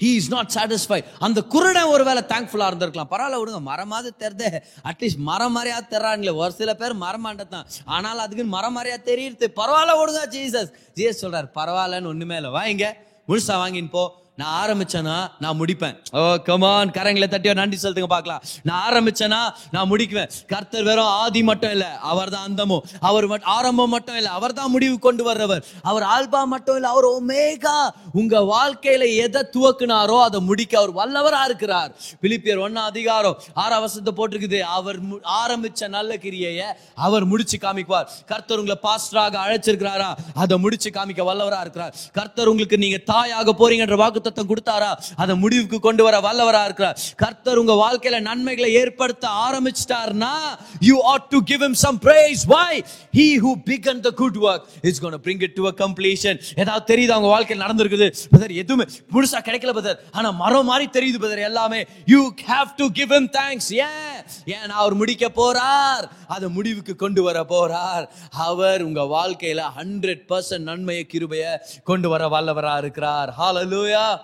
he 0.00 0.10
is 0.18 0.28
not 0.34 0.52
satisfy 0.54 0.98
அந்த 1.26 1.38
குருடன் 1.54 1.90
ஒரு 1.94 2.02
வேலை 2.08 2.22
தேங்க்ஃபுல்லாக 2.30 2.70
இருந்திருக்கலாம் 2.70 3.10
பரவாயில்ல 3.10 3.40
விடுங்க 3.40 3.60
மரமாவது 3.66 4.10
தெரித 4.22 4.44
at least 4.90 5.20
மரம் 5.26 5.54
மாதிரியா 5.56 5.78
தெரிறாங்களே 5.90 6.32
ஒரு 6.42 6.54
சில 6.60 6.72
பேர் 6.74 6.94
மரமாண்டது 7.02 7.50
தான் 7.56 7.66
ஆனால் 7.96 8.22
அதுக்குன்னு 8.24 8.56
மரம் 8.56 8.76
மாதிரியா 8.76 8.98
தெரியுது 9.10 9.48
பரவாயில்ல 9.60 9.98
விடுங்க 10.00 10.22
ஜீசஸ் 10.36 10.70
ஜீசஸ் 10.98 11.22
சொல்கிறார் 11.24 11.48
பரவாயில்லன்னு 11.58 12.12
ஒன்றுமே 12.12 12.38
இல்லை 12.40 12.52
வாங்க 12.58 12.86
முழுசா 13.28 13.54
வாங்கின்னு 13.56 13.90
போ 13.90 14.02
நான் 14.40 14.56
ஆரம்பிச்சேன்னா 14.62 15.16
நான் 15.44 15.58
முடிப்பேன். 15.60 15.96
ஓ 16.18 16.22
கமான் 16.48 16.94
கரங்களை 16.98 17.28
தட்டி 17.34 17.54
நன்றி 17.60 17.78
செலுத்துங்க 17.82 18.10
பார்க்கலாம். 18.14 18.42
நான் 18.68 18.82
ஆரம்பிச்சேன்னா 18.88 19.40
நான் 19.74 19.90
முடிக்குவேன். 19.92 20.30
கர்த்தர் 20.52 20.86
வெறும் 20.88 21.12
ஆதி 21.22 21.42
மட்டும் 21.50 21.74
இல்ல 21.76 21.86
அவர் 22.12 22.32
தான் 22.34 22.46
அந்தமும். 22.48 22.84
அவர் 23.10 23.26
ஆரம்பம் 23.56 23.92
மட்டும் 23.96 24.18
இல்ல 24.20 24.30
அவர் 24.38 24.58
தான் 24.60 24.72
முடிவு 24.76 24.96
கொண்டு 25.06 25.24
வர்றவர். 25.30 25.62
அவர் 25.90 26.06
ஆல்பா 26.14 26.42
மட்டும் 26.54 26.76
இல்ல 26.78 26.88
அவர் 26.94 27.08
ஒமேகா. 27.16 27.76
உங்க 28.20 28.42
வாழ்க்கையில 28.54 29.04
எதை 29.24 29.42
துவக்குனாரோ 29.54 30.18
அதை 30.28 30.40
முடிக்க 30.50 30.78
அவர் 30.80 30.94
வல்லவரா 31.00 31.42
இருக்கிறார். 31.48 31.90
பிலிப்பியர் 32.22 32.62
ஒன்னா 32.66 32.84
அதிகாரம் 32.92 33.38
ஆறாம் 33.64 33.88
போட்டிருக்குது. 34.18 34.58
அவர் 34.78 34.98
ஆரம்பிச்ச 35.40 35.88
நல்ல 35.96 36.14
கிரியைய 36.24 36.62
அவர் 37.06 37.24
முடிச்சு 37.30 37.56
காமிக்குவார். 37.64 38.08
கர்த்தர் 38.30 38.60
உங்களை 38.60 38.76
பாஸ்டராக 38.86 39.38
அழைச்சிருக்கிறாரா? 39.44 40.08
அதை 40.42 40.54
முடிச்சு 40.64 40.88
காமிக்க 40.96 41.22
வல்லவரா 41.30 41.60
இருக்கிறார். 41.64 41.92
கர்த்தர் 42.18 42.50
உங்களுக்கு 42.52 42.78
நீங்க 42.84 42.98
தாயாக 43.12 43.54
போறீங்கன்ற 43.60 43.96
வாக்குத்தத்தம் 44.30 44.50
கொடுத்தாரா? 44.50 44.90
அதை 45.16 45.36
முடிவுக்கு 45.36 45.80
கொண்டு 45.80 46.02
வர 46.02 46.20
வல்லவரா 46.20 46.64
இருக்கிறார். 46.64 46.98
கர்த்தர் 47.16 47.58
உங்க 47.58 47.72
வாழ்க்கையில 47.72 48.20
நன்மைகளை 48.20 48.72
ஏற்படுத்த 48.72 49.28
ஆரம்பிச்சிட்டார்னா 49.28 50.32
you 50.80 51.02
ought 51.02 51.28
to 51.28 51.38
give 51.44 51.62
him 51.62 51.72
some 51.72 51.98
praise. 51.98 52.46
Why 52.46 52.84
he 53.16 53.28
who 53.42 53.52
began 53.64 54.00
the 54.00 54.10
good 54.10 54.36
work 54.36 54.62
is 54.82 54.98
gonna 55.00 55.20
bring 55.20 55.42
it 55.42 55.52
to 55.52 55.66
a 55.66 55.74
completion 55.76 56.40
ஏதாவது 56.56 56.96
தெரியுது 56.96 57.00
உங்க 57.00 57.28
வாழ்க்கையில் 57.34 57.66
நடந்திருக்குது? 57.66 58.14
பிரதர் 58.36 58.54
எதுவுமே 58.54 58.84
முழுசா 59.12 59.38
கிடைக்கல 59.38 59.72
பிரதர் 59.78 59.98
ஆனா 60.12 60.30
மரம் 60.30 60.66
மாதிரி 60.66 60.86
தெரியுது 60.92 61.20
பிரதர் 61.20 61.42
எல்லாமே. 61.42 61.84
You 62.06 62.34
have 62.46 62.74
to 62.76 62.86
give 62.92 63.12
him 63.12 63.28
thanks 63.38 63.70
ஏன்? 63.70 64.24
ஏன் 64.44 64.70
அவர் 64.70 64.94
முடிக்க 64.94 65.28
போறார். 65.36 66.10
அதை 66.26 66.48
முடிவுக்கு 66.48 66.96
கொண்டு 66.96 67.22
வர 67.22 67.44
போறார். 67.48 68.06
அவர் 68.30 68.82
உங்க 68.82 69.00
வாழ்க்கையில 69.00 69.62
ஹண்ட்ரட் 69.76 70.22
பர்சன்ட் 70.28 70.68
நன்மையை 70.70 71.06
கிருபைய 71.12 71.44
கொண்டு 71.84 72.08
வர 72.08 72.28
வல்லவரா 72.28 72.76
இருக்கிறார். 72.78 73.34
ஹாலலூயா 73.38 74.19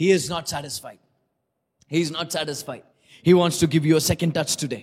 he 0.00 0.08
is 0.10 0.24
not 0.34 0.44
satisfied 0.54 1.00
he 1.90 2.00
is 2.04 2.10
not 2.10 2.28
satisfied 2.32 2.84
he 3.24 3.34
wants 3.34 3.58
to 3.62 3.66
give 3.74 3.84
you 3.90 3.96
a 3.96 4.04
second 4.10 4.32
touch 4.38 4.52
today 4.56 4.82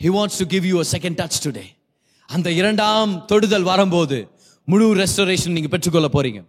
he 0.00 0.10
wants 0.18 0.36
to 0.40 0.46
give 0.54 0.64
you 0.64 0.76
a 0.80 0.88
second 0.94 1.16
touch 1.22 1.38
today 1.46 1.68
அந்த 2.28 2.48
இரண்டாம் 2.60 3.12
தொடுதல் 3.30 3.66
வரும்போது 3.70 4.18
முழு 4.68 4.86
ரெஸ்டரேஷன் 5.00 5.54
நீங்க 5.56 5.70
பெற்றுக்கொள்ள 5.72 6.08
போறீங்க 6.16 6.40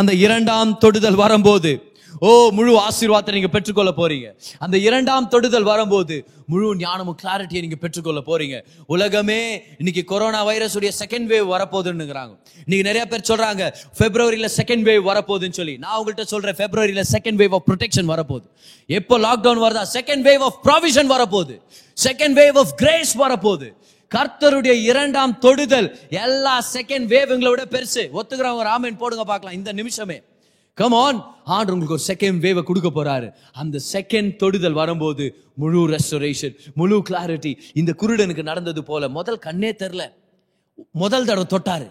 அந்த 0.00 0.12
இரண்டாம் 0.24 0.72
தொடுதல் 0.82 1.18
வரும்போது 1.22 1.70
ஓ 2.18 2.50
முழு 2.50 2.80
ஆசீர்வாதத்தை 2.80 3.32
நீங்க 3.32 3.48
பெற்றுக்கொள்ள 3.48 3.92
போறீங்க. 3.96 4.32
அந்த 4.58 4.78
இரண்டாம் 4.78 5.28
தொடுதல் 5.28 5.62
வரும்போது 5.62 6.24
முழு 6.46 6.76
ஞானமும் 6.76 7.18
கிளாரிட்டியை 7.22 7.60
நீங்க 7.60 7.76
பெற்றுக்கொள்ள 7.76 8.22
போறீங்க. 8.26 8.64
உலகமே 8.86 9.62
இன்னைக்கு 9.78 10.04
கொரோனா 10.04 10.44
வைரஸ் 10.44 10.76
உடைய 10.76 10.94
செகண்ட் 10.98 11.28
வேவ் 11.32 11.50
வரப்போகுதுன்னுங்கிறாங்க. 11.54 12.36
இன்னைக்கு 12.66 12.82
நிறைய 12.82 13.06
பேர் 13.06 13.28
சொல்றாங்க 13.28 13.72
பிப்ரவரியில 13.98 14.48
செகண்ட் 14.56 14.84
வேவ் 14.88 15.02
வரப்போகுதுன்னு 15.10 15.52
சொல்லி. 15.52 15.76
நான் 15.76 16.04
உங்கள்கிட்ட 16.04 16.22
சொல்றேன் 16.22 16.54
பிப்ரவரியில 16.54 17.04
செகண்ட் 17.12 17.40
வேவ் 17.42 17.52
ஆஃப் 17.52 17.62
ப்ரொடெக்ஷன் 17.70 18.10
வரப்போகுது. 18.14 18.44
எப்போ 18.86 19.18
லாக்டவுன் 19.18 19.62
வருதா? 19.64 19.84
செகண்ட் 19.92 20.24
வேவ் 20.28 20.38
ஆஃப் 20.38 20.58
ப்ராவிஷன் 20.64 21.10
வரப்போகுது. 21.10 21.60
செகண்ட் 22.08 22.36
வேவ் 22.40 22.58
ஆஃப் 22.58 22.76
கிரேஸ் 22.76 23.18
வரப்போகுது. 23.18 23.72
கர்த்தருடைய 24.14 24.72
இரண்டாம் 24.72 25.38
தொடுதல் 25.38 25.98
எல்லா 26.10 26.64
செகண்ட் 26.72 27.06
வேவ்ங்களை 27.12 27.48
விட 27.48 27.64
பெருசு. 27.64 28.08
ஒத்துக்கிறவங்க 28.14 28.60
ராமன் 28.60 28.96
போடுங்க 28.96 29.24
பார்க்கலாம். 29.24 29.56
இந்த 29.56 29.72
நிமிஷமே. 29.72 30.22
கம் 30.74 30.92
ஆன் 30.92 31.34
ஆண்டு 31.44 31.72
உங்களுக்கு 31.72 31.96
ஒரு 31.96 32.04
செகண்ட் 32.12 32.38
வேவை 32.38 32.62
கொடுக்க 32.62 32.88
போறாரு. 32.88 33.32
அந்த 33.52 33.80
செகண்ட் 33.92 34.36
தொடுதல் 34.36 34.72
வரும்போது 34.72 35.44
முழு 35.54 35.88
ரெஸ்டரேஷன் 35.88 36.56
முழு 36.74 37.02
கிளாரிட்டி 37.10 37.56
இந்த 37.74 37.94
குருடனுக்கு 37.98 38.42
நடந்தது 38.42 38.84
போல 38.84 39.08
முதல் 39.08 39.38
கண்ணே 39.38 39.70
தெரில 39.70 40.12
முதல் 40.92 41.24
தடவை 41.24 41.46
தொட்டாரு. 41.50 41.90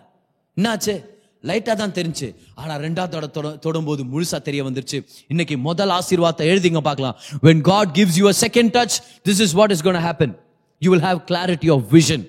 என்னாச்சு? 0.58 1.06
லைட்டாக 1.44 1.76
தான் 1.76 1.92
தெரிஞ்சு. 1.92 2.36
ஆனால் 2.56 2.82
ரெண்டாவது 2.82 3.14
தடவை 3.16 3.30
தொட 3.32 3.50
தொடும்போது 3.66 4.04
முழுசாக 4.14 4.42
தெரிய 4.42 4.64
வந்துருச்சு. 4.64 5.06
இன்னைக்கு 5.28 5.58
முதல் 5.58 5.90
ஆசீர்வாதத்தை 5.90 6.48
எழுதிங்க 6.54 6.78
பார்க்கலாம். 6.78 7.18
When 7.44 7.62
God 7.62 7.90
gives 7.94 8.16
you 8.16 8.28
a 8.28 8.34
second 8.42 8.72
touch 8.78 8.98
this 9.28 9.40
is 9.40 9.52
what 9.52 9.72
is 9.72 9.82
gonna 9.82 9.96
happen 9.96 10.40
you 10.80 10.92
will 10.92 11.02
have 11.02 11.22
clarity 11.32 11.72
of 11.72 11.86
vision 11.94 12.26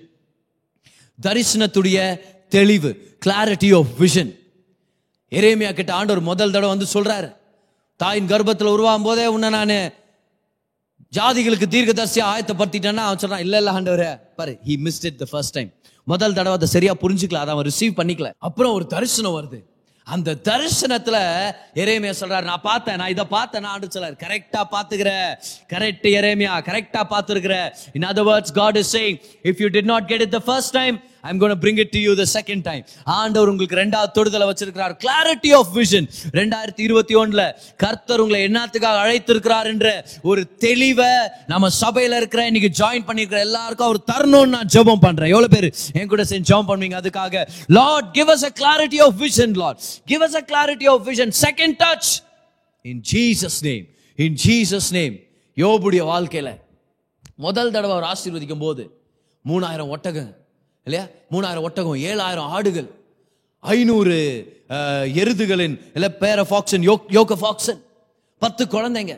தரிசனத்துடைய 1.23 2.21
தெளிவு 2.49 3.19
கிளாரிட்டி 3.27 3.77
ஆஃப் 3.77 3.87
விஷன் 3.99 4.39
எரேமியா 5.39 5.71
கிட்ட 5.79 5.93
ஆண்டவர் 5.99 6.29
முதல் 6.31 6.55
தடவை 6.55 6.71
வந்து 6.75 6.87
சொல்றாரு. 6.95 7.29
தாயின் 8.01 8.31
கர்ப்பத்தில் 8.33 8.75
உருவாகும் 8.75 9.07
போதே 9.09 9.27
உன்னை 9.35 9.49
நான் 9.57 9.77
ஜாதிகளுக்கு 11.17 11.67
தீர்க்கதரிசியா 11.75 12.25
ஆயத்தப்படுத்திட்டேன்னா 12.33 13.05
அவன் 13.07 13.23
சொல்றான் 13.23 13.45
இல்ல 13.47 13.57
இல்ல 13.61 13.71
ஆண்டவர். 13.79 14.07
பாரு 14.39 14.53
he 14.69 14.75
missed 14.87 15.07
it 15.11 15.19
the 15.23 15.27
first 15.31 15.55
time 15.57 15.71
முதல் 16.05 16.37
தடவை 16.39 16.55
அதை 16.59 16.69
சரியா 16.75 16.93
புரிஞ்சுக்கல 17.03 17.43
அதை 17.43 17.53
அவன் 17.55 17.69
ரிசீவ் 17.71 17.99
பண்ணிக்கல. 18.01 18.31
அப்புறம் 18.39 18.73
ஒரு 18.73 18.87
தரிசனம் 18.95 19.37
வருது. 19.39 19.59
அந்த 20.07 20.37
தரிசனத்துல 20.49 21.17
எரேமியா 21.83 22.13
சொல்றாரு 22.21 22.47
நான் 22.51 22.65
பார்த்தேன் 22.69 22.97
நான் 23.01 23.13
இதை 23.15 23.25
பார்த்தேன் 23.35 23.63
நான் 23.65 23.73
ஆண்டு 23.73 23.89
சொல்றாரு. 23.95 24.17
கரெக்டா 24.25 24.63
பாத்துக்கிற 24.75 25.11
கரெக்ட் 25.73 26.07
எரேமியா 26.19 26.55
கரெக்டா 26.69 27.03
பார்த்துருக்கிற. 27.13 27.57
In 27.93 28.09
other 28.11 28.29
words 28.31 28.55
God 28.61 28.79
is 28.83 28.93
saying 28.97 29.19
if 29.51 29.61
you 29.63 29.69
did 29.77 29.91
not 29.95 30.09
get 30.13 30.25
it 30.27 30.35
the 30.39 30.43
first 30.49 30.75
time 30.81 30.99
I'm 31.29 31.41
gonna 31.43 31.55
bring 31.65 31.81
it 31.85 31.93
to 31.97 32.01
you 32.07 32.13
the 32.21 32.25
second 32.37 32.65
time 32.69 32.83
ஆண்டவர் 33.19 33.51
உங்களுக்கு 33.53 33.79
ரெண்டாவது 33.81 34.11
தொடுதலை 34.19 34.47
வச்சிருக்கிறார். 34.51 34.95
கிளாரிட்டி 35.05 35.51
ஆஃப் 35.59 35.71
விஷன் 35.81 36.07
ரெண்டாயிரத்தி 36.41 36.83
இருபத்தி 36.89 37.15
ஒன்றில் 37.23 37.45
கர்த்தர் 37.83 38.23
உங்களை 38.25 38.41
என்னத்துக்காக 38.49 38.99
அழைத்திருக்கிறார் 39.05 39.71
என்ற 39.73 39.89
ஒரு 40.31 40.43
தெளிவை 40.65 41.13
நம்ம 41.53 41.71
சபையில் 41.83 42.17
இருக்கிற 42.21 42.45
இன்னைக்கு 42.51 42.71
ஜாயின் 42.81 43.07
பண்ணிருக்கிற 43.09 43.41
எல்லாருக்கும் 43.49 43.89
அவர் 43.89 44.01
தரணும்னு 44.13 44.55
நான் 44.57 44.73
ஜெபம் 44.77 45.05
பண்ணுறேன் 45.07 45.33
எவ்வளோ 45.35 45.51
பேர்? 45.57 45.69
என் 45.99 46.11
கூட 46.15 46.25
சேர்ந்து 46.31 46.51
ஜெபம் 46.53 46.71
பண்ணுவீங்க. 46.71 46.97
அதுக்காக 47.03 47.45
Lord 47.79 48.11
give 48.19 48.31
us 48.37 48.47
a 48.51 48.53
clarity 48.61 49.01
of 49.07 49.17
vision 49.27 49.55
Lord 49.63 49.81
give 50.13 50.25
us 50.29 50.39
a 50.43 50.45
clarity 50.53 50.89
of 50.95 51.05
vision 51.11 51.35
second 51.45 51.77
touch 51.85 52.11
in 52.85 53.03
Jesus 53.13 53.61
name 53.69 53.87
in 54.19 54.39
Jesus 54.47 54.91
name 54.99 55.17
யோபுடைய 55.57 56.03
வாழ்க்கையில் 56.13 56.53
முதல் 57.47 57.73
தடவை 57.75 57.93
அவர் 57.97 58.09
ஆசீர்வதிக்கும் 58.13 58.65
போது 58.67 58.83
மூணாயிரம் 59.45 59.91
ஒட்டகம் 59.95 60.31
இல்லையா? 60.87 61.05
மூணாயிரம் 61.33 61.67
ஒட்டகம் 61.69 62.03
ஏழாயிரம் 62.11 62.51
ஆடுகள் 62.57 62.89
ஐநூறு 63.65 64.17
எருதுகளின் 65.23 65.75
இல்லை 65.97 66.11
பேர 66.23 66.39
ஃபாக்சன் 66.51 66.85
யோக 67.17 67.37
ஃபாக்சன் 67.43 67.81
பத்து 68.43 68.63
குழந்தைங்க. 68.75 69.15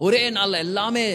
ஒரே 0.00 0.22
நாளில் 0.36 0.62
எல்லாமே 0.66 1.06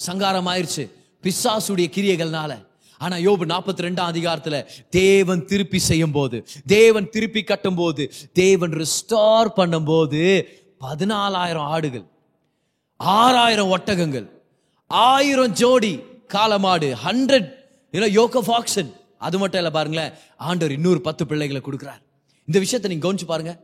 சங்காரம் 0.00 0.48
ஆயிடுச்சு 0.52 0.84
பிசாசுடைய 1.24 1.88
கிரியைகள்னால. 1.96 2.52
ஆனா 3.00 3.16
யோபு 3.26 3.44
நாற்பத்தி 3.52 3.84
ரெண்டாம் 3.86 4.10
அதிகாரத்துல 4.12 4.56
தேவன் 4.98 5.40
திருப்பி 5.44 5.78
செய்யும் 5.88 6.14
போது 6.16 6.36
தேவன் 6.74 7.08
திருப்பி 7.14 7.42
கட்டும் 7.42 7.78
போது 7.80 8.02
தேவன் 8.40 8.74
ரிஸ்டார் 8.82 9.50
பண்ணும்போது 9.58 10.20
பதினாலாயிரம் 10.84 11.68
ஆடுகள் 11.74 12.04
ஆறாயிரம் 13.00 13.72
ஒட்டகங்கள் 13.76 14.26
ஆயிரம் 14.90 15.54
ஜோடி 15.62 15.92
காலமாடு 16.34 16.88
ஹண்ட்ரட் 17.04 17.48
ஏன்னா 17.92 18.08
யோக் 18.10 18.36
ஆஃப் 18.36 18.50
ஆக்ஷன் 18.50 18.90
அது 19.18 19.38
மட்டும் 19.38 19.58
இல்லை 19.58 19.72
பாருங்களேன் 19.72 20.12
ஆண்டவர் 20.36 20.74
இன்னொரு 20.74 21.00
பத்து 21.00 21.26
பிள்ளைகளை 21.26 21.62
கொடுக்குறார். 21.64 22.02
இந்த 22.46 22.58
விஷயத்தை 22.58 22.90
நீங்கள் 22.90 23.14
கவனிச்சு 23.14 23.24
பாருங்க. 23.24 23.60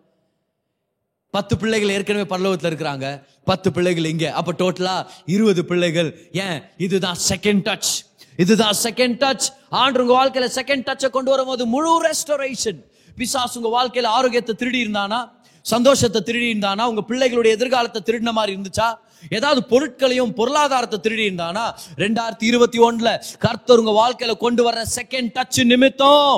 பத்து 1.31 1.57
பிள்ளைகள் 1.57 1.89
ஏற்கனவே 1.89 2.37
பரலோகத்தில் 2.37 2.73
இருக்கிறாங்க. 2.73 3.25
பத்து 3.45 3.73
பிள்ளைகள் 3.73 4.05
இங்கே. 4.05 4.27
அப்போ 4.27 4.53
டோட்டலாக 4.53 5.07
இருபது 5.27 5.65
பிள்ளைகள். 5.65 6.29
ஏன்? 6.33 6.63
இதுதான் 6.77 7.17
செகண்ட் 7.29 7.63
டச் 7.69 8.07
இதுதான் 8.37 8.77
செகண்ட் 8.83 9.19
டச் 9.23 9.47
ஆண்டு 9.69 10.07
உங்க 10.07 10.25
வாழ்க்கையில 10.25 10.59
செகண்ட் 10.59 10.87
டச்சை 10.89 11.11
கொண்டு 11.11 11.31
வரும்போது 11.31 11.67
முழு 11.67 12.11
ரெஸ்டோரேஷன் 12.11 12.85
பிசாஸ் 13.17 13.59
உங்க 13.59 13.83
வாழ்க்கையில 13.83 14.05
ஆரோக்கியத்தை 14.05 14.55
திருடி 14.55 14.85
இருந்தானா? 14.85 15.31
சந்தோஷத்தை 15.63 16.21
திருடி 16.21 16.53
இருந்தானா? 16.53 16.85
உங்க 16.85 17.05
பிள்ளைகளுடைய 17.09 17.49
எதிர்காலத்தை 17.49 18.03
திருடின 18.05 18.31
மாதிரி 18.31 18.61
இருந்துச்சா? 18.61 18.95
ஏதாவது 19.31 19.65
பொருட்களையும் 19.65 20.35
பொருளாதாரத்தை 20.35 20.99
திருடி 20.99 21.25
இருந்தானா 21.29 21.65
ரெண்டாயிரத்தி 21.97 22.47
இருபத்தி 22.51 22.79
ஒண்ணுல 22.79 23.11
கர்த்தர் 23.39 23.79
உங்க 23.79 23.95
வாழ்க்கையில 24.01 24.37
கொண்டு 24.37 24.71
வர்ற 24.71 24.83
செகண்ட் 24.97 25.31
டச் 25.39 25.65
நிமித்தம். 25.65 26.33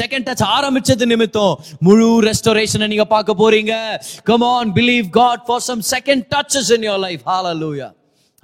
செகண்ட் 0.00 0.26
டச் 0.28 0.44
ஆரம்பிச்சது 0.56 1.06
நிமித்தம். 1.06 1.54
முழு 1.80 2.10
ரெஸ்டோரேஷனை 2.22 2.86
நீங்க 2.86 3.04
பார்க்க 3.04 3.40
போறீங்க. 3.42 3.74
Come 4.24 4.42
on 4.42 4.72
believe 4.72 5.10
God 5.10 5.44
for 5.46 5.66
some 5.70 5.82
second 5.90 6.24
touches 6.34 6.72
in 6.78 6.86
your 6.90 7.02
life 7.08 7.20
hallelujah 7.26 7.88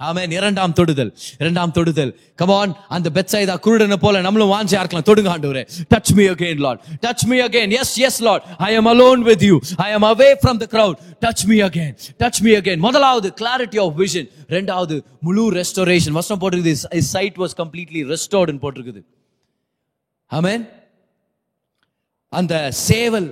amen. 0.07 0.31
இரண்டாம் 0.31 0.73
தொடுதல். 0.73 1.17
இரண்டாம் 1.39 1.71
தொடுதல். 1.71 2.11
கம் 2.35 2.49
ஆன் 2.49 2.73
அந்த 2.87 3.09
பெட்சைதா 3.13 3.55
குருடனை 3.65 3.95
போல 3.95 4.21
நம்மளும் 4.21 4.51
வாஞ்சியா 4.51 4.81
இருக்கலாம் 4.83 5.07
தொடுங்க 5.09 5.29
ஆண்டவரே. 5.35 5.63
Touch 5.93 6.13
me 6.15 6.27
again 6.27 6.59
Lord 6.65 6.81
touch 7.01 7.25
me 7.25 7.39
again 7.39 7.71
yes 7.79 7.97
yes 7.97 8.21
Lord 8.21 8.43
I 8.57 8.73
am 8.73 8.85
alone 8.85 9.21
with 9.29 9.41
you 9.41 9.59
I 9.75 9.91
am 9.91 10.03
away 10.03 10.29
from 10.43 10.61
the 10.63 10.67
crowd 10.75 10.99
touch 11.25 11.43
me 11.45 11.61
again 11.61 11.93
touch 12.19 12.39
me 12.39 12.51
again 12.51 12.77
முதலாவது 12.77 13.33
கிளாரிட்டி 13.41 13.79
ஆஃப் 13.85 13.99
விஷன் 13.99 14.29
ரெண்டாவது 14.47 15.01
முழு 15.21 15.51
restoration 15.51 16.17
வசனம் 16.19 16.41
போட்டிருக்குது. 16.41 16.71
Side 16.97 17.35
was 17.35 17.57
completely 17.57 18.03
ரெஸ்டோர்டுன்னு 18.13 18.63
போட்டிருக்குது. 18.65 19.01
ஆமேன் 20.31 20.69
அந்த 22.29 22.71
சேவல் 22.71 23.29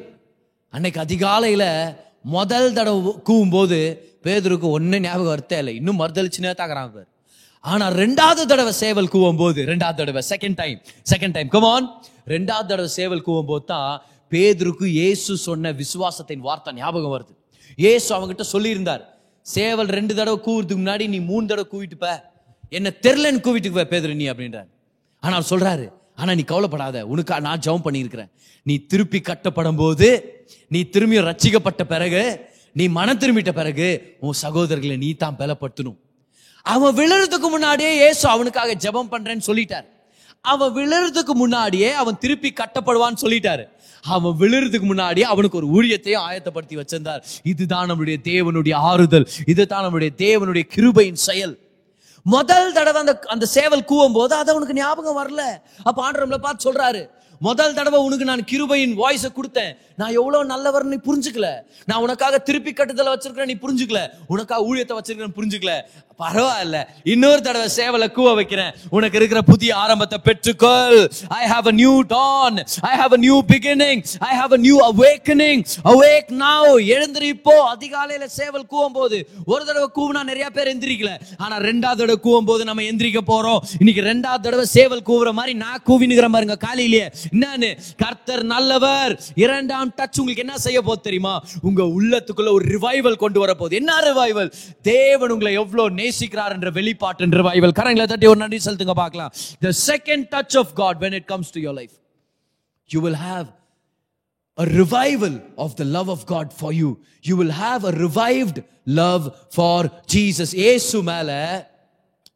அன்னைக்கு 0.71 1.01
அதிகாலையில 1.01 1.63
முதல் 2.35 2.73
தடவை 2.77 3.11
கூவும் 3.27 3.53
போது 3.55 3.77
பேதருக்கு 4.25 4.67
ஒன்றும் 4.77 5.03
ஞாபகம் 5.05 5.33
வரத்தே 5.33 5.57
இல்லை. 5.61 5.73
இன்னும் 5.79 5.99
மறுதளிச்சுனே 6.01 6.53
தாக்குறான் 6.61 6.91
பேர் 6.95 7.07
ஆனால் 7.65 7.93
ரெண்டாவது 8.03 8.43
தடவை 8.51 8.73
சேவல் 8.83 9.11
கூவும் 9.13 9.39
போது 9.41 9.59
ரெண்டாவது 9.71 9.97
தடவை 10.01 10.21
second 10.31 10.57
time 10.61 10.79
second 11.11 11.35
time 11.37 11.49
come on 11.55 11.87
ரெண்டாவது 12.33 12.67
தடவை 12.71 12.89
சேவல் 12.99 13.25
கூவும் 13.27 13.49
போது 13.51 13.65
தான் 13.73 13.91
பேதருக்கு 14.31 14.85
இயேசு 14.99 15.37
சொன்ன 15.47 15.71
விசுவாசத்தின் 15.81 16.43
வார்த்தை 16.47 16.71
ஞாபகம் 16.81 17.13
வருது. 17.15 17.33
ஏசு 17.91 18.07
அவங்ககிட்ட 18.15 18.45
சொல்லியிருந்தார் 18.53 19.03
சேவல் 19.45 19.91
ரெண்டு 19.97 20.13
தடவை 20.19 20.39
கூவுறதுக்கு 20.47 20.81
முன்னாடி 20.83 21.05
நீ 21.13 21.19
மூணு 21.31 21.45
தடவை 21.51 21.67
கூவிட்டுப்ப 21.73 22.07
என்ன 22.77 22.93
தெரிலன்னு 23.05 23.43
கூவிட்டுக்குவ 23.45 23.83
பேதர் 23.83 23.93
பேதுரு 23.93 24.19
நீ 24.21 24.25
அப்படின்றார். 24.31 24.69
ஆனால் 25.23 25.37
அவர் 25.39 25.51
சொல்றாரு 25.53 25.85
ஆனால் 26.19 26.35
நீ 26.35 26.41
கவலைப்படாத. 26.41 27.05
உனக்காக 27.13 27.41
நான் 27.47 27.63
ஜெபம் 27.65 27.85
பண்ணியிருக்கிறேன். 27.87 28.29
நீ 28.63 28.75
திருப்பி 28.91 29.19
கட்டப்படும் 29.19 29.79
போது 29.81 30.07
நீ 30.67 30.79
திரும்பியும் 30.93 31.27
ரட்சிக்கப்பட்ட 31.29 31.83
பிறகு 31.93 32.23
நீ 32.71 32.87
மனம் 32.87 33.19
திரும்பிட்ட 33.21 33.51
பிறகு 33.51 33.87
உன் 34.19 34.39
சகோதரர்களை 34.41 34.97
நீ 34.97 35.09
தான் 35.13 35.37
பலப்படுத்தணும். 35.39 35.97
அவன் 36.61 36.95
விழுறதுக்கு 36.95 37.47
முன்னாடியே 37.55 37.91
ஏசு 38.07 38.29
அவனுக்காக 38.29 38.73
ஜெபம் 38.85 39.11
பண்றேன்னு 39.11 39.47
சொல்லிட்டார். 39.47 39.87
அவன் 40.41 40.73
விழுறதுக்கு 40.79 41.33
முன்னாடியே 41.41 41.91
அவன் 41.91 42.17
திருப்பி 42.17 42.53
கட்டப்படுவான்னு 42.59 43.21
சொல்லிட்டாரு. 43.21 43.63
அவன் 44.01 44.35
விழுறதுக்கு 44.39 44.87
முன்னாடியே 44.91 45.25
அவனுக்கு 45.33 45.59
ஒரு 45.61 45.67
ஊழியத்தையும் 45.77 46.25
ஆயத்தப்படுத்தி 46.27 46.75
வச்சிருந்தார். 46.81 47.21
இதுதான் 47.43 47.89
நம்மளுடைய 47.89 48.17
தேவனுடைய 48.31 48.75
ஆறுதல். 48.89 49.27
இதுதான் 49.45 49.85
நம்மளுடைய 49.85 50.11
தேவனுடைய 50.25 50.65
கிருபையின் 50.75 51.19
செயல். 51.27 51.55
முதல் 52.35 52.73
தடவை 52.77 52.99
அந்த 53.03 53.13
அந்த 53.33 53.45
சேவல் 53.57 53.87
கூவும் 53.91 54.15
போது 54.17 54.33
அது 54.39 54.51
அவனுக்கு 54.53 54.79
ஞாபகம் 54.79 55.19
வரல. 55.19 55.43
அப்ப 55.89 55.99
ஆண்டரம்ல 56.05 56.37
பார்த்து 56.45 56.65
சொல்றாரு 56.67 57.01
முதல் 57.47 57.75
தடவை 57.77 57.99
உனக்கு 58.05 58.25
நான் 58.29 58.43
கிருபையின் 58.51 58.93
வாய்ஸை 59.01 59.29
கொடுத்தேன். 59.33 59.73
நான் 59.99 60.15
எவ்வளவு 60.19 60.45
நல்லவர் 60.51 60.85
நீ 60.91 60.97
புரிஞ்சுக்கல. 61.09 61.49
நான் 61.89 62.03
உனக்காக 62.05 62.37
திருப்பி 62.47 62.71
கட்டுதல 62.71 63.13
வச்சிருக்கிறேன் 63.13 63.51
நீ 63.51 63.57
புரிஞ்சுக்கல. 63.65 64.01
உனக்காக 64.27 64.65
ஊழியத்தை 64.69 64.95
வச்சிருக்கிறேன் 64.99 65.37
புரிஞ்சுக்கல. 65.39 65.73
பரவாயில்ல. 66.23 66.77
இன்னொரு 67.03 67.41
தடவை 67.41 67.67
சேவலை 67.75 68.07
கூவ 68.17 68.35
வைக்கிறேன். 68.35 68.71
உனக்கு 68.89 69.17
இருக்கிற 69.17 69.41
புதிய 69.41 69.75
ஆரம்பத்தை 69.75 70.17
பெற்றுக்கொள். 70.23 70.99
I 71.27 71.49
have 71.49 71.67
a 71.67 71.71
new 71.71 72.01
dawn 72.01 72.57
I 72.81 72.93
have 72.99 73.13
a 73.17 73.17
new 73.17 73.43
beginning 73.47 74.01
I 74.19 74.31
have 74.39 74.53
a 74.53 74.57
new 74.57 74.77
awakening 74.91 75.61
awake 75.83 76.31
now 76.43 76.79
எழுந்திரி 76.95 77.27
இப்போ. 77.35 77.75
அதிகாலையில 77.75 78.25
சேவல் 78.25 78.65
கூவும் 78.71 78.95
போது 78.99 79.29
ஒரு 79.45 79.65
தடவை 79.65 79.89
கூவுனா 79.97 80.23
நிறைய 80.23 80.49
பேர் 80.49 80.71
எந்திரிக்கல. 80.77 81.11
ஆனா 81.37 81.57
ரெண்டாவது 81.57 82.01
தடவை 82.01 82.17
கூவும் 82.23 82.49
போது 82.51 82.63
நம்ம 82.63 82.81
எந்திரிக்க 82.81 83.21
போறோம். 83.27 83.59
இன்னைக்கு 83.79 84.03
ரெண்டாவது 84.11 84.45
தடவை 84.47 84.65
சேவல் 84.65 85.05
கூவுற 85.11 85.31
மாதிரி 85.31 85.55
நான் 85.57 85.83
கூவினுக்கிற 85.87 86.29
மாதிரிங்க 86.33 86.57
காலையிலேயே. 86.57 87.07
என்னன்னு? 87.31 87.71
கர்த்தர் 87.97 88.43
நல்லவர். 88.43 89.19
இரண்டாம் 89.35 89.93
டச் 89.97 90.17
உங்களுக்கு 90.17 90.45
என்ன 90.45 90.57
செய்ய 90.57 90.81
போகுது 90.81 91.01
தெரியுமா? 91.01 91.43
உங்க 91.61 91.83
உள்ளத்துக்குள்ள 91.83 92.51
ஒரு 92.51 92.65
ரிவைவல் 92.75 93.21
கொண்டு 93.25 93.39
வர 93.39 93.53
போகுது. 93.53 93.75
என்ன 93.75 93.93
ரிவைவல் 94.09 94.51
தேவன் 94.81 95.29
உங்களை 95.29 95.53
எவ்வளவு 95.53 96.05
நேசிக்கிறார் 96.07 96.55
என்ற 96.57 96.71
வெளிப்பாட்டு 96.79 97.25
என்ற 97.27 97.41
வாய்வல் 97.47 97.77
கரங்களை 97.79 98.07
தட்டி 98.07 98.29
ஒரு 98.33 98.41
நன்றி 98.43 98.59
செலுத்துங்க 98.65 98.97
பார்க்கலாம் 99.03 99.31
the 99.67 99.71
second 99.85 100.27
touch 100.35 100.57
of 100.63 100.73
God 100.81 100.99
when 101.05 101.17
it 101.19 101.29
comes 101.33 101.53
to 101.57 101.61
your 101.67 101.77
life 101.81 101.95
you 102.89 103.01
will 103.07 103.21
have 103.27 103.47
a 104.57 104.65
revival 104.65 105.33
of 105.57 105.75
the 105.75 105.85
love 105.85 106.09
of 106.09 106.25
God 106.25 106.51
for 106.51 106.71
you. 106.73 106.87
You 107.23 107.35
will 107.37 107.51
have 107.57 107.83
a 107.83 107.91
revived 107.97 108.57
love 108.99 109.25
for 109.51 109.75
Jesus. 110.13 110.49
Yesu 110.69 110.99
மேல 111.09 111.29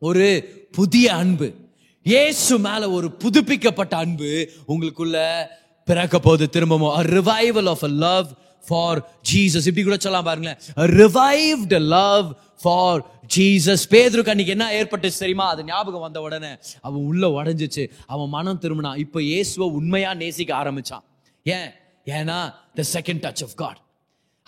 ஒரு 0.01 0.27
புதிய 0.77 1.05
அன்பு 1.21 1.47
ஏசு 2.05 2.53
மேல 2.67 2.89
ஒரு 2.97 3.07
புதுப்பிக்கப்பட்ட 3.23 3.95
அன்பு 4.03 4.29
உங்களுக்குள்ள 4.67 5.17
பிறக்க 5.87 6.19
போது 6.19 6.43
திரும்பவும் 6.49 6.95
a 6.95 7.03
revival 7.17 7.67
of 7.73 7.81
a 7.83 7.93
love 8.05 8.29
for 8.63 8.91
Jesus. 9.31 9.63
இப்படி 9.69 9.85
கூட 9.87 9.97
சொல்லலாம் 9.99 10.29
பாருங்க 10.29 10.53
a 10.77 10.89
revived 11.01 11.73
love 11.97 12.27
for 12.61 13.05
Jesus 13.35 13.85
பேதுருக்கு 13.89 14.31
அன்னைக்கு 14.33 14.47
என்ன 14.47 14.67
ஏற்பட்டுச்சு 14.71 15.17
தெரியுமா? 15.17 15.49
அது 15.49 15.63
ஞாபகம் 15.63 16.01
வந்த 16.01 16.21
உடனே 16.21 16.51
அவன் 16.81 17.01
உள்ள 17.01 17.43
உடஞ்சிச்சு. 17.43 17.89
அவன் 18.07 18.29
மனம் 18.29 18.59
திரும்பினான். 18.61 18.97
இப்போ 18.97 19.21
இயேசுவை 19.21 19.69
உண்மையாக 19.69 20.15
நேசிக்க 20.15 20.55
ஆரம்பிச்சான். 20.55 21.05
ஏன்? 21.43 21.69
ஏன்னா 22.05 22.37
the 22.75 22.83
second 22.93 23.21
touch 23.25 23.43
of 23.43 23.55
God 23.55 23.77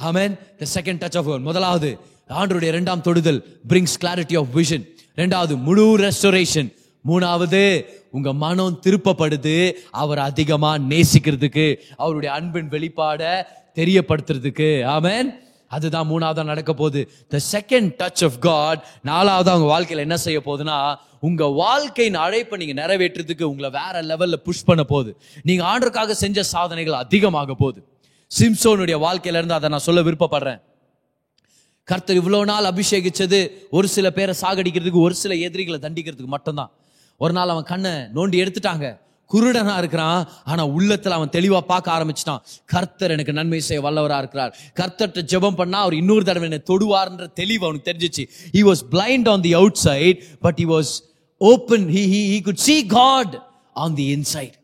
amen 0.02 0.34
the 0.62 0.82
second 0.82 1.02
touch 1.04 1.18
of 1.18 1.26
God 1.26 1.40
முதலாவது 1.40 2.00
ஆண்டருடைய 2.30 2.72
இரண்டாம் 2.74 3.02
தொடுதல் 3.02 3.60
பிரிங்ஸ் 3.70 3.98
கிளாரிட்டி 4.02 4.38
ஆஃப் 4.38 4.58
விஷன் 4.58 4.86
ரெண்டாவது 5.16 5.56
முழு 5.58 5.86
ரெஸ்டோரேஷன் 5.98 6.70
மூணாவது 7.08 7.86
உங்க 8.12 8.34
மனம் 8.34 8.80
திருப்பப்படுது. 8.84 9.74
அவர் 9.92 10.20
அதிகமா 10.20 10.76
நேசிக்கிறதுக்கு 10.76 11.66
அவருடைய 11.98 12.36
அன்பின் 12.36 12.70
வெளிப்பாட 12.70 13.48
தெரியப்படுத்துறதுக்கு. 13.76 14.70
ஆமேன் 14.98 15.30
அதுதான் 15.76 16.10
மூணாவதாக 16.10 16.52
நடக்க 16.52 16.72
போகுது. 16.74 17.02
The 17.30 17.40
second 17.52 17.92
touch 18.00 18.24
of 18.24 18.40
God 18.40 18.82
நாலாவது 19.02 19.50
அவங்க 19.50 19.68
வாழ்க்கையில் 19.68 20.06
என்ன 20.06 20.18
செய்ய 20.18 20.40
போகுதுன்னா 20.46 20.78
உங்க 21.20 21.46
வாழ்க்கையின் 21.46 22.20
அழைப்பை 22.26 22.58
நீங்க 22.62 22.76
நிறைவேற்றுறதுக்கு 22.82 23.44
உங்களை 23.44 23.70
வேற 23.70 23.96
லெவல்ல 24.04 24.38
புஷ் 24.48 24.64
பண்ண 24.64 24.84
போகுது. 24.84 25.12
நீங்க 25.44 25.64
ஆண்டருக்காக 25.72 26.12
செஞ்ச 26.24 26.44
சாதனைகள் 26.44 27.02
அதிகமாக 27.04 27.54
போகுது. 27.54 27.82
சிம்சோனுடைய 28.40 28.98
வாழ்க்கையில 29.08 29.40
இருந்து 29.40 29.54
அதை 29.54 29.70
நான் 29.70 29.88
சொல்ல 29.88 30.02
விருப்பப்படுறேன். 30.02 30.62
கர்த்தர் 31.84 32.20
இவ்வளோ 32.20 32.42
நாள் 32.44 32.64
அபிஷேகிச்சது 32.64 33.40
ஒரு 33.72 33.88
சில 33.88 34.10
பேரை 34.10 34.34
சாகடிக்கிறதுக்கு 34.42 35.04
ஒரு 35.08 35.16
சில 35.16 35.34
எதிரிகளை 35.36 35.80
தண்டிக்கிறதுக்கு 35.80 36.34
மட்டும்தான். 36.36 36.72
ஒரு 37.18 37.34
நாள் 37.34 37.50
அவன் 37.50 37.70
கண்ணை 37.72 37.92
நோண்டி 37.92 38.38
எடுத்துட்டாங்க. 38.44 38.88
குருடனா 39.32 39.78
இருக்கிறான் 39.78 40.30
ஆனா 40.46 40.68
உள்ளத்துல 40.68 41.10
அவன் 41.10 41.30
தெளிவா 41.30 41.60
பார்க்க 41.60 41.98
ஆரம்பிச்சிட்டான். 41.98 42.42
கர்த்தர் 42.66 43.12
எனக்கு 43.12 43.34
நன்மை 43.34 43.60
செய்ய 43.60 43.84
வல்லவரா 43.84 44.18
இருக்கிறார். 44.18 44.56
கர்த்தர்ட்ட 44.80 45.24
ஜெபம் 45.34 45.56
பண்ணா 45.56 45.80
அவர் 45.82 45.94
இன்னொரு 45.94 46.24
தடவை 46.24 46.50
என்னை 46.50 46.62
தொடுவார்ன்ற 46.72 47.28
தெளிவு 47.34 47.66
அவனுக்கு 47.66 47.90
தெரிஞ்சிச்சு. 47.92 48.26
He 48.54 48.64
was 48.70 48.84
blind 48.92 49.30
on 49.30 49.42
the 49.42 49.54
outside 49.88 50.40
but 50.40 50.58
he 50.58 50.68
was 50.74 50.92
open 51.38 51.88
he 51.88 52.04
he 52.16 52.22
he 52.32 52.42
could 52.42 52.64
see 52.68 52.86
God 52.86 53.36
on 53.74 53.96
the 53.96 54.08
inside 54.16 54.56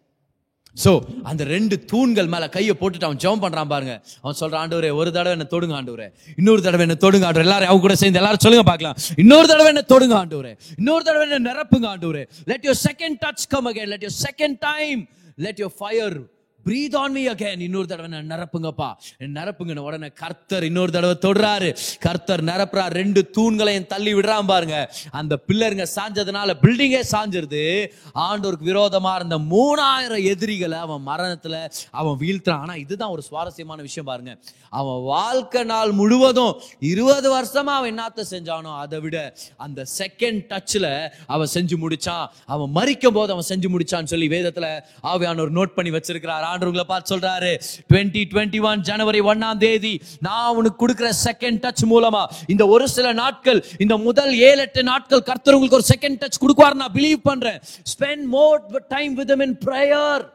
so 0.75 0.91
அந்த 1.23 1.43
ரெண்டு 1.43 1.75
தூண்கள் 1.91 2.27
மேல 2.33 2.49
கையை 2.49 2.73
போட்டுட்டு 2.79 3.07
அவன் 3.07 3.21
ஜெபம் 3.23 3.43
பண்றான் 3.45 3.71
பாருங்க. 3.73 3.93
அவன் 4.21 4.37
சொல்றான் 4.41 4.61
ஆண்டவரே 4.63 4.91
ஒரு 4.93 5.11
தடவை 5.11 5.33
என்ன 5.37 5.47
தொடுங்க 5.53 5.75
ஆண்டவரே. 5.79 6.07
இன்னொரு 6.37 6.61
தடவை 6.61 6.83
என்ன 6.87 6.97
தொடுங்க 7.05 7.25
ஆண்டு 7.25 7.39
எல்லாரும் 7.39 7.67
அவங்க 7.67 7.85
கூட 7.87 7.95
சேர்ந்து 7.95 8.19
எல்லாரும் 8.21 8.43
சொல்லுங்க 8.45 8.65
பார்க்கலாம். 8.71 8.97
இன்னொரு 9.23 9.47
தடவை 9.47 9.69
என்ன 9.73 9.83
தொடுங்க 9.93 10.15
ஆண்டவரே. 10.21 10.53
இன்னொரு 10.77 11.03
தடவை 11.03 11.29
என்ன 11.29 11.51
நிரப்புங்க 11.51 11.87
ஆண்டவரே. 11.93 12.23
Let 12.45 12.65
your 12.67 12.81
second 12.89 13.19
touch 13.25 13.47
come 13.49 13.67
again 13.71 13.89
let 13.93 14.05
your 14.07 14.19
second 14.27 14.59
time 14.59 15.01
let 15.35 15.59
your 15.63 15.75
fire 15.79 16.17
breathe 16.65 16.95
on 16.95 17.11
me 17.11 17.27
again. 17.27 17.59
இன்னொரு 17.59 17.87
தடவை 17.87 18.21
நான் 18.21 18.29
நிரப்புங்கப்பா. 18.29 18.93
நிரப்புங்க 19.19 19.77
உடனே 19.77 20.07
கர்த்தர் 20.07 20.63
இன்னொரு 20.63 20.91
தடவை 20.91 21.17
தொடுறாரு. 21.21 21.77
கர்த்தர் 21.99 22.43
நிரப்புறாரு. 22.43 22.87
ரெண்டு 22.87 23.29
தூண்களையும் 23.37 23.85
தள்ளி 23.85 24.13
விடுறான் 24.13 24.45
பாருங்க. 24.45 24.91
அந்த 25.11 25.39
பில்லருங்க 25.47 25.85
சாஞ்சதுனால 25.95 26.53
பில்டிங்கே 26.61 27.03
சாஞ்சிருது. 27.11 27.91
ஆண்டோருக்கு 28.15 28.65
விரோதமா 28.65 29.15
இருந்த 29.15 29.37
மூணாயிரம் 29.37 30.23
எதிரிகளை 30.23 30.77
அவன் 30.77 31.07
மரணத்துல 31.07 31.71
அவன் 31.91 32.17
வீழ்த்துறான். 32.19 32.59
ஆனா 32.59 32.75
இதுதான் 32.75 33.09
ஒரு 33.09 33.21
சுவாரஸ்யமான 33.21 33.81
விஷயம் 33.81 34.07
பாருங்க. 34.07 34.37
அவன் 34.69 35.01
வாழ்க்கை 35.01 35.63
நாள் 35.63 35.91
முழுவதும் 35.91 36.61
இருபது 36.79 37.35
வருஷமா 37.35 37.63
அவன் 37.63 37.99
என்னத்த 37.99 38.23
செஞ்சானோ 38.29 38.77
அதை 38.77 38.99
விட 38.99 39.35
அந்த 39.57 39.85
செகண்ட் 39.97 40.43
டச்ல 40.49 41.09
அவன் 41.27 41.47
செஞ்சு 41.53 41.73
முடிச்சான். 41.81 42.27
அவன் 42.45 42.69
மறிக்கும் 42.75 43.07
போது 43.07 43.31
அவன் 43.31 43.45
செஞ்சு 43.49 43.67
முடிச்சான்னு 43.67 44.03
சொல்லி 44.03 44.27
வேதத்துல 44.27 44.81
ஆவியானவர் 45.03 45.55
நோட் 45.59 45.73
பண்ணி 45.75 45.97
வச்சிருக்கிறாரா. 45.97 46.48
ஆண்டு 46.51 46.69
உங்களை 46.69 46.85
பார்த்து 46.91 47.11
சொல்றாரு. 47.13 47.51
டுவெண்ட்டி 47.89 48.23
டுவெண்ட்டி 48.31 48.61
ஒன் 48.69 48.85
ஜனவரி 48.89 49.21
ஒன்னாம் 49.31 49.61
தேதி 49.65 49.93
நான் 50.27 50.55
உனக்கு 50.59 50.79
கொடுக்குற 50.85 51.11
செகண்ட் 51.27 51.61
டச் 51.65 51.85
மூலமா 51.93 52.23
இந்த 52.53 52.63
ஒரு 52.75 52.87
சில 52.95 53.13
நாட்கள் 53.23 53.61
இந்த 53.85 53.97
முதல் 54.07 54.33
ஏழு 54.49 54.61
எட்டு 54.67 54.83
நாட்கள் 54.91 55.27
கர்த்தர் 55.29 55.57
உங்களுக்கு 55.59 55.79
ஒரு 55.81 55.89
செகண்ட் 55.93 56.19
டச் 56.23 56.41
கொடுக்குவார் 56.43 56.81
நான் 56.81 56.95
பிலீவ் 56.97 57.21
பண்றேன். 57.29 57.61
Spend 57.93 58.27
more 58.35 58.59
time 58.95 59.13
with 59.21 59.33
in 59.47 59.57
prayer 59.65 60.25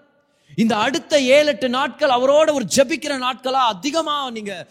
இந்த 0.63 0.75
அடுத்த 0.87 1.13
ஏழு 1.37 1.49
எட்டு 1.53 1.69
நாட்கள் 1.77 2.13
அவரோட 2.17 2.49
ஒரு 2.59 2.67
ஜெபிக்கிற 2.77 3.15
நாட்களாக 3.27 3.73
அதிகமாக 3.75 4.31
நீங்கள் 4.37 4.63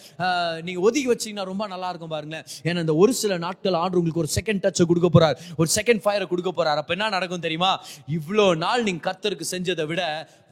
நீங்கள் 0.68 0.86
ஒதுக்கி 0.88 1.10
வச்சிங்கன்னா 1.12 1.48
ரொம்ப 1.52 1.64
நல்லா 1.74 1.90
இருக்கும் 1.92 2.14
பாருங்களேன். 2.16 2.46
ஏன்னா 2.68 2.80
இந்த 2.86 2.96
ஒரு 3.04 3.14
சில 3.22 3.38
நாட்கள் 3.46 3.80
ஆண்டு 3.82 4.00
உங்களுக்கு 4.00 4.24
ஒரு 4.26 4.32
செகண்ட் 4.38 4.64
டச்சை 4.66 4.86
கொடுக்க 4.92 5.10
போகிறார் 5.16 5.38
ஒரு 5.62 5.70
செகண்ட் 5.78 6.04
ஃபயரை 6.06 6.28
கொடுக்க 6.32 6.52
போகிறார் 6.52 6.82
அப்போ 6.84 6.96
என்ன 6.98 7.10
நடக்கும் 7.18 7.46
தெரியுமா? 7.48 7.74
இவ்வளோ 8.18 8.48
நாள் 8.66 8.86
நீங்கள் 8.88 9.06
கத்தருக்கு 9.10 9.48
செஞ்சதை 9.56 9.86
விட 9.92 10.04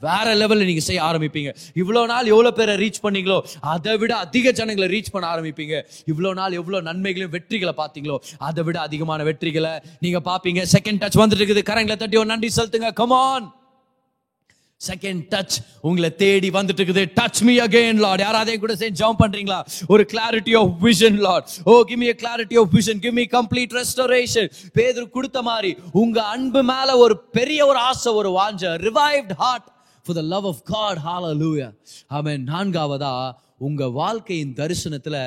வேற 0.08 0.28
லெவலில் 0.42 0.70
நீங்கள் 0.70 0.86
செய்ய 0.90 1.02
ஆரம்பிப்பீங்க. 1.08 1.50
இவ்வளோ 1.82 2.02
நாள் 2.12 2.30
எவ்வளோ 2.34 2.52
பேரை 2.60 2.76
ரீச் 2.84 3.02
பண்ணீங்களோ 3.06 3.38
அதை 3.74 3.94
விட 4.02 4.14
அதிக 4.26 4.54
ஜனங்களை 4.60 4.88
ரீச் 4.96 5.12
பண்ண 5.16 5.26
ஆரம்பிப்பீங்க. 5.34 5.76
இவ்வளோ 6.12 6.32
நாள் 6.40 6.58
எவ்வளோ 6.62 6.82
நன்மைகளையும் 6.90 7.34
வெற்றிகளை 7.38 7.74
பார்த்தீங்களோ 7.82 8.18
அதை 8.50 8.64
விட 8.68 8.78
அதிகமான 8.88 9.24
வெற்றிகளை 9.30 9.74
நீங்கள் 10.06 10.26
பார்ப்பீங்க. 10.30 10.64
செகண்ட் 10.76 11.02
டச் 11.04 11.22
வந்துட்டு 11.24 11.44
இருக்குது. 11.44 11.64
கரங்களை 11.72 11.98
தட்டி 12.04 12.22
ஒரு 12.24 12.32
நன்றி 12.34 12.52
செலுத்துங்க. 12.60 12.92
கமான் 13.02 13.48
செகண்ட் 14.82 15.22
டச் 15.32 15.56
உங்களை 15.82 16.10
தேடி 16.16 16.50
வந்துட்டு 16.52 16.82
இருக்குது 16.82 17.04
டச் 17.18 17.42
மீ 17.44 17.56
அகைன் 17.60 18.00
லார்ட் 18.04 18.24
யாராவது 18.26 18.56
கூட 18.60 18.74
சேர்ந்து 18.76 19.00
ஜம்ப் 19.02 19.22
பண்றீங்களா? 19.24 19.60
ஒரு 19.88 20.04
clarity 20.12 20.54
of 20.62 20.74
vision 20.84 21.20
Lord 21.26 21.52
oh 21.66 21.76
give 21.84 22.02
me 22.04 22.10
clarity 22.22 22.58
of 22.62 22.72
vision 22.78 23.02
give 23.04 23.16
me 23.20 23.26
complete 23.36 23.76
restoration 23.80 24.50
Peter 24.74 25.10
கொடுத்த 25.10 25.42
மாதிரி 25.42 25.72
உங்க 26.02 26.18
அன்பு 26.34 26.64
மேல 26.72 26.98
ஒரு 26.98 27.18
பெரிய 27.32 27.62
ஒரு 27.66 27.80
ஆசை 27.90 28.14
ஒரு 28.14 28.32
வாஞ்ச 28.40 28.74
revived 28.88 29.34
heart 29.38 29.68
for 30.06 30.18
the 30.20 30.26
love 30.34 30.48
of 30.48 30.64
God 30.70 31.02
hallelujah. 31.04 31.72
Amen 32.12 32.46
நான்காவதா 32.48 33.14
உங்க 33.62 33.88
வாழ்க்கையின் 33.96 34.54
தரிசனத்துல 34.56 35.18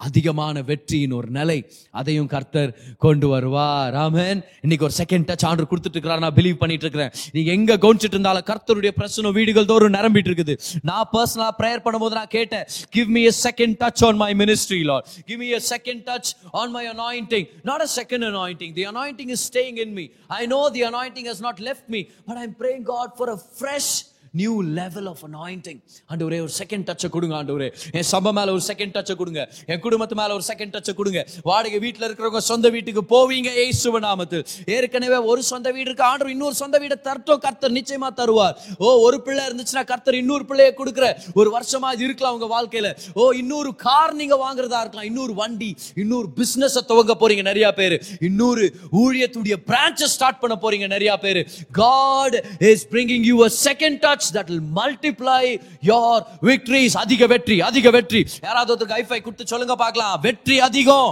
அதிகமான 0.00 0.62
வெற்றியின் 0.68 1.14
ஒரு 1.16 1.28
நிலை 1.30 1.58
அதையும் 1.94 2.28
கர்த்தர் 2.28 2.70
கொண்டு 3.02 3.26
வருவார் 3.28 3.90
ராமன் 3.94 4.40
இன்னைக்கு 4.62 4.86
ஒரு 4.88 4.96
செகண்ட் 5.00 5.26
டச் 5.30 5.46
ஆண்டு 5.48 5.68
கொடுத்துட்டு 5.70 5.96
இருக்கிறார் 5.96 6.22
நான் 6.24 6.36
பிலீவ் 6.38 6.58
பண்ணிட்டு 6.60 6.86
இருக்கிறேன் 6.86 7.12
நீ 7.32 7.42
எங்க 7.54 7.78
கவனிச்சிட்டு 7.82 8.16
இருந்தாலும் 8.16 8.46
கர்த்தருடைய 8.50 8.92
பிரச்சனை 8.98 9.32
வீடுகள் 9.32 9.68
தோறும் 9.70 9.96
நிரம்பிட்டு 9.98 10.30
இருக்குது 10.30 10.56
நான் 10.90 11.08
பர்சனலா 11.12 11.50
ப்ரேயர் 11.60 11.84
பண்ணும்போது 11.86 12.18
நான் 12.20 12.32
கேட்டேன் 12.36 12.66
give 12.90 13.10
me 13.16 13.24
a 13.24 13.34
second 13.40 13.76
touch 13.82 14.04
on 14.08 14.20
my 14.22 14.30
ministry 14.42 14.80
Lord 14.90 15.08
give 15.28 15.40
me 15.40 15.50
a 15.52 15.62
second 15.70 16.04
touch 16.08 16.30
on 16.54 16.72
my 16.72 16.84
anointing 16.92 17.48
not 17.70 17.84
a 17.86 17.90
second 17.96 18.26
anointing 18.30 18.74
the 18.78 18.86
anointing 18.92 19.32
is 19.36 19.44
staying 19.50 19.80
in 19.86 19.94
me 19.98 20.06
I 20.32 20.42
know 20.48 20.62
the 20.70 20.84
anointing 20.90 21.28
has 21.32 21.44
not 21.48 21.62
left 21.68 21.90
me 21.90 22.02
but 22.22 22.38
I 22.38 22.44
am 22.44 22.56
praying 22.62 22.86
God 22.86 23.14
for 23.18 23.30
a 23.30 23.38
fresh 23.50 23.92
new 24.32 24.62
level 24.62 25.06
of 25.12 25.22
anointing 25.28 25.80
ஆண்டவரே 26.10 26.38
ஒரு 26.46 26.52
second 26.58 26.84
டச்சை 26.88 27.08
கொடுங்க 27.08 27.34
ஆண்டவரே. 27.40 27.68
என் 27.92 28.08
சபை 28.10 28.32
மேலே 28.32 28.50
ஒரு 28.56 28.62
second 28.66 28.94
டச்சை 28.96 29.14
கொடுங்க. 29.20 29.42
என் 29.66 29.80
குடும்பத்து 29.86 30.14
மேலே 30.20 30.32
ஒரு 30.38 30.44
செகண்ட் 30.50 30.72
டச்சை 30.76 30.94
கொடுங்க. 30.94 31.20
வாடகை 31.48 31.78
வீட்டில் 31.84 32.06
இருக்கிறவங்க 32.08 32.42
சொந்த 32.50 32.68
வீட்டுக்கு 32.76 33.02
போவீங்க 33.14 33.48
ஏசுவ 33.64 34.00
நாமத்தில். 34.06 34.44
ஏற்கனவே 34.76 35.18
ஒரு 35.32 35.42
சொந்த 35.42 35.70
வீடு 35.70 35.88
இருக்கு 35.90 36.04
ஆண்டவர் 36.10 36.32
இன்னொரு 36.32 36.54
சொந்த 36.62 36.78
வீடை 36.78 36.96
தரட்டோ 37.08 37.36
கர்த்தர் 37.46 37.76
நிச்சயமாக 37.78 38.12
தருவார். 38.20 38.54
ஓ 38.78 38.92
ஒரு 39.06 39.18
பிள்ளை 39.22 39.44
இருந்துச்சுன்னா 39.48 39.84
கர்த்தர் 39.92 40.20
இன்னொரு 40.22 40.44
பிள்ளையை 40.44 40.74
கொடுக்குற 40.80 41.06
ஒரு 41.34 41.50
வருஷமா 41.56 41.90
இது 41.96 42.04
இருக்கலாம் 42.08 42.36
உங்க 42.38 42.48
வாழ்க்கையில. 42.56 42.90
ஓ 43.14 43.30
இன்னொரு 43.42 43.72
கார் 43.86 44.14
நீங்க 44.20 44.38
வாங்குறதா 44.44 44.80
இருக்கலாம். 44.84 45.08
இன்னொரு 45.10 45.34
வண்டி 45.34 45.70
இன்னொரு 45.94 46.30
பிசினஸ் 46.40 46.78
துவங்க 46.92 47.16
போறீங்க 47.22 47.42
நிறைய 47.50 47.72
பேர். 47.80 47.96
இன்னொரு 48.30 48.64
ஊழியத்துடைய 49.02 49.56
பிரான்ச்சை 49.70 50.08
ஸ்டார்ட் 50.16 50.40
பண்ண 50.44 50.56
போறீங்க 50.62 50.86
நிறைய 50.94 51.12
பேர். 51.18 51.40
God 51.82 52.36
is 52.70 52.86
bringing 52.94 53.26
you 53.30 53.36
a 53.48 53.50
second 53.66 54.00
touch 54.06 54.19
church 54.20 54.36
that 54.36 54.50
will 54.50 54.66
multiply 54.76 55.42
your 55.82 56.22
victories 56.42 56.96
அதிக 56.96 57.26
வெற்றி 57.26 57.56
அதிக 57.62 57.90
வெற்றி 57.90 58.22
யாராவது 58.42 58.70
ஒருத்தருக்கு 58.72 58.98
ஹைஃபை 58.98 59.20
கொடுத்து 59.20 59.52
சொல்லுங்க 59.52 59.76
பார்க்கலாம் 59.76 60.16
வெற்றி 60.20 60.56
அதிகம் 60.60 61.10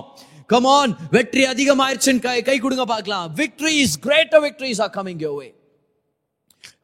கமான் 0.51 0.93
வெற்றி 1.11 1.43
அதிகமாயிருச்சுன்னு 1.47 2.25
கை 2.27 2.39
கை 2.43 2.57
கொடுங்க 2.59 2.85
பார்க்கலாம் 2.87 3.27
victories 3.35 3.97
greater 4.01 4.43
victories 4.43 4.81
are 4.81 4.93
coming 4.95 5.23
your 5.25 5.39
way 5.39 5.49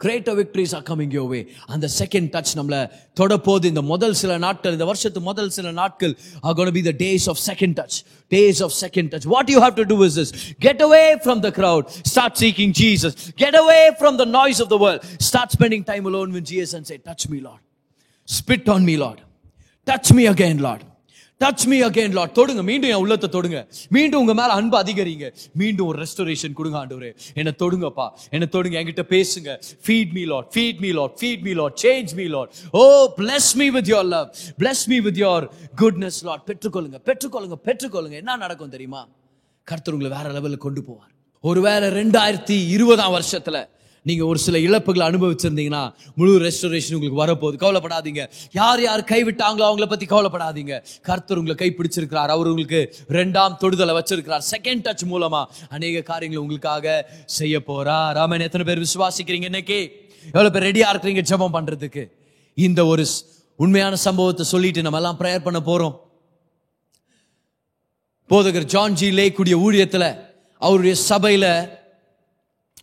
greater 0.02 0.36
victories 0.38 0.74
are 0.78 0.84
coming 0.88 1.14
your 1.16 1.24
way 1.30 1.40
அந்த 1.74 1.86
செகண்ட் 1.98 2.28
டச் 2.34 2.52
நம்மள 2.58 2.76
தொட 3.16 3.36
போது 3.46 3.64
இந்த 3.72 3.82
முதல் 3.90 4.14
சில 4.20 4.32
நாட்கள் 4.38 4.74
இந்த 4.76 4.86
வருஷத்து 4.90 5.20
முதல் 5.28 5.50
சில 5.56 5.72
நாட்கள் 5.80 6.14
are 6.44 6.56
gonna 6.58 6.72
be 6.78 6.82
the 6.88 6.94
days 7.02 7.26
of 7.32 7.40
second 7.48 7.76
touch 7.80 7.98
days 8.32 8.60
of 8.66 8.74
second 8.80 9.10
touch 9.14 9.26
what 9.34 9.52
you 9.54 9.60
have 9.64 9.76
to 9.80 9.86
do 9.92 9.98
is 10.08 10.18
this 10.20 10.32
get 10.66 10.82
away 10.88 11.04
from 11.24 11.42
the 11.46 11.52
crowd 11.58 11.88
start 12.12 12.38
seeking 12.42 12.74
Jesus 12.82 13.16
get 13.44 13.58
away 13.62 13.80
from 14.00 14.18
the 14.22 14.26
noise 14.38 14.62
of 14.66 14.72
the 14.74 14.78
world 14.84 15.04
start 15.28 15.54
spending 15.56 15.86
time 15.92 16.06
alone 16.12 16.32
with 16.38 16.48
Jesus 16.52 16.74
and 16.80 16.90
say 16.92 16.98
touch 17.10 17.26
me 17.34 17.40
Lord 17.48 17.62
spit 18.28 18.70
on 18.76 18.86
me 18.90 18.96
Lord 19.04 19.22
touch 19.86 20.12
me 20.18 20.24
again 20.28 20.62
Lord 20.66 20.84
touch 21.40 21.66
me 21.66 21.82
again 21.82 22.12
Lord 22.12 22.30
தொடுங்க. 22.34 22.62
மீண்டும் 22.62 22.90
என் 22.90 22.96
உள்ளத்தை 22.96 23.28
தொடுங்க. 23.28 23.68
மீண்டும் 23.88 24.20
உங்க 24.20 24.34
மேல 24.34 24.52
அன்பு 24.52 24.78
அதிகரிங்க. 24.78 25.34
மீண்டும் 25.54 25.86
ஒரு 25.86 26.02
ரெஸ்டோரேஷன் 26.02 26.52
கொடுங்க 26.52 26.86
ஆண்டவரே. 26.86 27.16
என்னை 27.34 27.52
தொடுங்கப்பா. 27.58 28.10
என்னை 28.30 28.48
தொடுங்க. 28.52 28.84
என்கிட்ட 28.84 29.02
பேசுங்க. 29.08 29.62
Feed 29.86 30.12
me 30.12 30.24
Lord 30.24 30.52
feed 30.54 30.78
me 30.78 30.90
Lord 30.90 31.18
feed 31.20 31.40
me 31.40 31.52
Lord 31.52 31.78
change 31.82 32.14
me 32.14 32.24
Lord 32.24 32.50
O 32.70 33.12
bless 33.16 33.54
me 33.54 33.70
with 33.70 33.90
your 33.90 34.04
love 34.04 34.34
bless 34.58 34.86
me 34.86 35.00
with 35.00 35.18
your 35.18 35.48
goodness 35.76 36.22
Lord 36.22 36.42
பெற்றுக்கொள்ளுங்க. 36.46 36.98
பெற்றுக்கொள்ளுங்க. 37.04 37.54
பெற்றுக்கொள்ளுங்க. 37.64 38.10
என்ன 38.10 38.36
நடக்கும் 38.36 38.68
தெரியுமா? 38.68 39.08
கர்த்தர் 39.62 39.94
உங்களை 39.94 40.22
வேற 40.22 40.40
லெவலில் 40.40 40.56
கொண்டு 40.56 40.80
போவார். 40.80 41.12
ஒருவேளை 41.40 41.88
ரெண்டாயிரத்தி 41.88 42.68
இருபதாம் 42.68 43.12
வருஷத்துல 43.12 43.68
நீங்கள் 44.08 44.28
ஒரு 44.30 44.38
சில 44.46 44.56
இழப்புகளை 44.66 45.04
அனுபவிச்சிருந்தீங்கன்னா 45.10 45.82
முழு 46.18 46.32
ரெஸ்டரேஷன் 46.46 46.96
உங்களுக்கு 46.96 47.20
வரப்போகுது. 47.22 47.56
கவலைப்படாதீங்க. 47.64 48.22
யார் 48.60 48.82
யார் 48.86 49.02
கைவிட்டாங்களோ 49.12 49.64
அவங்கள 49.68 49.86
பற்றி 49.92 50.06
கவலைப்படாதீங்க. 50.14 50.74
கர்த்தர் 51.08 51.38
உங்களை 51.40 51.56
கை 51.62 51.70
பிடிச்சிருக்கிறார். 51.78 52.32
அவர் 52.36 52.50
உங்களுக்கு 52.52 52.80
ரெண்டாம் 53.18 53.58
தொடுதலை 53.62 53.94
வச்சிருக்கிறார். 53.98 54.44
செகண்ட் 54.52 54.84
டச் 54.86 55.04
மூலமாக 55.12 55.68
அநேக 55.76 56.02
காரியங்களை 56.10 56.42
உங்களுக்காக 56.44 56.96
செய்ய 57.38 57.54
போகிறார் 57.70 58.12
ராமன் 58.20 58.46
எத்தனை 58.48 58.66
பேர் 58.70 58.84
விசுவாசிக்கிறீங்க 58.86 59.48
இன்னைக்கு? 59.52 59.80
எவ்வளோ 60.34 60.50
பேர் 60.54 60.66
ரெடியாக 60.70 60.92
இருக்கிறீங்க 60.92 61.22
ஜபம் 61.30 61.54
பண்ணுறதுக்கு 61.56 62.04
இந்த 62.54 62.80
ஒரு 62.86 63.04
உண்மையான 63.58 63.94
சம்பவத்தை 64.06 64.44
சொல்லிட்டு 64.52 64.84
நம்ம 64.84 65.00
எல்லாம் 65.00 65.18
ப்ரேயர் 65.20 65.46
பண்ண 65.46 65.58
போகிறோம் 65.68 65.94
போதகர் 68.30 68.68
ஜான் 68.74 68.96
ஜி 69.00 69.08
லே 69.18 69.26
கூடிய 69.38 69.56
அவருடைய 70.60 70.94
சபையில் 71.10 71.50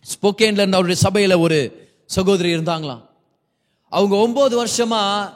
ஸ்போக்கேன்ல 0.02 0.40
இருந்த 0.40 0.76
அவருடைய 0.76 0.94
சபையில் 0.94 1.36
ஒரு 1.36 1.90
சகோதரி 2.06 2.54
இருந்தாங்களாம். 2.54 3.08
அவங்க 3.88 4.16
ஒம்பது 4.16 4.66
வருஷமா 4.66 5.32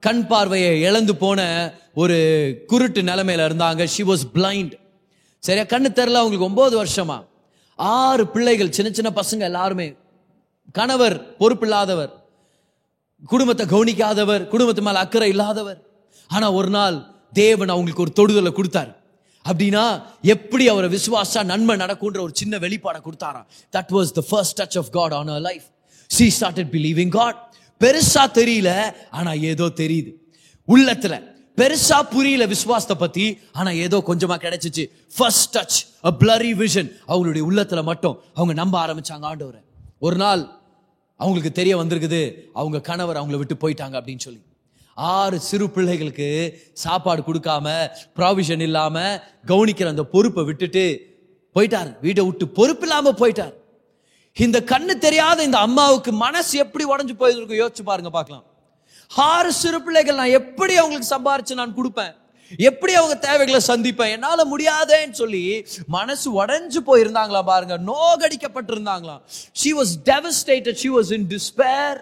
கண் 0.00 0.26
பார்வையை 0.26 0.80
இழந்து 0.80 1.16
போன 1.16 1.72
ஒரு 1.94 2.16
குருட்டு 2.66 3.02
நிலைமையில 3.02 3.48
இருந்தாங்க. 3.48 3.84
ஷி 3.84 4.02
வாஸ் 4.02 4.20
பிளைண்ட் 4.34 4.78
சரியா? 5.38 5.64
கண்ணு 5.64 5.92
தெரியல 5.92 6.12
அவங்களுக்கு 6.12 6.44
ஒன்பது 6.44 6.84
வருஷமா. 6.84 7.26
ஆறு 7.76 8.26
பிள்ளைகள் 8.26 8.72
சின்ன 8.72 8.92
சின்ன 8.92 9.22
பசங்க 9.22 9.38
எல்லாருமே. 9.38 9.94
கணவர் 10.72 11.36
பொறுப்பில்லாதவர். 11.38 12.10
குடும்பத்தை 13.26 13.66
கவனிக்காதவர் 13.66 14.46
குடும்பத்து 14.46 14.82
மேல 14.82 14.98
அக்கறை 14.98 15.28
இல்லாதவர். 15.28 15.86
ஆனா 16.28 16.52
ஒரு 16.52 16.70
நாள் 16.70 17.04
தேவன் 17.32 17.68
அவங்களுக்கு 17.68 18.02
ஒரு 18.02 18.32
தொடுதலை 18.32 18.52
கொடுத்தார். 18.52 18.99
அப்படின்னா 19.48 20.02
எப்படி 20.22 20.68
அவரை 20.68 20.88
விசுவாசா 20.96 21.44
நன்மை 21.44 21.76
நடக்கும்ன்ற 21.76 22.20
ஒரு 22.20 22.30
சின்ன 22.32 22.58
வெளிப்பாடை 22.58 23.00
கொடுத்தாராம். 23.04 23.46
That 23.72 23.90
was 23.90 24.10
the 24.10 24.22
first 24.28 24.62
touch 24.62 24.78
of 24.78 24.90
God 24.90 25.12
on 25.12 25.28
our 25.28 25.40
life 25.40 25.62
she 26.06 26.32
started 26.40 26.70
believing 26.76 27.08
God 27.08 27.54
பெருசா 27.80 28.22
தெரியல 28.34 28.94
ஆனா 29.10 29.32
ஏதோ 29.32 29.64
தெரியுது. 29.64 30.12
உள்ளத்துல 30.68 31.14
பெருசா 31.56 32.02
புரியல 32.10 32.46
விசுவாசத்தை 32.46 32.96
பத்தி 32.96 33.38
ஆனா 33.52 33.70
ஏதோ 33.70 34.02
கொஞ்சமா 34.06 34.36
கிடைச்சிச்சு. 34.44 34.90
First 35.16 35.56
touch 35.56 35.78
a 36.04 36.12
blurry 36.20 36.52
vision 36.62 36.92
அவங்களுடைய 37.08 37.44
உள்ளத்துல 37.50 37.82
மட்டும் 37.82 38.20
அவங்க 38.34 38.52
நம்ப 38.52 38.86
ஆரம்பிச்சாங்க 38.86 39.26
ஆண்டவரை. 39.32 39.62
ஒரு 39.98 40.16
நாள் 40.16 40.48
அவங்களுக்கு 41.16 41.52
தெரிய 41.52 41.78
வந்திருக்குது 41.78 42.32
அவங்க 42.54 42.80
கணவர் 42.80 43.16
அவங்கள 43.16 43.36
விட்டு 43.36 43.54
போயிட்டாங்க 43.54 43.96
அப்படின்னு 44.00 44.18
சொல்லி. 44.18 44.42
ஆறு 44.96 45.40
சிறு 45.40 45.70
பிள்ளைகளுக்கு 45.70 46.60
சாப்பாடு 46.72 47.22
கொடுக்காம 47.22 47.90
ப்ராவிஷன் 48.16 48.60
இல்லாம 48.60 49.22
கவனிக்கிற 49.46 49.86
அந்த 49.86 50.04
பொறுப்பை 50.04 50.44
விட்டுட்டு 50.44 51.08
போயிட்டார். 51.54 52.00
வீட்டை 52.00 52.24
விட்டு 52.24 52.48
பொறுப்பு 52.48 52.86
இல்லாம 52.86 53.10
போயிட்டார். 53.10 53.52
இந்த 54.36 54.60
கண்ணு 54.60 54.98
தெரியாத 54.98 55.42
இந்த 55.42 55.58
அம்மாவுக்கு 55.58 56.12
மனசு 56.12 56.58
எப்படி 56.58 56.84
உடஞ்சு 56.84 57.12
போயிருக்கும் 57.12 57.60
யோசிச்சு 57.60 57.82
பாருங்க 57.82 58.10
பார்க்கலாம். 58.10 58.44
ஆறு 59.10 59.52
சிறு 59.52 59.82
பிள்ளைகள் 59.82 60.14
நான் 60.14 60.28
எப்படி 60.28 60.76
அவங்களுக்கு 60.76 61.14
சம்பாரிச்சு 61.16 61.54
நான் 61.54 61.76
கொடுப்பேன்? 61.76 62.14
எப்படி 62.58 62.94
அவங்க 62.94 63.16
தேவைகளை 63.18 63.60
சந்திப்பேன்? 63.66 64.12
என்னால 64.16 64.44
முடியாதேன்னு 64.44 65.10
சொல்லி 65.10 65.66
மனசு 65.86 66.44
உடஞ்சு 66.44 66.80
போயிருந்தாங்களா 66.86 67.42
பாருங்க. 67.42 67.78
நோகடிக்கப்பட்டிருந்தாங்களாம். 67.78 69.22
She 69.52 69.74
was 69.74 69.94
devastated 70.04 70.74
she 70.74 70.90
was 70.90 71.12
in 71.12 71.26
despair 71.34 71.98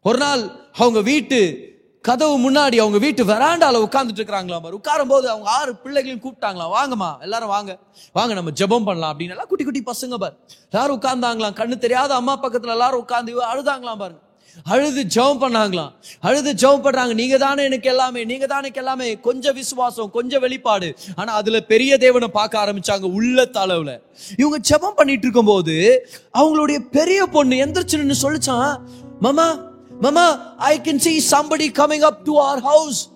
ஒரு 0.00 0.18
நாள் 0.18 0.70
அவங்க 0.72 1.00
வீட்டு 1.00 1.68
கதவு 2.02 2.50
முன்னாடி 2.50 2.76
அவங்க 2.76 2.98
வீட்டு 2.98 3.24
வெராண்டால 3.24 3.76
உட்கார்ந்துட்டு 3.84 4.20
இருக்கிறாங்களா 4.20 4.60
பாரு. 4.60 4.76
உட்காரும் 4.76 5.08
போது 5.08 5.28
அவங்க 5.28 5.50
ஆறு 5.50 5.76
பிள்ளைகளையும் 5.76 6.24
கூப்பிட்டாங்களாம் 6.24 6.74
வாங்கம்மா 6.74 7.20
எல்லாரும் 7.20 7.48
வாங்க. 7.48 7.78
வாங்க 8.12 8.34
நம்ம 8.34 8.50
ஜெபம் 8.50 8.84
பண்ணலாம் 8.84 9.18
அப்படின்னு. 9.18 9.28
எல்லாம் 9.28 9.46
குட்டி 9.46 9.64
குட்டி 9.64 9.82
பசங்க 9.86 10.14
பாரு. 10.14 10.34
எல்லாரும் 10.70 11.00
உட்கார்ந்தாங்களாம். 11.00 11.58
கண்ணு 11.60 11.78
தெரியாத 11.78 12.14
அம்மா 12.14 12.42
பக்கத்துல 12.42 12.68
எல்லாரும் 12.68 13.04
உட்காந்து 13.08 13.30
அழுதாங்களாம் 13.54 13.98
பாருங்க. 13.98 14.20
அழுது 14.64 15.06
ஜெபம் 15.14 15.42
பண்ணாங்களாம். 15.42 15.92
அழுது 16.20 16.52
ஜெபம் 16.52 16.82
பண்றாங்க. 16.82 17.12
நீங்க 17.12 17.38
தானே 17.38 17.64
எனக்கு 17.64 17.88
எல்லாமே 17.88 18.24
நீங்க 18.24 18.46
தானே 18.46 18.60
எனக்கு 18.60 18.80
எல்லாமே. 18.80 19.20
கொஞ்சம் 19.20 19.54
விசுவாசம் 19.54 20.10
கொஞ்சம் 20.10 20.40
வெளிப்பாடு. 20.40 20.96
ஆனா 21.16 21.32
அதுல 21.32 21.60
பெரிய 21.60 21.98
தேவனை 21.98 22.28
பார்க்க 22.28 22.64
ஆரம்பிச்சாங்க 22.64 23.02
உள்ள 23.02 23.44
அளவுல 23.44 24.02
இவங்க 24.38 24.58
ஜெபம் 24.70 24.96
பண்ணிட்டு 24.96 25.22
இருக்கும்போது 25.22 26.08
அவங்களுடைய 26.38 26.78
பெரிய 26.78 27.26
பொண்ணு 27.26 27.54
எந்திரிச்சுன்னு 27.54 28.14
சொல்லிச்சான் 28.22 28.78
மாமா 29.20 29.68
மாமா 30.00 30.54
I 30.56 30.80
can 30.80 30.96
see 30.96 31.26
somebody 31.30 31.68
coming 31.78 32.00
up 32.00 32.24
to 32.24 32.40
our 32.40 32.60
house 32.60 33.08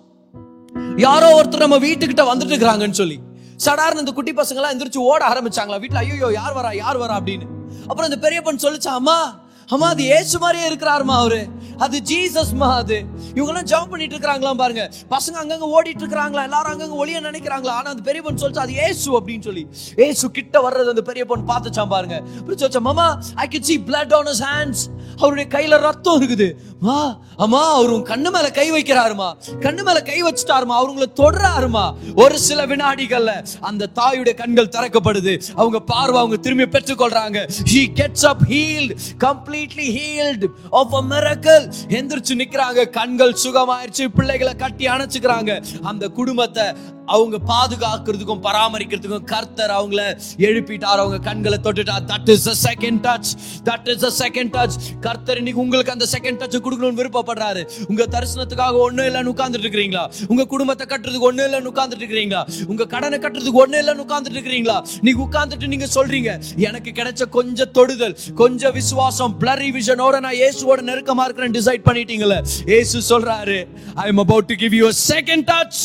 யாரோ 0.95 1.41
ஒருத்தர் 1.41 1.57
நம்ம 1.57 1.77
வீட்டுக்கிட்ட 1.77 2.33
வந்துட்டு 2.33 2.51
இருக்கிறாங்கன்னு 2.51 2.91
சொல்லி. 2.91 3.19
சடார்னு 3.65 3.97
இந்த 3.97 4.11
குட்டி 4.11 4.31
பசங்க 4.31 4.55
எல்லாம் 4.55 4.71
எந்திரிச்சு 4.71 4.97
ஓட 4.97 5.27
ஆரம்பிச்சாங்களா? 5.27 5.79
வீட்டுல 5.79 5.95
ஐயோ 5.95 6.31
யார் 6.33 6.53
வரா? 6.53 6.75
யார் 6.75 6.97
வரா? 6.97 7.23
அப்படின்னு. 7.23 7.45
அப்புறம் 7.81 8.03
இந்த 8.03 8.17
பெரிய 8.17 8.41
பொண்ணு 8.41 8.71
சொல்லிச்சா 8.71 8.87
அம்மா 8.87 9.39
அம்மா 9.67 9.87
அது 9.87 10.03
ஏசு 10.05 10.39
மாதிரியே 10.39 10.69
இருக்கிறாருமா 10.69 11.15
அவரு. 11.21 11.47
அது 11.77 12.01
ஜீசஸ்மா 12.05 12.73
அது. 12.73 13.03
இவங்க 13.35 13.59
எல்லாம் 13.59 13.69
ஜம்ப் 13.71 13.89
பண்ணிட்டு 13.89 14.17
இருக்காங்களாம் 14.17 14.57
பாருங்க. 14.57 14.91
பசங்க 15.09 15.37
அங்கங்க 15.41 15.67
ஓடிட்டு 15.77 16.03
இருக்காங்களா 16.03 16.43
எல்லாரும் 16.43 16.73
அங்கங்க 16.73 17.05
ஒளிய 17.05 17.19
நினைக்கிறாங்களா? 17.21 17.67
ஆனா 17.67 17.89
அந்த 17.89 18.01
பெரிய 18.01 18.21
பொண்ணு 18.21 18.49
சொல்லிச்சு 18.49 18.57
அது 18.57 18.75
ஏசு 18.75 19.21
அப்படின்னு 19.21 19.41
சொல்லி. 19.41 19.67
ஏசு 19.95 20.31
கிட்ட 20.31 20.69
வர்றது 20.69 20.89
அந்த 20.89 21.01
பெரிய 21.01 21.25
பொண்ணு 21.25 21.53
பார்த்துச்சான் 21.53 21.87
பாருங்க. 21.87 22.21
அப்படி 22.39 22.65
சொல்லிச்சா 22.65 22.79
மாமா 22.79 23.19
I 23.33 23.47
can 23.51 23.59
see 23.59 23.79
blood 23.79 24.15
on 24.15 24.25
his 24.25 24.41
hands 24.41 24.83
அவருடைய 25.17 25.49
கையில 25.57 25.79
ரத்தம் 25.79 26.21
இருக்குது. 26.21 26.51
மா 26.79 27.19
அம்மா 27.35 27.73
அவர் 27.73 27.89
உன் 27.89 28.03
கண்ணு 28.03 28.31
மேல 28.31 28.51
கை 28.51 28.71
வைக்கிறாருமா 28.71 29.33
கண்ணு 29.59 29.83
மேல 29.83 30.01
கை 30.01 30.23
வச்சுட்டாருமா 30.23 30.75
அவர் 30.81 31.09
தொடராருமா 31.21 31.93
ஒரு 32.15 32.39
சில 32.39 32.65
வினாடிகள்ல 32.65 33.45
அந்த 33.61 33.89
தாயுடைய 33.95 34.33
கண்கள் 34.33 34.73
திறக்கப்படுது. 34.77 35.41
அவங்க 35.55 35.79
பார்வை 35.79 36.17
அவங்க 36.17 36.37
திரும்பி 36.37 36.77
பெற்றுக்கொள்றாங்க. 36.77 37.49
He 37.73 37.85
gets 37.95 38.25
up 38.25 38.45
healed 38.47 38.97
complete 39.19 39.53
completely 39.55 39.87
healed 39.97 40.43
of 40.69 40.93
a 40.93 41.01
miracle 41.11 41.65
எந்திரிச்சு 41.97 42.33
நிக்கிறாங்க 42.41 42.89
கண்கள் 42.89 43.37
சுகமாயிருச்சு 43.43 44.05
பிள்ளைகளை 44.15 44.53
கட்டி 44.53 44.85
அணைச்சுக்கிறாங்க. 44.85 45.51
அந்த 45.81 46.07
குடும்பத்தை 46.07 46.65
அவங்க 47.13 47.37
பாதுகாக்கிறதுக்கும் 47.49 48.43
பராமரிக்கிறதுக்கும் 48.45 49.25
கர்த்தர் 49.31 49.69
அவங்கள 49.69 50.01
எழுப்பிட்டார். 50.45 51.01
அவங்க 51.03 51.17
கண்களை 51.19 51.57
தொட்டுட்டார். 51.63 52.05
That 52.11 52.29
is 52.35 52.47
a 52.53 52.55
second 52.67 52.99
touch 53.07 53.31
that 53.69 53.89
is 53.93 54.05
a 54.09 54.27
second 54.27 54.51
touch 54.55 54.77
கர்த்தர் 54.99 55.37
இன்னைக்கு 55.37 55.61
உங்களுக்கு 55.61 55.91
அந்த 55.91 56.07
செகண்ட் 56.15 56.39
டச் 56.43 56.57
கொடுக்கணும்னு 56.65 56.99
விருப்பப்படுறாரு. 57.01 57.63
உங்க 57.87 58.07
தரிசனத்துக்காக 58.15 58.77
ஒண்ணும் 58.85 59.05
இல்லைன்னு 59.05 59.33
உட்கார்ந்துட்டு 59.33 59.67
இருக்கிறீங்களா? 59.67 60.03
உங்க 60.27 60.45
குடும்பத்தை 60.45 60.85
கட்டுறதுக்கு 60.87 61.29
ஒண்ணு 61.31 61.43
இல்லைன்னு 61.47 61.71
உட்கார்ந்துட்டு 61.73 62.05
இருக்கிறீங்களா? 62.05 62.41
உங்க 62.67 62.85
கடனை 62.95 63.19
கட்டுறதுக்கு 63.19 63.61
ஒண்ணு 63.65 63.79
இல்லைன்னு 63.83 64.05
உட்கார்ந்துட்டு 64.05 64.39
இருக்கிறீங்களா? 64.39 64.77
நீங்க 65.01 65.21
உட்கார்ந்துட்டு 65.27 65.67
நீங்க 65.67 65.87
சொல்றீங்க 65.93 66.31
எனக்கு 66.67 66.91
கிடைச்ச 66.91 67.29
கொஞ்சம் 67.29 67.71
தொடுதல் 67.71 68.17
கொஞ்சம் 68.35 68.73
விசுவாசம் 68.73 69.37
பிளரி 69.45 69.67
விஷனோட 69.73 70.15
நான் 70.21 70.37
இயேசுவோட 70.37 70.81
நெருக்கமா 70.87 71.23
இருக்கிறேன் 71.27 71.55
டிசைட் 71.55 71.83
பண்ணிட்டீங்களே 71.87 72.37
இயேசு 72.69 72.97
சொல்றாரு 73.09 73.57
I 74.01 74.05
am 74.07 74.21
about 74.23 74.47
to 74.51 74.55
give 74.61 74.73
you 74.77 74.87
second 75.01 75.45
touch 75.51 75.79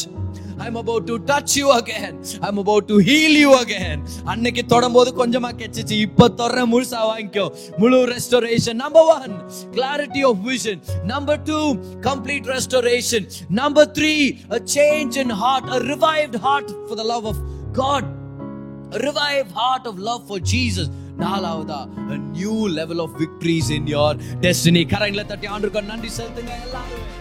I'm 0.64 0.78
about 0.80 1.06
to 1.08 1.16
touch 1.28 1.54
you 1.58 1.66
again 1.74 2.14
I'm 2.46 2.60
about 2.62 2.86
to 2.90 2.96
heal 3.08 3.36
you 3.42 3.50
again 3.58 4.00
அன்னைக்கு 4.32 4.62
தொடரும்போது 4.64 5.10
கொஞ்சமா 5.20 5.50
கெச்சிச்சு 5.60 5.98
இப்போ 6.06 6.28
தொடர 6.40 6.64
முழுசா 6.72 7.00
வாங்கிக்கோ 7.10 7.46
முழு 7.82 7.98
restoration 8.12 8.80
number 8.84 9.10
one 9.16 9.34
clarity 9.76 10.22
of 10.30 10.40
vision 10.46 10.80
number 11.12 11.42
two 11.50 11.60
complete 12.08 12.48
restoration 12.54 13.26
number 13.60 13.90
three 13.98 14.14
a 14.50 14.60
change 14.76 15.18
in 15.24 15.34
heart 15.42 15.70
a 15.72 15.80
revived 15.92 16.38
heart 16.46 16.72
for 16.80 17.00
the 17.02 17.06
love 17.12 17.28
of 17.32 17.42
God 17.74 18.08
revive 19.04 19.46
heart 19.58 19.88
of 19.88 20.00
love 20.08 20.24
for 20.28 20.44
Jesus 20.48 20.90
நாலாவதா? 21.20 21.88
A 22.10 22.20
new 22.34 22.68
level 22.68 22.98
of 22.98 23.10
victories 23.18 23.70
in 23.70 23.86
your 23.86 24.16
destiny. 24.40 24.84
கரங்களை 24.86 25.26
தட்டி 25.26 25.46
ஆண்டுக்கு. 25.46 25.82
நன்றி 25.82 26.08
செலுத்துங்க 26.08 26.62
எல்லாரும். 26.62 27.18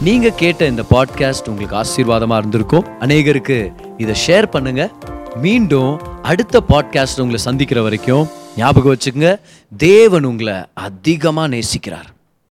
நீங்க 0.00 0.30
கேட்ட 0.30 0.66
இந்த 0.66 0.82
பாட்காஸ்ட் 0.90 1.48
உங்களுக்கு 1.48 1.76
ஆசீர்வாதமா 1.76 2.38
இருந்திருக்கும். 2.38 2.84
அநேகருக்கு 3.00 3.72
இதை 3.96 4.14
ஷேர் 4.26 4.46
பண்ணுங்க. 4.46 4.90
மீண்டும் 5.34 6.00
அடுத்த 6.22 6.62
பாட்காஸ்ட் 6.68 7.20
உங்களை 7.20 7.36
சந்திக்கிற 7.36 7.82
வரைக்கும் 7.82 8.28
ஞாபகம் 8.56 8.96
வச்சுக்கோங்க. 8.96 9.40
தேவன் 9.76 10.24
உங்களை 10.24 10.54
அதிகமாக 10.74 11.56
நேசிக்கிறார். 11.56 12.21